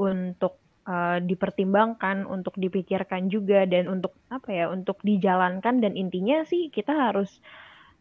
untuk 0.00 0.60
uh, 0.86 1.18
dipertimbangkan, 1.22 2.26
untuk 2.26 2.56
dipikirkan 2.58 3.28
juga 3.28 3.68
dan 3.68 3.86
untuk 3.86 4.16
apa 4.32 4.48
ya? 4.50 4.66
Untuk 4.72 4.98
dijalankan 5.04 5.84
dan 5.84 5.92
intinya 5.94 6.42
sih 6.48 6.72
kita 6.72 6.90
harus 6.90 7.38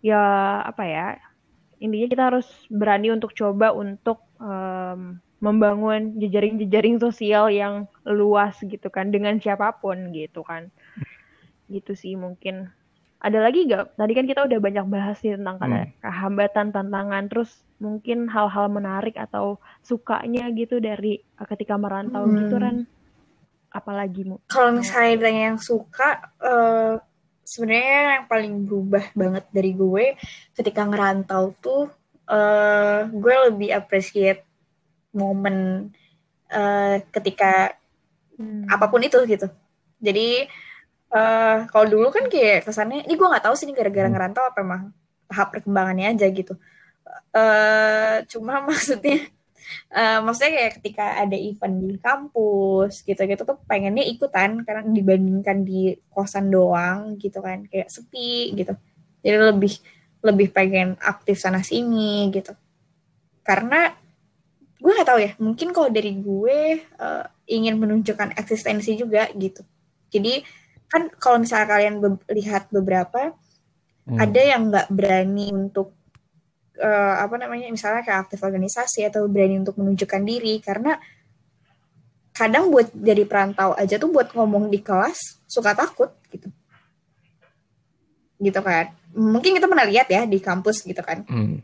ya 0.04 0.60
apa 0.68 0.84
ya 0.84 1.08
intinya 1.80 2.08
kita 2.08 2.24
harus 2.32 2.48
berani 2.72 3.12
untuk 3.12 3.32
coba 3.36 3.72
untuk 3.76 4.24
um, 4.40 5.20
membangun 5.44 6.16
jejaring-jejaring 6.16 7.04
sosial 7.04 7.52
yang 7.52 7.92
luas 8.08 8.56
gitu 8.64 8.88
kan 8.88 9.12
dengan 9.12 9.36
siapa 9.44 9.76
pun 9.76 10.16
gitu 10.16 10.48
kan. 10.48 10.72
Gitu 11.68 11.92
sih 11.92 12.16
mungkin. 12.16 12.72
Ada 13.20 13.44
lagi 13.44 13.68
gak 13.68 14.00
tadi 14.00 14.16
kan 14.16 14.28
kita 14.28 14.48
udah 14.48 14.60
banyak 14.64 14.86
bahas 14.88 15.20
nih 15.20 15.36
tentang 15.36 15.60
hmm. 15.60 16.00
hambatan 16.04 16.72
tantangan 16.72 17.24
terus 17.28 17.52
mungkin 17.80 18.32
hal-hal 18.32 18.72
menarik 18.72 19.20
atau 19.20 19.60
sukanya 19.84 20.48
gitu 20.56 20.80
dari 20.80 21.20
ketika 21.52 21.76
merantau 21.76 22.24
hmm. 22.24 22.36
gitu 22.40 22.56
kan 22.60 22.76
apalagi 23.74 24.28
kalau 24.52 24.76
misalnya 24.76 25.56
yang 25.56 25.58
suka 25.58 26.36
uh, 26.40 27.00
sebenarnya 27.44 28.24
yang 28.24 28.26
paling 28.32 28.54
berubah 28.64 29.06
banget 29.14 29.46
dari 29.52 29.72
gue 29.76 30.06
ketika 30.56 30.88
ngerantau 30.88 31.52
tuh 31.60 31.92
uh, 32.32 33.08
gue 33.12 33.36
lebih 33.52 33.70
appreciate 33.76 34.48
momen 35.12 35.90
uh, 36.50 36.98
ketika 37.12 37.76
hmm. 38.40 38.68
apa 38.72 38.86
pun 38.88 39.04
itu 39.04 39.20
gitu 39.28 39.48
jadi 40.00 40.48
uh, 41.12 41.68
kalau 41.70 41.86
dulu 41.88 42.08
kan 42.10 42.32
kayak 42.32 42.66
kesannya 42.66 43.04
ini 43.06 43.14
gue 43.14 43.28
nggak 43.28 43.46
tahu 43.46 43.56
sih 43.56 43.68
ini 43.68 43.76
gara-gara 43.76 44.08
hmm. 44.08 44.16
ngerantau 44.16 44.44
apa 44.48 44.60
emang 44.64 44.84
tahap 45.28 45.48
perkembangannya 45.54 46.16
aja 46.16 46.28
gitu 46.32 46.56
uh, 47.36 48.24
cuma 48.32 48.62
maksudnya 48.68 49.28
uh, 49.94 50.20
maksudnya 50.22 50.52
kayak 50.58 50.74
ketika 50.80 51.06
ada 51.24 51.38
event 51.38 51.76
di 51.84 51.98
kampus 52.00 53.04
gitu-gitu 53.04 53.44
tuh 53.44 53.58
pengennya 53.68 54.04
ikutan 54.06 54.64
karena 54.64 54.84
dibandingkan 54.86 55.64
di 55.66 55.96
kosan 56.12 56.50
doang 56.54 57.16
gitu 57.18 57.40
kan. 57.40 57.66
Kayak 57.68 57.90
sepi 57.92 58.54
gitu. 58.58 58.74
Jadi 59.24 59.38
lebih 59.40 59.74
lebih 60.24 60.48
pengen 60.56 60.96
aktif 61.04 61.40
sana 61.40 61.60
sini 61.64 62.32
gitu. 62.32 62.56
Karena 63.44 63.92
gue 64.84 64.92
nggak 64.92 65.08
tahu 65.08 65.20
ya 65.24 65.32
mungkin 65.40 65.72
kalau 65.72 65.88
dari 65.88 66.12
gue 66.20 66.84
uh, 67.00 67.26
ingin 67.48 67.80
menunjukkan 67.80 68.36
eksistensi 68.36 69.00
juga 69.00 69.32
gitu. 69.32 69.64
Jadi 70.12 70.44
kan 70.92 71.10
kalau 71.18 71.42
misalnya 71.42 71.68
kalian 71.72 71.96
be 72.04 72.10
lihat 72.30 72.70
beberapa 72.70 73.34
hmm. 74.06 74.20
ada 74.20 74.42
yang 74.44 74.70
nggak 74.70 74.88
berani 74.92 75.50
untuk 75.50 75.96
uh, 76.80 77.16
apa 77.22 77.36
namanya 77.38 77.70
misalnya 77.70 78.02
kayak 78.02 78.30
aktif 78.30 78.40
organisasi 78.42 79.06
atau 79.06 79.28
berani 79.30 79.62
untuk 79.62 79.78
menunjukkan 79.78 80.22
diri 80.24 80.58
karena 80.64 80.98
kadang 82.34 82.74
buat 82.74 82.90
jadi 82.94 83.30
perantau 83.30 83.78
aja 83.78 84.02
tuh 84.02 84.10
buat 84.10 84.34
ngomong 84.34 84.74
di 84.74 84.82
kelas 84.82 85.44
suka 85.46 85.78
takut 85.78 86.10
gitu 86.34 86.50
gitu 88.42 88.60
kan 88.60 88.90
mungkin 89.14 89.54
kita 89.54 89.70
pernah 89.70 89.86
lihat 89.86 90.10
ya 90.10 90.26
di 90.26 90.42
kampus 90.42 90.82
gitu 90.82 91.00
kan 91.06 91.22
hmm. 91.30 91.62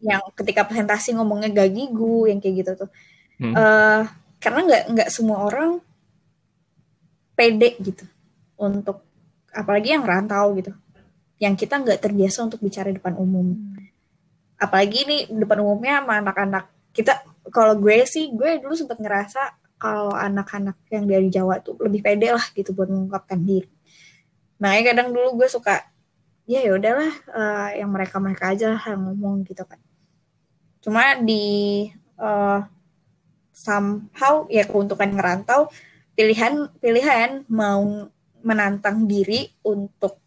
yang 0.00 0.24
ketika 0.32 0.64
presentasi 0.64 1.12
ngomongnya 1.12 1.52
gak 1.52 1.70
gigu 1.76 2.24
yang 2.24 2.40
kayak 2.40 2.64
gitu 2.64 2.72
tuh 2.86 2.90
hmm. 3.44 3.52
uh, 3.52 4.08
karena 4.40 4.60
nggak 4.64 4.82
nggak 4.96 5.08
semua 5.12 5.44
orang 5.44 5.84
pede 7.36 7.76
gitu 7.76 8.08
untuk 8.56 9.04
apalagi 9.52 9.92
yang 9.92 10.04
rantau 10.08 10.56
gitu 10.56 10.72
yang 11.40 11.56
kita 11.56 11.80
nggak 11.80 12.04
terbiasa 12.04 12.44
untuk 12.44 12.60
bicara 12.60 12.92
di 12.92 13.00
depan 13.00 13.16
umum. 13.16 13.56
Apalagi 14.60 15.08
nih 15.08 15.20
depan 15.32 15.64
umumnya 15.64 16.04
sama 16.04 16.20
anak-anak 16.20 16.64
kita. 16.92 17.24
Kalau 17.48 17.74
gue 17.80 18.04
sih, 18.04 18.28
gue 18.30 18.60
dulu 18.60 18.76
sempat 18.76 19.00
ngerasa 19.00 19.56
kalau 19.80 20.12
anak-anak 20.12 20.76
yang 20.92 21.08
dari 21.08 21.32
Jawa 21.32 21.64
tuh 21.64 21.80
lebih 21.80 22.04
pede 22.04 22.36
lah 22.36 22.44
gitu 22.52 22.76
buat 22.76 22.92
mengungkapkan 22.92 23.40
diri. 23.40 23.66
Makanya 24.60 24.92
kadang 24.92 25.08
dulu 25.16 25.40
gue 25.40 25.48
suka 25.48 25.88
ya 26.44 26.60
ya 26.60 26.76
udahlah 26.76 27.12
uh, 27.32 27.68
yang 27.72 27.88
mereka 27.88 28.20
mereka 28.20 28.52
aja 28.52 28.76
yang 28.76 29.00
ngomong 29.08 29.48
gitu 29.48 29.64
kan. 29.64 29.80
Cuma 30.84 31.16
di 31.16 31.88
uh, 32.20 32.60
somehow 33.56 34.44
ya 34.52 34.68
keuntungan 34.68 35.16
ngerantau 35.16 35.72
pilihan 36.12 36.68
pilihan 36.84 37.48
mau 37.48 38.12
menantang 38.44 39.08
diri 39.08 39.48
untuk 39.64 40.20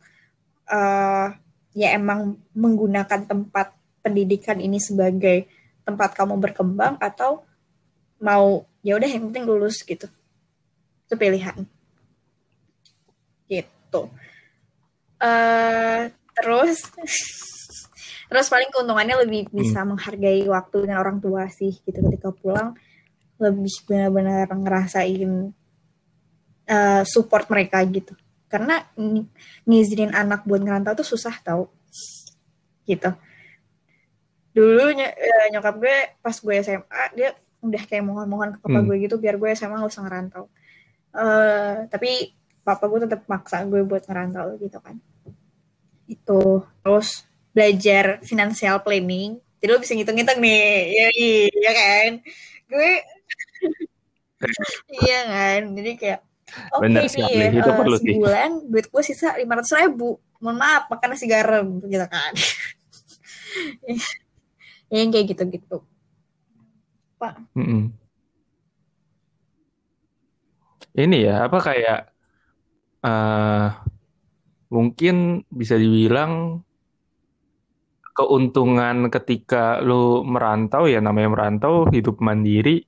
uh, 0.66 1.30
ya 1.78 1.94
emang 1.94 2.42
menggunakan 2.58 3.30
tempat 3.30 3.74
pendidikan 4.04 4.60
ini 4.60 4.78
sebagai 4.84 5.48
tempat 5.88 6.12
kamu 6.14 6.36
berkembang 6.38 7.00
atau 7.00 7.48
mau 8.20 8.68
ya 8.84 9.00
udah 9.00 9.08
yang 9.08 9.32
penting 9.32 9.48
lulus 9.48 9.80
gitu. 9.82 10.12
Itu 11.08 11.16
pilihan. 11.16 11.64
Gitu. 13.48 14.02
Uh, 15.24 16.12
terus 16.36 16.92
terus 18.30 18.48
paling 18.52 18.68
keuntungannya 18.76 19.24
lebih 19.24 19.48
bisa 19.56 19.84
hmm. 19.84 19.96
menghargai 19.96 20.44
waktu 20.52 20.76
dengan 20.84 21.00
orang 21.00 21.18
tua 21.24 21.48
sih 21.48 21.72
gitu. 21.88 22.04
Ketika 22.04 22.36
pulang 22.36 22.76
lebih 23.40 23.72
benar-benar 23.88 24.52
ngerasain 24.52 25.56
uh, 26.68 27.04
support 27.08 27.48
mereka 27.48 27.80
gitu. 27.88 28.16
Karena 28.52 28.84
ngizinin 29.66 30.14
anak 30.14 30.46
buat 30.46 30.62
ngerantau 30.62 31.00
tuh 31.00 31.08
susah 31.08 31.36
tau. 31.44 31.72
Gitu 32.84 33.12
dulu 34.54 34.94
ny 34.94 35.06
eh, 35.10 35.46
nyokap 35.50 35.76
gue 35.82 35.98
pas 36.22 36.36
gue 36.38 36.56
SMA 36.62 37.04
dia 37.18 37.30
udah 37.64 37.84
kayak 37.90 38.04
mohon-mohon 38.06 38.54
ke 38.54 38.60
papa 38.62 38.80
hmm. 38.80 38.88
gue 38.88 38.96
gitu 39.10 39.16
biar 39.18 39.36
gue 39.42 39.50
SMA 39.58 39.82
gak 39.82 39.90
usah 39.90 40.04
ngerantau 40.06 40.46
uh, 41.18 41.90
tapi 41.90 42.36
papa 42.62 42.86
gue 42.86 43.00
tetap 43.10 43.26
maksa 43.26 43.66
gue 43.66 43.82
buat 43.82 44.06
ngerantau 44.06 44.60
gitu 44.62 44.78
kan 44.78 45.02
itu 46.06 46.42
terus 46.86 47.26
belajar 47.56 48.22
financial 48.22 48.78
planning 48.86 49.42
jadi 49.58 49.70
lo 49.74 49.82
bisa 49.82 49.96
ngitung-ngitung 49.98 50.40
nih 50.44 50.92
ya 50.92 51.08
iya 51.18 51.72
kan 51.72 52.12
gue 52.70 52.92
iya 55.08 55.20
kan 55.26 55.62
jadi 55.74 55.92
kayak 55.98 56.22
Oke 56.54 56.86
okay, 56.86 57.10
nih, 57.10 57.50
itu 57.50 57.66
uh, 57.66 57.74
perlu 57.74 57.98
sebulan 57.98 58.52
sih. 58.62 58.70
duit 58.70 58.86
gue 58.86 59.02
sisa 59.02 59.34
lima 59.42 59.58
ratus 59.58 59.74
ribu. 59.74 60.22
Mohon 60.38 60.58
maaf, 60.62 60.84
makan 60.86 61.08
nasi 61.10 61.26
garam 61.26 61.82
gitu 61.82 62.06
kan. 62.06 62.34
yang 64.94 65.10
kayak 65.10 65.34
gitu-gitu. 65.34 65.82
Pak. 67.18 67.42
Mm 67.58 67.66
-mm. 67.66 67.84
Ini 70.94 71.18
ya, 71.26 71.50
apa 71.50 71.58
kayak 71.58 72.02
uh, 73.02 73.68
mungkin 74.70 75.42
bisa 75.50 75.74
dibilang 75.74 76.62
keuntungan 78.14 79.10
ketika 79.10 79.82
lu 79.82 80.22
merantau 80.22 80.86
ya 80.86 81.02
namanya 81.02 81.34
merantau 81.34 81.90
hidup 81.90 82.22
mandiri 82.22 82.86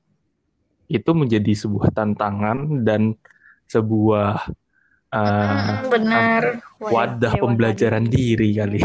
itu 0.86 1.12
menjadi 1.18 1.50
sebuah 1.58 1.90
tantangan 1.98 2.86
dan 2.86 3.18
sebuah 3.66 4.54
uh, 5.10 5.90
benar 5.90 6.62
wadah 6.78 7.34
pembelajaran 7.42 8.06
diri 8.06 8.54
kali. 8.54 8.82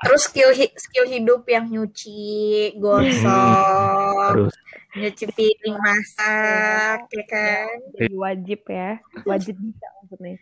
Terus 0.00 0.22
skill 0.26 0.50
skill 0.80 1.06
hidup 1.06 1.44
yang 1.44 1.68
nyuci, 1.68 2.72
gosok, 2.80 4.32
Terus. 4.32 4.54
nyuci 4.96 5.24
piring, 5.28 5.76
masak, 5.76 7.04
ya 7.12 7.24
kan? 7.28 7.76
Jadi 7.94 8.14
wajib 8.16 8.60
ya, 8.64 8.96
wajib 9.28 9.54
bisa 9.60 9.86
maksudnya. 10.00 10.34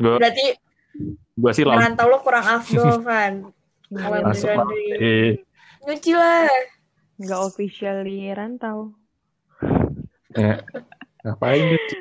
Gua, 0.00 0.16
Berarti 0.16 0.46
gua 1.36 1.52
sih 1.52 1.64
merantau 1.68 2.08
lo 2.08 2.24
kurang 2.24 2.46
afdol. 2.48 3.04
Kalau 4.00 4.18
nyuci 5.84 6.12
lah. 6.16 6.48
Nggak 7.20 7.40
officially 7.52 8.32
rantau 8.32 8.96
ya, 10.36 10.62
ngapain 11.24 11.62
gitu? 11.76 11.94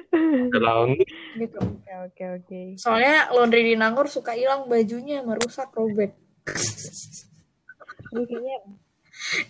Laundry. 0.59 1.05
Gitu 1.35 1.57
oke 1.59 1.93
oke 2.09 2.23
oke. 2.39 2.59
Soalnya 2.79 3.31
laundry 3.33 3.63
di 3.63 3.75
Nangor 3.75 4.07
suka 4.07 4.33
hilang 4.35 4.67
bajunya 4.71 5.21
merusak 5.23 5.71
robek. 5.75 6.15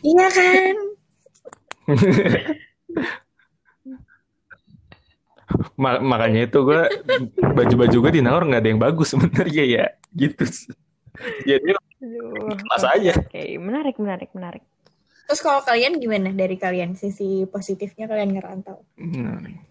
Iya 0.01 0.27
kan? 0.33 0.75
Makanya 5.79 6.45
itu 6.45 6.59
gue 6.61 6.81
baju-baju 7.41 7.97
gue 8.05 8.11
di 8.11 8.21
Nangor 8.21 8.45
nggak 8.45 8.61
ada 8.61 8.69
yang 8.69 8.81
bagus 8.81 9.13
sebenarnya 9.13 9.63
ya. 9.65 9.85
Gitu. 10.13 10.45
Jadi 11.45 11.75
pas 12.69 12.83
aja. 12.85 13.11
oke. 13.17 13.27
Okay. 13.27 13.59
menarik 13.59 13.99
menarik 13.99 14.31
menarik 14.31 14.63
Terus 15.29 15.45
kalau 15.45 15.61
kalian 15.61 16.01
gimana 16.01 16.33
dari 16.33 16.57
kalian 16.57 16.97
sisi 16.97 17.45
positifnya 17.45 18.09
kalian 18.09 18.33
ngerantau? 18.33 18.81
Hmm. 18.97 19.61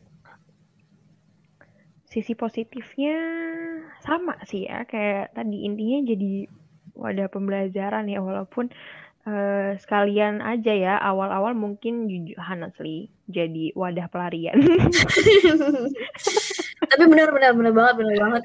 Sisi 2.06 2.38
positifnya 2.38 3.18
sama 3.98 4.38
sih 4.46 4.70
ya 4.70 4.86
kayak 4.86 5.34
tadi 5.34 5.66
intinya 5.66 6.06
jadi 6.06 6.46
wadah 6.94 7.26
pembelajaran 7.26 8.06
ya 8.06 8.22
walaupun 8.22 8.70
uh, 9.26 9.74
sekalian 9.82 10.46
aja 10.46 10.70
ya 10.70 10.94
awal-awal 11.02 11.58
mungkin 11.58 12.06
jujur 12.06 12.38
honestly 12.38 13.10
jadi 13.26 13.74
wadah 13.74 14.06
pelarian. 14.14 14.62
Tapi 16.86 17.02
benar-benar 17.02 17.50
benar 17.58 17.74
banget 17.74 17.94
benar 17.98 18.14
banget. 18.14 18.42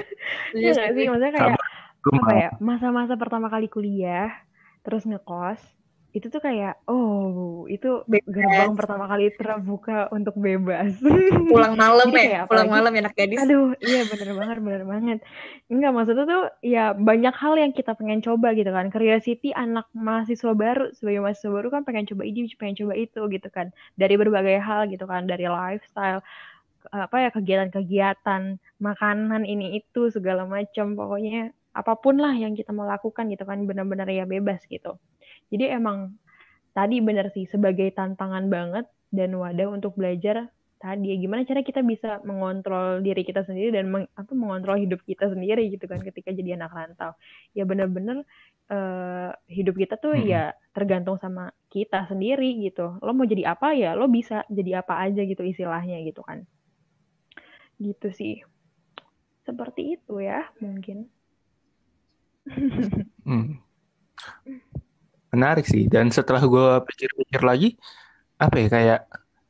Iya 0.57 0.89
sih 0.97 1.05
maksudnya 1.05 1.34
kayak 1.38 1.61
apa 2.03 2.32
ya 2.34 2.49
masa-masa 2.57 3.14
pertama 3.22 3.53
kali 3.53 3.70
kuliah 3.70 4.34
terus 4.82 5.05
ngekos 5.05 5.61
itu 6.14 6.30
tuh 6.30 6.38
kayak 6.38 6.78
oh 6.86 7.66
itu 7.66 8.05
bebas. 8.05 8.30
gerbang 8.30 8.78
pertama 8.78 9.09
kali 9.09 9.34
terbuka 9.34 10.14
untuk 10.14 10.38
bebas. 10.38 11.01
Pulang 11.49 11.74
malam 11.74 12.14
ya 12.14 12.45
pulang 12.45 12.70
malam 12.70 12.93
ya 12.93 13.01
anak 13.09 13.18
gadis. 13.18 13.41
Aduh 13.41 13.74
iya 13.82 14.05
bener 14.05 14.30
banget 14.38 14.57
bener 14.61 14.84
banget. 14.86 15.18
Enggak 15.74 15.91
maksudnya 15.97 16.26
tuh 16.30 16.43
ya 16.61 16.93
banyak 16.93 17.34
hal 17.34 17.53
yang 17.57 17.74
kita 17.74 17.97
pengen 17.97 18.22
coba 18.22 18.53
gitu 18.53 18.70
kan. 18.70 18.93
Curiosity 18.93 19.57
anak 19.57 19.89
mahasiswa 19.97 20.53
baru 20.53 20.93
sebagai 20.93 21.26
mahasiswa 21.26 21.49
baru 21.49 21.68
kan 21.74 21.82
pengen 21.82 22.05
coba 22.05 22.24
ini 22.30 22.45
pengen 22.61 22.78
coba 22.86 22.93
itu 22.93 23.22
gitu 23.34 23.49
kan. 23.49 23.74
Dari 23.97 24.14
berbagai 24.14 24.61
hal 24.61 24.93
gitu 24.93 25.09
kan 25.09 25.26
dari 25.26 25.49
lifestyle 25.49 26.22
apa 26.93 27.16
ya 27.26 27.30
kegiatan-kegiatan 27.34 28.61
makanan 28.78 29.49
ini 29.49 29.82
itu 29.82 30.14
segala 30.14 30.45
macam. 30.45 30.93
Pokoknya 30.93 31.57
apa 31.74 31.97
pun 31.97 32.22
lah 32.22 32.38
yang 32.38 32.53
kita 32.53 32.70
mau 32.70 32.86
lakukan 32.86 33.34
gitu 33.34 33.49
kan 33.49 33.66
benar-benar 33.66 34.05
ya 34.14 34.30
bebas 34.30 34.61
gitu 34.70 34.93
jadi 35.54 35.78
emang 35.78 36.18
tadi 36.74 36.97
benar 36.97 37.30
sih 37.30 37.45
sebagai 37.45 37.93
tantangan 37.93 38.49
banget 38.49 38.89
dan 39.14 39.38
wadah 39.38 39.70
untuk 39.70 39.93
belajar 39.93 40.49
tadi 40.82 41.16
gimana 41.16 41.45
cara 41.45 41.62
kita 41.62 41.80
bisa 41.80 42.20
mengontrol 42.28 42.99
diri 42.99 43.24
kita 43.24 43.47
sendiri 43.47 43.72
dan 43.72 43.88
meng, 43.88 44.10
apa 44.18 44.34
mengontrol 44.36 44.82
hidup 44.82 44.99
kita 45.08 45.30
sendiri 45.32 45.70
gitu 45.72 45.86
kan 45.88 46.04
ketika 46.04 46.36
jadi 46.36 46.60
anak 46.60 46.76
rantau. 46.76 47.16
Ya 47.56 47.64
benar-benar 47.64 48.28
uh, 48.68 49.32
hidup 49.47 49.80
kita 49.80 49.95
tuh 49.95 50.12
hmm. 50.18 50.28
ya 50.28 50.43
tergantung 50.76 51.16
sama 51.24 51.56
kita 51.72 52.04
sendiri 52.12 52.60
gitu. 52.66 52.99
Lo 52.99 53.16
mau 53.16 53.24
jadi 53.24 53.56
apa 53.56 53.72
ya 53.78 53.95
lo 53.95 54.12
bisa 54.12 54.43
jadi 54.51 54.84
apa 54.84 54.99
aja 55.08 55.24
gitu 55.24 55.45
istilahnya 55.45 56.04
gitu 56.04 56.20
kan. 56.20 56.43
Gitu 57.80 58.12
sih. 58.12 58.43
Seperti 59.47 60.01
itu 60.01 60.20
ya 60.20 60.51
mungkin. 60.60 61.08
Hmm 63.24 63.64
menarik 65.34 65.65
sih. 65.65 65.89
Dan 65.89 66.13
setelah 66.13 66.45
gue 66.45 66.69
pikir-pikir 66.86 67.41
lagi 67.41 67.69
apa 68.38 68.55
ya 68.61 68.67
kayak 68.69 68.99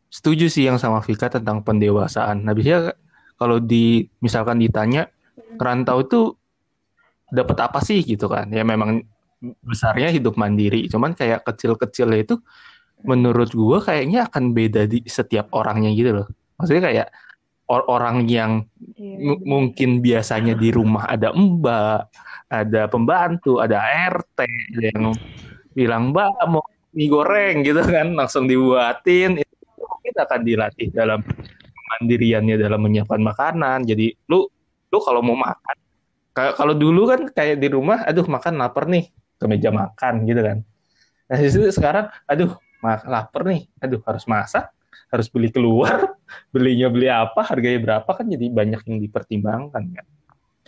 setuju 0.07 0.47
sih 0.47 0.63
yang 0.69 0.79
sama 0.79 1.03
Vika 1.03 1.27
tentang 1.27 1.61
pendewasaan. 1.61 2.47
Nah 2.47 2.55
biasanya 2.55 2.95
kalau 3.36 3.59
di 3.59 4.07
misalkan 4.23 4.63
ditanya 4.63 5.11
kerantau 5.59 5.99
itu 6.01 6.21
dapat 7.34 7.57
apa 7.67 7.84
sih 7.84 7.99
gitu 8.01 8.31
kan? 8.31 8.47
Ya 8.49 8.63
memang 8.63 9.03
besarnya 9.59 10.07
hidup 10.13 10.39
mandiri. 10.39 10.88
Cuman 10.88 11.11
kayak 11.11 11.43
kecil-kecilnya 11.43 12.19
itu 12.23 12.36
menurut 13.03 13.51
gue 13.51 13.77
kayaknya 13.84 14.31
akan 14.31 14.55
beda 14.55 14.88
di 14.88 15.03
setiap 15.03 15.51
orangnya 15.51 15.91
gitu 15.91 16.23
loh. 16.23 16.27
Maksudnya 16.55 16.84
kayak 16.88 17.07
or 17.67 17.84
orang 17.88 18.27
yang 18.27 18.67
iya, 18.99 19.39
mungkin 19.43 20.03
biasanya 20.03 20.53
di 20.53 20.69
rumah 20.69 21.07
ada 21.07 21.31
mbak 21.31 22.11
ada 22.51 22.81
pembantu 22.91 23.63
ada 23.63 23.79
RT 24.13 24.39
yang 24.77 25.15
bilang 25.74 26.13
mbak 26.13 26.30
mau 26.49 26.63
mie 26.93 27.09
goreng 27.09 27.65
gitu 27.65 27.82
kan. 27.84 28.13
Langsung 28.13 28.45
dibuatin. 28.45 29.41
Itu 29.41 29.53
mungkin 29.78 30.13
akan 30.15 30.39
dilatih 30.45 30.88
dalam 30.93 31.19
mandiriannya 31.93 32.55
dalam 32.57 32.80
menyiapkan 32.82 33.21
makanan. 33.21 33.86
Jadi 33.86 34.13
lu 34.30 34.45
lu 34.93 34.97
kalau 35.01 35.26
mau 35.26 35.34
makan 35.34 35.76
kalau 36.34 36.74
dulu 36.74 37.05
kan 37.05 37.21
kayak 37.30 37.61
di 37.61 37.69
rumah 37.69 38.09
aduh 38.09 38.26
makan 38.26 38.57
lapar 38.57 38.89
nih 38.89 39.13
ke 39.38 39.45
meja 39.45 39.69
makan 39.69 40.26
gitu 40.26 40.41
kan. 40.41 40.57
Nah 41.30 41.38
di 41.38 41.49
situ 41.49 41.69
sekarang 41.69 42.09
aduh 42.26 42.57
lapar 42.84 43.41
nih 43.45 43.69
aduh 43.78 44.01
harus 44.09 44.26
masak 44.26 44.74
harus 45.13 45.30
beli 45.30 45.53
keluar 45.53 46.17
belinya 46.53 46.89
beli 46.89 47.05
apa 47.05 47.45
harganya 47.45 47.80
berapa 47.82 48.09
kan 48.09 48.26
jadi 48.26 48.49
banyak 48.49 48.82
yang 48.89 48.97
dipertimbangkan 49.01 49.84
kan. 49.93 50.07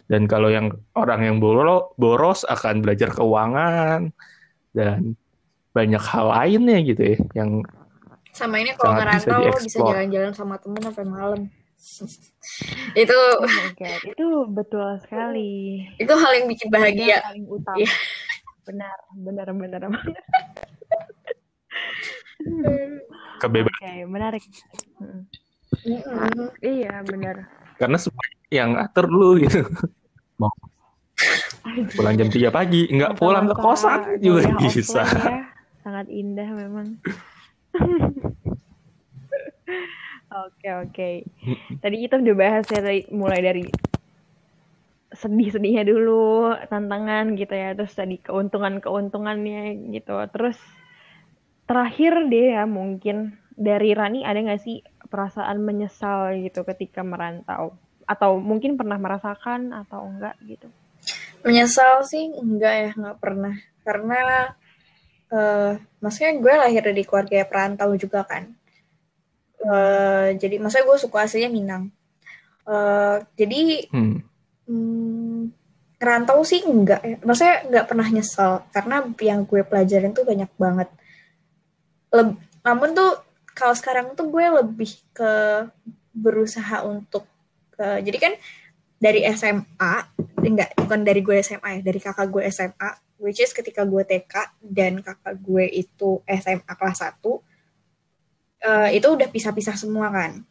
Dan 0.05 0.29
kalau 0.29 0.53
yang 0.53 0.69
orang 0.93 1.25
yang 1.25 1.37
boros, 1.41 2.45
akan 2.45 2.85
belajar 2.85 3.09
keuangan 3.09 4.13
dan 4.75 5.15
banyak 5.71 6.03
hal 6.03 6.31
lainnya 6.31 6.77
gitu 6.83 7.15
ya 7.15 7.17
yang 7.35 7.63
sama 8.35 8.59
ini 8.59 8.75
kalau 8.75 8.99
ngerantau 8.99 9.47
bisa, 9.47 9.63
bisa 9.63 9.79
jalan-jalan 9.79 10.33
sama 10.35 10.59
temen 10.59 10.83
sampai 10.83 11.05
malam. 11.07 11.41
Itu 13.01 13.15
oh 13.15 13.47
itu 14.03 14.27
betul 14.51 14.99
sekali. 14.99 15.79
Itu 16.03 16.13
hal 16.19 16.31
yang 16.43 16.47
bikin 16.51 16.67
bahagia. 16.67 17.23
Paling 17.23 17.47
utama. 17.47 17.79
Yeah. 17.79 17.95
benar 18.65 18.97
benar 19.13 19.47
benar. 19.53 19.81
Benar 19.87 20.01
kebebasan. 23.41 23.79
Okay, 23.79 23.99
menarik. 24.03 24.43
Mm. 24.99 25.23
iya 26.59 26.93
benar. 27.05 27.45
Karena 27.77 27.97
semua 28.01 28.25
yang 28.51 28.75
atur 28.75 29.07
lu 29.07 29.39
gitu. 29.39 29.63
Mau 30.41 30.51
pulang 31.97 32.15
jam 32.15 32.29
3 32.29 32.53
pagi 32.53 32.85
nggak 32.93 33.17
pulang 33.17 33.49
ke 33.49 33.55
kosan 33.57 34.21
juga 34.21 34.53
bisa 34.61 35.01
ya. 35.01 35.49
sangat 35.81 36.07
indah 36.13 36.49
memang 36.53 36.97
Oke 40.35 40.67
oke. 40.67 41.09
Tadi 41.79 41.95
kita 41.95 42.19
udah 42.19 42.35
bahas 42.35 42.65
ya 42.67 42.83
tadi 42.83 43.07
mulai 43.15 43.39
dari 43.39 43.63
sedih-sedihnya 45.15 45.87
dulu, 45.87 46.51
tantangan 46.67 47.39
gitu 47.39 47.55
ya, 47.55 47.71
terus 47.71 47.95
tadi 47.95 48.19
keuntungan-keuntungannya 48.19 49.95
gitu. 49.95 50.15
Terus 50.35 50.59
terakhir 51.63 52.27
deh 52.27 52.51
ya 52.51 52.67
mungkin 52.67 53.39
dari 53.55 53.95
Rani 53.95 54.27
ada 54.27 54.35
nggak 54.35 54.59
sih 54.59 54.83
perasaan 55.07 55.63
menyesal 55.63 56.35
gitu 56.43 56.67
ketika 56.67 56.99
merantau? 56.99 57.79
Atau 58.03 58.43
mungkin 58.43 58.75
pernah 58.75 58.99
merasakan 58.99 59.71
atau 59.71 60.03
enggak 60.03 60.35
gitu? 60.43 60.67
Menyesal 61.45 62.01
sih 62.03 62.33
enggak 62.33 62.73
ya, 62.73 62.89
enggak 62.97 63.17
pernah. 63.21 63.55
Karena 63.85 64.21
uh, 65.29 65.77
maksudnya 66.01 66.41
gue 66.41 66.53
lahir 66.57 66.81
dari 66.81 67.05
keluarga 67.05 67.45
perantau 67.45 67.93
juga 67.95 68.25
kan 68.25 68.57
Uh, 69.65 70.37
jadi 70.37 70.61
maksudnya 70.61 70.85
gue 70.85 70.97
suka 71.01 71.25
aslinya 71.25 71.49
Minang. 71.49 71.83
Uh, 72.69 73.17
jadi 73.33 73.89
hmm. 73.89 74.17
Hmm, 74.65 75.53
ngerantau 75.97 76.45
sih 76.45 76.61
enggak 76.61 77.01
ya. 77.01 77.17
Maksudnya 77.25 77.55
enggak 77.65 77.85
pernah 77.89 78.07
nyesel 78.13 78.51
karena 78.69 79.01
yang 79.17 79.41
gue 79.49 79.61
pelajarin 79.65 80.13
tuh 80.13 80.21
banyak 80.21 80.51
banget. 80.61 80.89
Leb 82.13 82.37
namun 82.61 82.93
tuh 82.93 83.21
kalau 83.57 83.73
sekarang 83.73 84.13
tuh 84.13 84.29
gue 84.29 84.45
lebih 84.61 85.01
ke 85.13 85.33
berusaha 86.13 86.85
untuk 86.85 87.25
ke 87.73 88.05
jadi 88.05 88.17
kan 88.21 88.33
dari 89.05 89.21
SMA 89.37 89.93
enggak 90.41 90.73
bukan 90.81 91.05
dari 91.05 91.21
gue 91.21 91.37
SMA 91.45 91.69
ya 91.77 91.81
dari 91.85 91.99
kakak 92.01 92.25
gue 92.33 92.41
SMA 92.49 92.89
which 93.21 93.37
is 93.37 93.53
ketika 93.53 93.85
gue 93.85 94.01
TK 94.01 94.33
dan 94.65 95.05
kakak 95.05 95.37
gue 95.45 95.65
itu 95.69 96.25
SMA 96.25 96.73
kelas 96.73 97.05
1 97.05 97.21
uh, 98.65 98.89
itu 98.91 99.07
udah 99.07 99.27
pisah-pisah 99.29 99.77
semua 99.77 100.09
kan. 100.09 100.41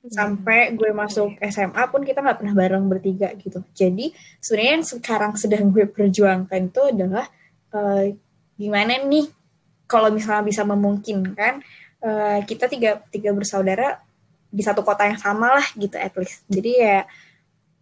Sampai 0.00 0.72
gue 0.72 0.90
masuk 0.96 1.36
SMA 1.52 1.82
pun 1.92 2.00
kita 2.00 2.24
nggak 2.24 2.40
pernah 2.40 2.54
bareng 2.56 2.84
bertiga 2.88 3.32
gitu. 3.36 3.60
Jadi 3.76 4.16
sebenarnya 4.40 4.72
yang 4.80 4.86
sekarang 4.86 5.32
sedang 5.36 5.68
gue 5.68 5.84
perjuangkan 5.84 6.72
itu 6.72 6.82
adalah 6.88 7.26
uh, 7.76 8.08
gimana 8.56 9.00
nih 9.04 9.28
kalau 9.84 10.08
misalnya 10.08 10.44
bisa 10.44 10.62
memungkinkan 10.64 11.60
uh, 12.00 12.38
kita 12.48 12.68
tiga 12.70 13.04
tiga 13.12 13.30
bersaudara 13.36 14.00
di 14.50 14.64
satu 14.64 14.82
kota 14.82 15.06
yang 15.06 15.20
sama 15.20 15.52
lah 15.60 15.66
gitu 15.76 15.96
at 16.00 16.12
least. 16.16 16.44
Jadi 16.48 16.72
ya 16.80 17.04
Uh, 17.04 17.28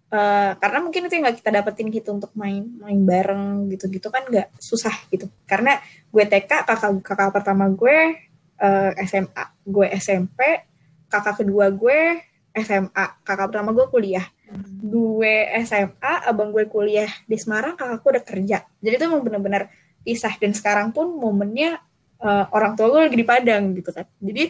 karena 0.08 0.78
mungkin 0.80 1.04
itu 1.04 1.20
yang 1.20 1.28
gak 1.28 1.38
kita 1.44 1.50
dapetin 1.52 1.92
gitu 1.92 2.16
untuk 2.16 2.32
main 2.32 2.64
main 2.80 2.96
bareng 3.04 3.68
gitu-gitu 3.68 4.08
kan 4.08 4.24
nggak 4.24 4.56
susah 4.56 4.96
gitu. 5.12 5.28
Karena 5.44 5.76
gue 6.08 6.24
TK 6.24 6.64
kakak 6.64 7.04
kakak 7.04 7.30
pertama 7.36 7.68
gue 7.68 8.16
uh, 8.56 8.90
eh, 8.96 9.04
SMA 9.04 9.44
gue 9.68 9.86
SMP 10.00 10.64
kakak 11.12 11.44
kedua 11.44 11.68
gue 11.68 12.24
SMA 12.56 13.04
kakak 13.20 13.46
pertama 13.52 13.76
gue 13.76 13.86
kuliah. 13.92 14.26
Hmm. 14.48 14.64
gue 14.80 15.34
SMA 15.68 16.12
abang 16.24 16.56
gue 16.56 16.64
kuliah 16.72 17.12
di 17.28 17.36
Semarang 17.36 17.76
kakakku 17.76 18.08
udah 18.08 18.24
kerja. 18.24 18.64
Jadi 18.80 18.94
itu 18.96 19.04
emang 19.04 19.20
bener-bener 19.20 19.68
pisah. 20.00 20.32
Dan 20.40 20.56
sekarang 20.56 20.96
pun 20.96 21.20
momennya 21.20 21.84
uh, 22.24 22.48
orang 22.56 22.72
tua 22.72 22.88
gue 22.96 23.12
lagi 23.12 23.18
di 23.20 23.28
Padang 23.28 23.76
gitu 23.76 23.92
kan. 23.92 24.08
Jadi 24.24 24.48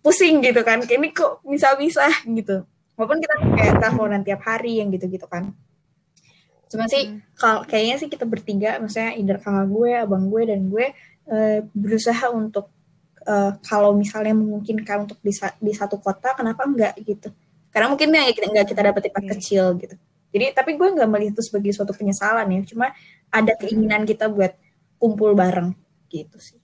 pusing 0.00 0.40
gitu 0.40 0.64
kan. 0.64 0.80
Kayak 0.80 0.96
ini 0.96 1.08
kok 1.12 1.44
bisa-bisa 1.44 2.08
gitu 2.24 2.64
walaupun 2.96 3.20
kita 3.20 3.34
kayak 3.54 3.74
teleponan 3.78 4.22
tiap 4.24 4.40
hari 4.42 4.80
yang 4.80 4.88
gitu-gitu 4.90 5.28
kan. 5.28 5.52
Cuma 6.66 6.90
sih 6.90 7.06
hmm. 7.06 7.38
kalau 7.38 7.62
kayaknya 7.62 7.96
sih 8.02 8.08
kita 8.10 8.26
bertiga 8.26 8.80
maksudnya 8.82 9.14
either 9.14 9.38
kakak 9.38 9.70
gue 9.70 9.90
abang 9.94 10.26
gue 10.26 10.42
dan 10.50 10.60
gue 10.66 10.86
uh, 11.30 11.58
berusaha 11.70 12.26
untuk 12.34 12.72
uh, 13.28 13.54
kalau 13.62 13.94
misalnya 13.94 14.34
memungkinkan 14.34 15.06
untuk 15.06 15.20
di, 15.22 15.30
di 15.62 15.72
satu 15.76 16.02
kota 16.02 16.34
kenapa 16.34 16.66
enggak 16.66 16.98
gitu. 17.04 17.30
Karena 17.70 17.92
mungkin 17.92 18.10
yang 18.10 18.34
kita 18.34 18.48
enggak 18.50 18.66
kita 18.72 18.82
dapat 18.82 19.00
tempat 19.12 19.24
kecil 19.36 19.76
gitu. 19.78 19.94
Jadi 20.34 20.44
tapi 20.56 20.74
gue 20.74 20.88
nggak 20.90 21.08
melihat 21.08 21.38
itu 21.38 21.42
sebagai 21.46 21.70
suatu 21.70 21.94
penyesalan 21.94 22.48
ya. 22.50 22.60
Cuma 22.66 22.90
ada 23.30 23.52
keinginan 23.54 24.02
kita 24.02 24.26
buat 24.26 24.58
kumpul 24.98 25.36
bareng 25.36 25.76
gitu 26.10 26.38
sih. 26.40 26.60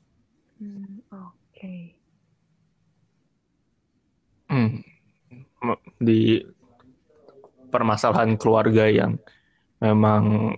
Hmm, 0.59 1.05
oke. 1.13 1.37
Okay. 1.55 1.95
hmm. 4.51 4.92
Di 5.99 6.43
permasalahan 7.73 8.37
keluarga 8.37 8.85
yang 8.91 9.17
memang 9.81 10.55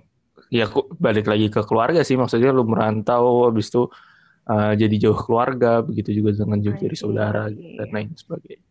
ya 0.50 0.68
balik 0.98 1.30
lagi 1.30 1.48
ke 1.48 1.62
keluarga 1.64 2.04
sih 2.04 2.18
maksudnya 2.18 2.50
lu 2.52 2.66
merantau 2.66 3.48
habis 3.48 3.70
itu 3.70 3.88
uh, 4.48 4.72
jadi 4.76 5.08
jauh 5.08 5.18
keluarga, 5.18 5.80
begitu 5.80 6.20
juga 6.20 6.44
dengan 6.44 6.58
jauh 6.60 6.76
dari 6.76 6.96
saudara 6.96 7.48
gitu, 7.50 7.68
dan 7.80 7.88
lain 7.92 8.08
sebagainya. 8.14 8.66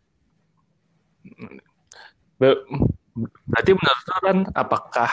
Berarti 2.39 3.71
menurut 3.71 4.05
kan 4.05 4.38
apakah 4.53 5.11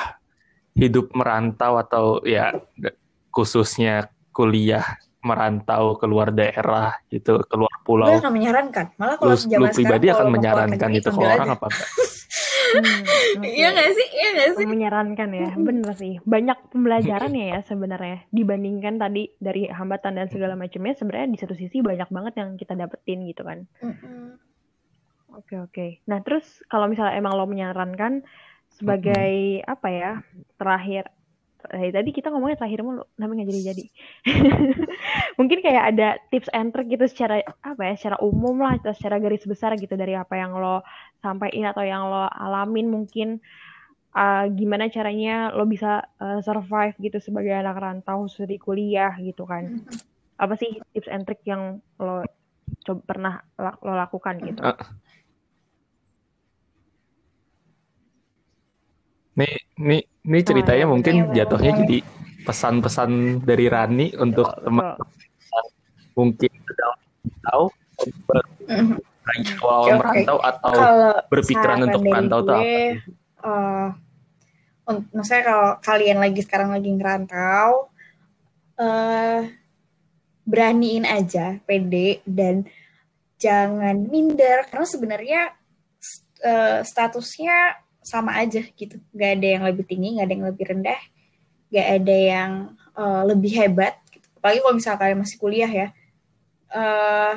hidup 0.74 1.12
merantau 1.12 1.76
atau 1.78 2.04
ya 2.24 2.54
khususnya 3.30 4.10
kuliah 4.30 4.84
merantau 5.20 6.00
keluar 6.00 6.32
daerah 6.32 6.96
gitu 7.12 7.44
keluar 7.44 7.72
pulau. 7.84 8.08
Gue 8.08 8.20
akan 8.24 8.32
menyarankan. 8.32 8.84
Malah 8.96 9.16
kalau 9.20 9.36
lu, 9.36 9.60
lu 9.60 9.66
pribadi 9.68 10.06
akan 10.08 10.28
menyarankan 10.32 10.90
itu 10.96 11.08
ke 11.12 11.20
orang 11.20 11.48
apa 11.52 11.66
enggak? 11.68 11.90
Hmm, 12.70 13.42
iya 13.42 13.74
gak 13.74 13.90
sih? 13.98 14.08
Iya 14.14 14.28
gak 14.38 14.50
sih? 14.56 14.66
Menyarankan 14.66 15.30
ya, 15.34 15.50
bener 15.58 15.92
sih. 15.98 16.14
Banyak 16.22 16.70
pembelajaran 16.70 17.32
ya, 17.34 17.46
ya 17.58 17.60
sebenarnya 17.70 18.24
dibandingkan 18.30 18.94
tadi 18.96 19.34
dari 19.42 19.66
hambatan 19.66 20.22
dan 20.22 20.26
segala 20.30 20.54
macamnya. 20.54 20.94
Sebenarnya 20.94 21.28
di 21.34 21.38
satu 21.40 21.54
sisi 21.58 21.82
banyak 21.82 22.08
banget 22.08 22.34
yang 22.38 22.54
kita 22.54 22.78
dapetin 22.78 23.26
gitu 23.26 23.42
kan. 23.42 23.66
Oke 25.34 25.58
oke. 25.58 25.86
Nah 26.06 26.22
terus 26.22 26.62
kalau 26.70 26.86
misalnya 26.90 27.18
emang 27.18 27.34
lo 27.34 27.46
menyarankan 27.46 28.22
sebagai 28.70 29.62
apa 29.66 29.88
ya 29.90 30.12
terakhir 30.54 31.10
dari 31.68 31.92
tadi 31.92 32.10
kita 32.14 32.32
ngomongnya 32.32 32.64
terakhir 32.64 32.80
mulu, 32.80 33.04
namanya 33.20 33.44
nggak 33.44 33.50
jadi-jadi. 33.52 33.84
Mungkin 35.38 35.58
kayak 35.60 35.84
ada 35.94 36.08
tips 36.32 36.48
and 36.56 36.72
trick 36.72 36.88
gitu 36.88 37.04
secara 37.10 37.44
apa 37.60 37.82
ya, 37.90 37.94
secara 38.00 38.16
umum 38.24 38.62
lah, 38.62 38.80
atau 38.80 38.96
secara 38.96 39.20
garis 39.20 39.44
besar 39.44 39.76
gitu 39.76 39.92
dari 39.98 40.16
apa 40.16 40.40
yang 40.40 40.56
lo 40.56 40.80
sampaikan 41.20 41.70
atau 41.70 41.84
yang 41.84 42.08
lo 42.08 42.24
alamin 42.32 42.88
mungkin 42.88 43.42
uh, 44.16 44.48
gimana 44.50 44.88
caranya 44.88 45.52
lo 45.52 45.66
bisa 45.66 46.06
uh, 46.18 46.40
survive 46.40 46.96
gitu 46.98 47.20
sebagai 47.20 47.52
anak 47.52 47.76
rantau 47.76 48.24
di 48.26 48.56
kuliah 48.56 49.12
gitu 49.20 49.44
kan. 49.44 49.84
Apa 50.40 50.56
sih 50.56 50.80
tips 50.96 51.10
and 51.12 51.28
trick 51.28 51.44
yang 51.44 51.84
lo 52.00 52.24
coba 52.86 53.00
pernah 53.04 53.34
lo 53.58 53.92
lakukan 53.92 54.40
gitu? 54.46 54.62
Uh. 54.64 54.78
Nih, 59.40 59.56
nih 59.80 60.00
ini 60.04 60.40
ceritanya 60.44 60.84
oh, 60.84 60.92
mungkin 60.92 61.32
ya, 61.32 61.44
jatuhnya 61.44 61.72
jadi 61.80 61.98
pesan-pesan 62.44 63.40
dari 63.40 63.72
Rani 63.72 64.12
untuk 64.20 64.52
teman 64.60 65.00
mungkin 66.12 66.50
sudah 66.52 66.92
tahu 67.48 67.64
awal 69.64 69.84
okay, 69.86 69.94
merantau 69.96 70.38
atau 70.42 70.72
kalau 70.74 71.14
berpikiran 71.32 71.78
untuk 71.88 72.02
merantau 72.04 72.38
atau 72.44 72.58
apa? 72.60 72.76
Uh, 73.40 73.88
maksudnya 75.14 75.42
kalau 75.46 75.68
kalian 75.80 76.18
lagi 76.20 76.40
sekarang 76.44 76.70
lagi 76.74 76.90
ngerantau, 76.92 77.88
uh, 78.76 79.40
beraniin 80.44 81.06
aja, 81.06 81.56
pede 81.64 82.20
dan 82.26 82.66
jangan 83.40 83.96
minder. 84.10 84.66
Karena 84.68 84.86
sebenarnya 84.86 85.42
uh, 86.44 86.84
statusnya 86.84 87.80
sama 88.00 88.36
aja 88.40 88.64
gitu 88.76 88.96
nggak 89.12 89.30
ada 89.38 89.46
yang 89.46 89.64
lebih 89.68 89.84
tinggi 89.84 90.16
nggak 90.16 90.26
ada 90.26 90.34
yang 90.34 90.46
lebih 90.48 90.64
rendah 90.66 91.00
nggak 91.70 91.88
ada 92.00 92.16
yang 92.16 92.52
uh, 92.96 93.22
lebih 93.28 93.52
hebat 93.54 93.94
gitu. 94.10 94.26
apalagi 94.40 94.58
kalau 94.64 94.74
misalnya 94.74 95.00
kalian 95.00 95.18
masih 95.20 95.38
kuliah 95.38 95.70
ya 95.70 95.88
uh, 96.72 97.34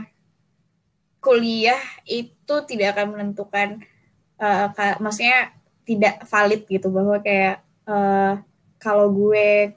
kuliah 1.24 1.82
itu 2.03 2.55
tidak 2.68 2.97
akan 2.97 3.07
menentukan 3.16 3.70
uh, 4.39 4.68
maksudnya 4.99 5.55
tidak 5.84 6.24
valid 6.28 6.64
gitu 6.68 6.88
bahwa 6.91 7.20
kayak 7.20 7.64
uh, 7.88 8.39
kalau 8.80 9.07
gue 9.11 9.72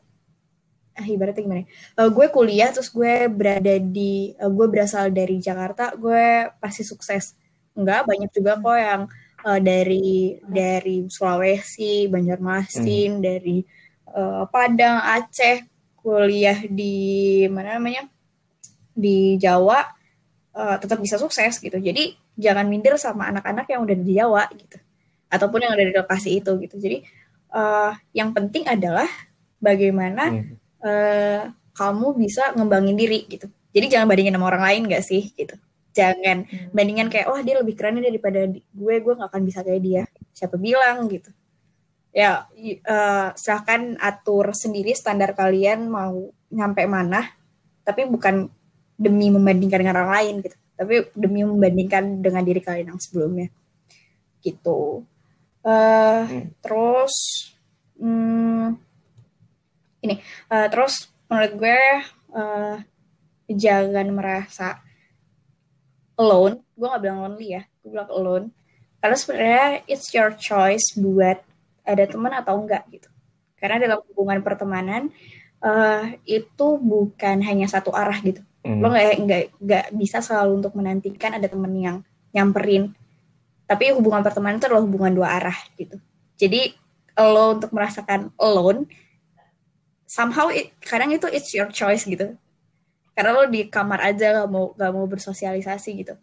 ah, 0.99 1.07
ibaratnya 1.07 1.43
gimana? 1.43 1.63
Uh, 1.95 2.11
gue 2.11 2.27
kuliah 2.31 2.71
terus 2.75 2.91
gue 2.91 3.31
berada 3.31 3.79
di 3.79 4.35
uh, 4.43 4.51
gue 4.51 4.67
berasal 4.67 5.15
dari 5.15 5.39
Jakarta, 5.39 5.95
gue 5.95 6.51
pasti 6.59 6.83
sukses. 6.83 7.39
Enggak, 7.77 8.09
banyak 8.09 8.31
juga 8.33 8.59
kok 8.59 8.79
yang 8.79 9.03
uh, 9.47 9.61
dari 9.63 10.35
dari 10.43 11.07
Sulawesi, 11.07 12.11
Banjarmasin, 12.11 13.19
hmm. 13.19 13.23
dari 13.23 13.63
uh, 14.11 14.51
Padang, 14.51 14.99
Aceh, 14.99 15.63
kuliah 15.95 16.59
di 16.67 17.47
mana 17.47 17.79
namanya? 17.79 18.11
di 18.97 19.37
Jawa 19.37 19.85
uh, 20.57 20.77
tetap 20.81 20.97
bisa 21.05 21.21
sukses 21.21 21.61
gitu. 21.61 21.77
Jadi 21.77 22.17
jangan 22.33 22.65
minder 22.65 22.97
sama 22.97 23.29
anak-anak 23.29 23.69
yang 23.69 23.85
udah 23.85 23.93
di 23.93 24.13
Jawa 24.17 24.49
gitu. 24.57 24.81
Ataupun 25.29 25.69
yang 25.69 25.77
ada 25.77 25.85
di 25.85 25.93
lokasi 25.93 26.41
itu 26.41 26.57
gitu. 26.65 26.81
Jadi 26.81 27.05
uh, 27.53 27.93
yang 28.17 28.33
penting 28.33 28.65
adalah 28.65 29.05
bagaimana 29.61 30.33
hmm 30.33 30.67
uh, 30.87 31.43
kamu 31.77 32.17
bisa 32.17 32.57
ngembangin 32.57 32.97
diri 32.97 33.29
gitu. 33.29 33.47
Jadi 33.77 33.87
jangan 33.93 34.09
bandingin 34.09 34.33
sama 34.33 34.49
orang 34.49 34.65
lain 34.65 34.83
gak 34.89 35.05
sih 35.05 35.29
gitu. 35.37 35.53
Jangan 35.97 36.45
hmm. 36.45 36.77
bandingan 36.77 37.09
kayak 37.09 37.33
oh 37.33 37.41
dia 37.41 37.57
lebih 37.57 37.73
keren 37.73 37.97
daripada 38.05 38.45
gue, 38.53 38.95
gue 39.01 39.13
gak 39.17 39.33
akan 39.33 39.43
bisa 39.49 39.65
kayak 39.65 39.81
dia. 39.81 40.03
Siapa 40.37 40.61
bilang 40.61 41.09
gitu. 41.09 41.33
Ya 42.13 42.45
uh, 42.85 43.33
silahkan 43.33 43.97
atur 43.97 44.53
sendiri 44.53 44.93
standar 44.93 45.33
kalian 45.33 45.89
mau 45.89 46.29
nyampe 46.53 46.85
mana, 46.85 47.33
tapi 47.81 48.05
bukan 48.05 48.53
demi 48.97 49.29
membandingkan 49.29 49.85
dengan 49.85 50.01
orang 50.01 50.13
lain 50.21 50.35
gitu, 50.41 50.57
tapi 50.77 50.95
demi 51.13 51.45
membandingkan 51.45 52.25
dengan 52.25 52.41
diri 52.45 52.61
kalian 52.65 52.97
yang 52.97 53.01
sebelumnya 53.01 53.53
gitu. 54.41 55.05
Uh, 55.61 56.23
hmm. 56.25 56.55
Terus, 56.63 57.15
hmm, 57.99 58.79
ini 60.07 60.15
uh, 60.49 60.67
terus 60.71 61.11
menurut 61.27 61.53
gue 61.59 61.81
uh, 62.33 62.79
jangan 63.51 64.07
merasa 64.15 64.86
alone 66.17 66.65
gue 66.77 66.87
gak 66.89 67.03
bilang 67.05 67.21
lonely 67.25 67.61
ya 67.61 67.63
gue 67.85 67.91
bilang 67.93 68.11
alone. 68.11 68.47
Karena 68.99 69.17
sebenarnya 69.17 69.69
it's 69.87 70.11
your 70.11 70.35
choice 70.35 70.97
buat 70.99 71.39
ada 71.87 72.05
teman 72.09 72.33
atau 72.35 72.59
enggak 72.59 72.83
gitu. 72.91 73.07
Karena 73.55 73.79
dalam 73.79 74.03
hubungan 74.11 74.43
pertemanan 74.43 75.15
uh, 75.63 76.11
itu 76.27 76.67
bukan 76.81 77.41
hanya 77.47 77.71
satu 77.71 77.95
arah 77.95 78.19
gitu. 78.21 78.43
Mm. 78.67 78.83
lo 78.83 78.91
nggak 78.91 79.15
nggak 79.23 79.43
nggak 79.63 79.87
bisa 79.95 80.19
selalu 80.19 80.59
untuk 80.59 80.75
menantikan 80.75 81.39
ada 81.39 81.47
temen 81.47 81.71
yang 81.79 81.97
nyamperin. 82.35 82.91
Tapi 83.63 83.95
hubungan 83.95 84.27
pertemanan 84.27 84.59
itu 84.59 84.67
adalah 84.67 84.83
hubungan 84.83 85.15
dua 85.15 85.39
arah 85.39 85.59
gitu. 85.79 86.03
Jadi 86.35 86.75
lo 87.15 87.55
untuk 87.57 87.71
merasakan 87.71 88.35
alone 88.37 88.91
somehow 90.07 90.51
it, 90.51 90.75
kadang 90.83 91.11
itu 91.15 91.27
it's 91.31 91.51
your 91.55 91.71
choice 91.71 92.07
gitu 92.07 92.39
karena 93.17 93.33
lo 93.33 93.49
di 93.49 93.65
kamar 93.73 94.13
aja 94.13 94.45
gak 94.45 94.51
mau 94.53 94.77
gak 94.77 94.93
mau 94.93 95.09
bersosialisasi 95.09 96.05
gitu. 96.05 96.15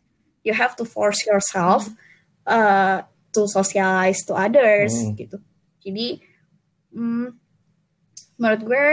You 0.45 0.53
have 0.53 0.77
to 0.77 0.85
force 0.85 1.25
yourself 1.25 1.89
uh, 2.45 3.01
to 3.33 3.49
socialize 3.49 4.21
to 4.29 4.37
others 4.37 4.93
hmm. 4.93 5.17
gitu. 5.17 5.41
Jadi 5.81 6.21
mm, 6.93 7.27
menurut 8.37 8.61
gue 8.61 8.87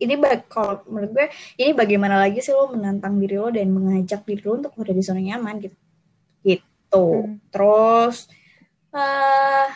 ini 0.00 0.14
bag, 0.16 0.48
kalau 0.48 0.80
menurut 0.88 1.12
gue 1.12 1.26
ini 1.60 1.76
bagaimana 1.76 2.16
lagi 2.16 2.40
sih 2.40 2.56
lo 2.56 2.72
menantang 2.72 3.20
diri 3.20 3.36
lo 3.36 3.52
dan 3.52 3.68
mengajak 3.68 4.24
diri 4.24 4.40
lo 4.40 4.56
untuk 4.56 4.72
berada 4.72 4.96
di 4.96 5.04
zona 5.04 5.20
nyaman 5.20 5.60
gitu. 5.60 5.76
Gitu. 6.42 7.04
Hmm. 7.08 7.40
terus 7.52 8.28
uh, 8.96 9.68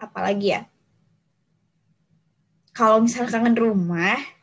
apa 0.00 0.18
lagi 0.24 0.56
ya? 0.56 0.64
Kalau 2.72 3.04
misalnya 3.04 3.32
kangen 3.32 3.56
rumah 3.56 4.35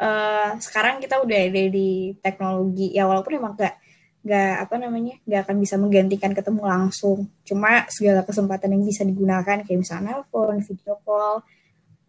uh, 0.00 0.56
sekarang 0.56 0.98
kita 0.98 1.20
udah 1.20 1.38
ada 1.52 1.62
di 1.68 2.16
teknologi. 2.24 2.90
Ya 2.96 3.04
walaupun 3.04 3.36
emang 3.36 3.54
gak 3.54 3.76
gak 4.20 4.68
apa 4.68 4.76
namanya 4.76 5.16
gak 5.24 5.48
akan 5.48 5.56
bisa 5.60 5.76
menggantikan 5.76 6.32
ketemu 6.32 6.62
langsung. 6.64 7.28
Cuma 7.44 7.84
segala 7.92 8.24
kesempatan 8.24 8.72
yang 8.72 8.84
bisa 8.84 9.04
digunakan 9.04 9.60
kayak 9.62 9.78
misalnya 9.78 10.24
nelfon 10.24 10.60
video 10.64 10.96
call 11.04 11.44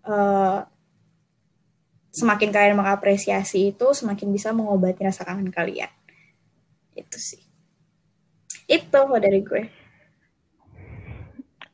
uh, 0.07 0.63
semakin 2.11 2.51
kalian 2.51 2.75
mengapresiasi 2.75 3.71
itu 3.71 3.87
semakin 3.95 4.27
bisa 4.31 4.51
mengobati 4.51 5.03
rasa 5.03 5.23
kangen 5.23 5.51
kalian. 5.51 5.91
Itu 6.95 7.19
sih. 7.19 7.43
Itu 8.67 9.07
dari 9.19 9.39
gue. 9.43 9.63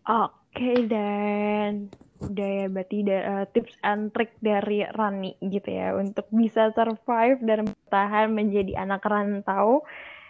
Oke 0.07 0.33
okay, 0.55 0.77
dan 0.87 1.91
udah 2.17 2.49
ya 2.63 2.65
berarti 2.71 2.97
da, 3.05 3.17
uh, 3.21 3.45
tips 3.53 3.77
and 3.85 4.09
trick 4.13 4.33
dari 4.41 4.85
Rani 4.85 5.37
gitu 5.41 5.69
ya 5.69 5.93
untuk 5.93 6.25
bisa 6.33 6.73
survive 6.73 7.39
dan 7.45 7.69
bertahan 7.69 8.33
menjadi 8.33 8.73
anak 8.83 9.05
rantau. 9.05 9.85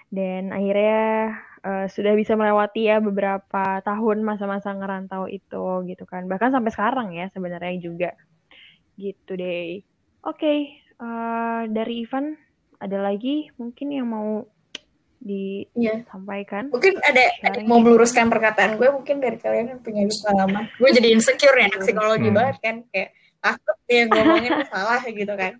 Dan 0.07 0.55
akhirnya 0.55 1.35
uh, 1.67 1.85
sudah 1.91 2.15
bisa 2.15 2.39
melewati 2.39 2.87
ya 2.87 3.03
beberapa 3.03 3.83
tahun 3.83 4.23
masa-masa 4.23 4.71
ngerantau 4.71 5.27
itu 5.27 5.83
gitu 5.87 6.03
kan. 6.07 6.27
Bahkan 6.31 6.55
sampai 6.55 6.71
sekarang 6.71 7.07
ya 7.15 7.27
sebenarnya 7.31 7.75
juga. 7.79 8.11
Gitu 8.95 9.31
deh. 9.35 9.83
Oke 10.25 10.39
okay, 10.39 10.59
uh, 10.99 11.07
eh, 11.07 11.61
dari 11.71 12.03
Ivan 12.03 12.35
ada 12.77 12.97
lagi 13.01 13.49
mungkin 13.57 13.87
yang 13.93 14.07
mau 14.09 14.45
disampaikan. 15.17 16.69
Ya. 16.69 16.71
Mungkin 16.73 16.93
ada, 17.01 17.23
ada 17.43 17.59
mau 17.65 17.81
meluruskan 17.81 18.29
perkataan 18.29 18.77
gue 18.77 18.89
mungkin 18.93 19.17
dari 19.17 19.37
kalian 19.41 19.75
yang 19.75 19.81
punya 19.81 20.05
pengalaman. 20.05 20.69
gue 20.77 20.89
jadi 20.93 21.07
insecure 21.13 21.57
ya 21.57 21.67
psikologi 21.73 22.29
hmm. 22.29 22.37
banget 22.37 22.57
kan 22.61 22.75
kayak 22.93 23.09
takut 23.41 23.77
ya 23.89 24.03
ngomongin 24.09 24.51
salah 24.69 25.01
gitu 25.05 25.33
kan. 25.33 25.53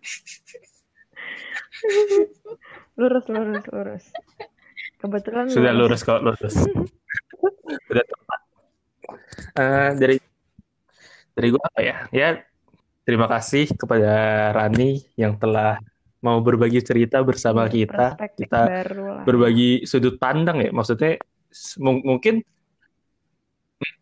lurus 3.00 3.26
lurus 3.30 3.66
lurus. 3.70 4.06
Kebetulan 4.98 5.46
sudah 5.54 5.74
lurus, 5.78 6.02
kok 6.02 6.22
lurus. 6.26 6.56
sudah 7.86 8.06
tepat. 8.06 8.40
Uh, 9.54 9.92
dari 9.94 10.18
dari 11.38 11.48
gue 11.54 11.62
apa 11.62 11.80
ya? 11.86 11.98
Ya 12.10 12.42
terima 13.06 13.30
kasih 13.30 13.70
kepada 13.78 14.12
Rani 14.52 15.06
yang 15.16 15.38
telah 15.38 15.78
mau 16.26 16.42
berbagi 16.42 16.82
cerita 16.82 17.22
bersama 17.22 17.70
ya, 17.70 17.86
kita, 17.86 18.08
kita 18.34 18.62
berbagi 19.24 19.86
sudut 19.86 20.18
pandang 20.18 20.62
ya. 20.62 20.70
Maksudnya 20.74 21.22
mungkin 21.82 22.42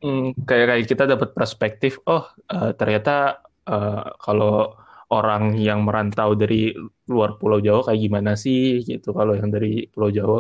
mm, 0.04 0.48
kayak 0.48 0.66
kayak 0.72 0.86
kita 0.88 1.04
dapat 1.06 1.30
perspektif, 1.36 2.00
oh 2.08 2.26
uh, 2.52 2.72
ternyata 2.76 3.44
uh, 3.68 4.16
kalau 4.20 4.80
orang 5.12 5.54
yang 5.60 5.86
merantau 5.86 6.34
dari 6.34 6.74
luar 7.06 7.38
Pulau 7.38 7.62
Jawa 7.62 7.92
kayak 7.92 8.02
gimana 8.02 8.34
sih 8.34 8.82
gitu. 8.82 9.14
Kalau 9.14 9.38
yang 9.38 9.52
dari 9.54 9.86
Pulau 9.92 10.10
Jawa 10.10 10.40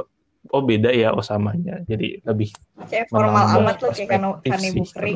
oh 0.54 0.62
beda 0.62 0.94
ya 0.94 1.10
Osamanya 1.16 1.82
jadi 1.90 2.22
lebih 2.22 2.54
kayak 2.86 3.10
formal 3.10 3.46
amat 3.62 3.82
loh 3.82 3.92
kayak 3.94 4.10
kan 4.14 4.22
Kani 4.46 4.70
Bukri. 4.78 5.14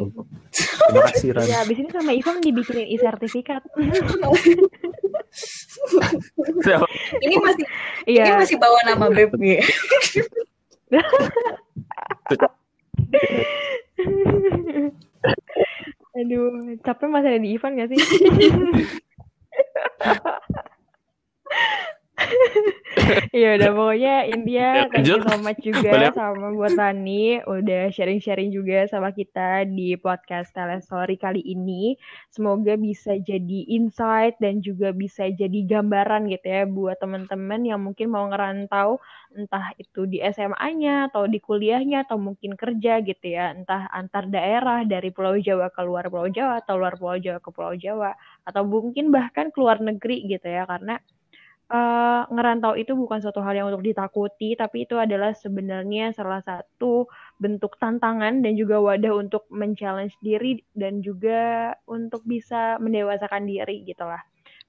terima 0.50 1.02
kasih 1.14 1.30
Ran. 1.38 1.46
Ya 1.46 1.58
abis 1.62 1.78
ini 1.78 1.90
sama 1.94 2.12
Ivan 2.16 2.42
dibikinin 2.42 2.88
e-sertifikat 2.90 3.62
ini 7.26 7.36
masih 7.38 7.66
iya. 8.10 8.24
ini 8.26 8.32
masih 8.42 8.58
bawa 8.58 8.80
nama 8.86 9.08
beb 9.14 9.34
ya 9.40 9.62
Aduh, 16.20 16.76
capek 16.84 17.08
masih 17.08 17.30
ada 17.32 17.40
di 17.40 17.54
Ivan 17.56 17.78
gak 17.80 17.90
sih? 17.94 18.00
Iya 23.36 23.50
udah 23.58 23.72
pokoknya 23.74 24.16
India 24.30 24.68
thank 24.90 25.08
you 25.08 25.22
so 25.22 25.36
much 25.42 25.60
juga 25.62 25.90
Boleh. 25.90 26.12
sama 26.14 26.48
buat 26.54 26.74
Tani 26.78 27.42
udah 27.46 27.90
sharing-sharing 27.90 28.54
juga 28.54 28.86
sama 28.90 29.10
kita 29.14 29.66
di 29.66 29.98
podcast 29.98 30.54
Telestory 30.54 31.18
kali 31.18 31.42
ini. 31.42 31.98
Semoga 32.30 32.78
bisa 32.78 33.18
jadi 33.18 33.60
insight 33.70 34.38
dan 34.38 34.62
juga 34.62 34.94
bisa 34.94 35.28
jadi 35.30 35.60
gambaran 35.66 36.30
gitu 36.30 36.48
ya 36.48 36.64
buat 36.70 36.98
teman-teman 37.02 37.66
yang 37.66 37.82
mungkin 37.82 38.14
mau 38.14 38.30
ngerantau 38.30 39.02
entah 39.38 39.74
itu 39.78 40.10
di 40.10 40.18
SMA-nya 40.26 41.14
atau 41.14 41.30
di 41.30 41.38
kuliahnya 41.38 42.10
atau 42.10 42.18
mungkin 42.18 42.58
kerja 42.58 43.02
gitu 43.06 43.26
ya, 43.30 43.54
entah 43.54 43.86
antar 43.94 44.26
daerah 44.26 44.82
dari 44.90 45.14
Pulau 45.14 45.38
Jawa 45.38 45.70
ke 45.70 45.82
luar 45.86 46.10
Pulau 46.10 46.30
Jawa 46.34 46.66
atau 46.66 46.82
luar 46.82 46.98
Pulau 46.98 47.22
Jawa 47.22 47.38
ke 47.38 47.50
Pulau 47.54 47.74
Jawa 47.78 48.18
atau 48.42 48.66
mungkin 48.66 49.14
bahkan 49.14 49.54
keluar 49.54 49.78
negeri 49.78 50.26
gitu 50.26 50.50
ya 50.50 50.66
karena 50.66 50.98
uh, 51.70 52.26
ngerantau 52.30 52.74
itu 52.76 52.98
bukan 52.98 53.22
suatu 53.22 53.40
hal 53.46 53.56
yang 53.56 53.70
untuk 53.70 53.86
ditakuti, 53.86 54.58
tapi 54.58 54.90
itu 54.90 54.98
adalah 54.98 55.32
sebenarnya 55.38 56.12
salah 56.12 56.42
satu 56.42 57.06
bentuk 57.38 57.78
tantangan 57.78 58.42
dan 58.42 58.54
juga 58.58 58.82
wadah 58.82 59.14
untuk 59.16 59.46
men-challenge 59.54 60.18
diri 60.20 60.60
dan 60.74 61.00
juga 61.06 61.74
untuk 61.86 62.26
bisa 62.26 62.82
mendewasakan 62.82 63.46
diri 63.46 63.86
gitu 63.86 64.04
lah. 64.04 64.20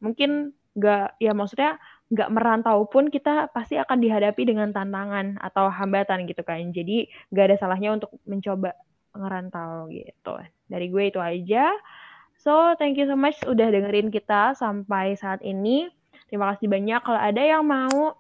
Mungkin 0.05 0.53
nggak, 0.77 1.19
ya 1.19 1.33
maksudnya 1.35 1.81
nggak 2.11 2.31
merantau 2.31 2.91
pun 2.91 3.07
kita 3.07 3.51
pasti 3.55 3.79
akan 3.79 4.03
dihadapi 4.03 4.43
dengan 4.43 4.75
tantangan 4.75 5.39
atau 5.41 5.71
hambatan 5.71 6.27
gitu 6.27 6.43
kan. 6.43 6.71
Jadi 6.75 7.11
nggak 7.31 7.45
ada 7.51 7.57
salahnya 7.59 7.97
untuk 7.97 8.11
mencoba 8.27 8.75
ngerantau 9.15 9.91
gitu. 9.91 10.35
Dari 10.71 10.87
gue 10.91 11.05
itu 11.11 11.19
aja. 11.23 11.71
So, 12.41 12.73
thank 12.81 12.97
you 12.97 13.05
so 13.05 13.21
much 13.21 13.37
udah 13.45 13.69
dengerin 13.69 14.09
kita 14.09 14.57
sampai 14.57 15.13
saat 15.13 15.45
ini. 15.45 15.93
Terima 16.31 16.55
kasih 16.55 16.71
banyak. 16.71 17.01
Kalau 17.03 17.21
ada 17.21 17.43
yang 17.43 17.67
mau 17.67 18.15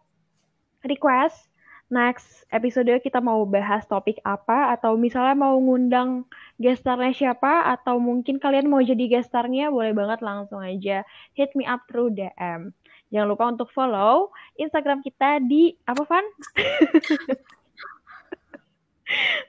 request 0.82 1.46
next 1.90 2.46
episode 2.54 2.86
kita 3.02 3.18
mau 3.18 3.42
bahas 3.42 3.82
topik 3.86 4.22
apa 4.22 4.70
atau 4.78 4.94
misalnya 4.94 5.34
mau 5.34 5.58
ngundang 5.58 6.22
gestarnya 6.62 7.10
siapa 7.10 7.66
atau 7.66 7.98
mungkin 7.98 8.38
kalian 8.38 8.70
mau 8.70 8.78
jadi 8.78 9.18
gestarnya 9.18 9.74
boleh 9.74 9.90
banget 9.90 10.22
langsung 10.22 10.62
aja 10.62 11.02
hit 11.34 11.50
me 11.58 11.66
up 11.66 11.82
through 11.90 12.14
DM. 12.14 12.70
Jangan 13.10 13.26
lupa 13.26 13.50
untuk 13.50 13.74
follow 13.74 14.30
Instagram 14.54 15.02
kita 15.02 15.42
di 15.42 15.74
apa 15.82 16.02
Van? 16.06 16.26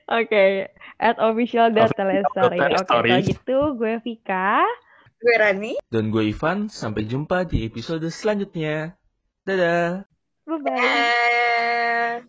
Oke, 0.10 0.26
okay. 0.26 0.52
at 0.98 1.22
official 1.22 1.70
Oke, 1.70 2.58
okay, 2.58 2.82
kalau 2.90 3.22
gitu 3.22 3.58
gue 3.78 4.02
Vika. 4.02 4.66
Gue 5.22 5.36
Rani. 5.38 5.74
Dan 5.94 6.10
gue 6.10 6.34
Ivan. 6.34 6.66
Sampai 6.66 7.06
jumpa 7.06 7.46
di 7.46 7.62
episode 7.70 8.10
selanjutnya. 8.10 8.98
Dadah. 9.46 10.10
Bye-bye. 10.50 12.26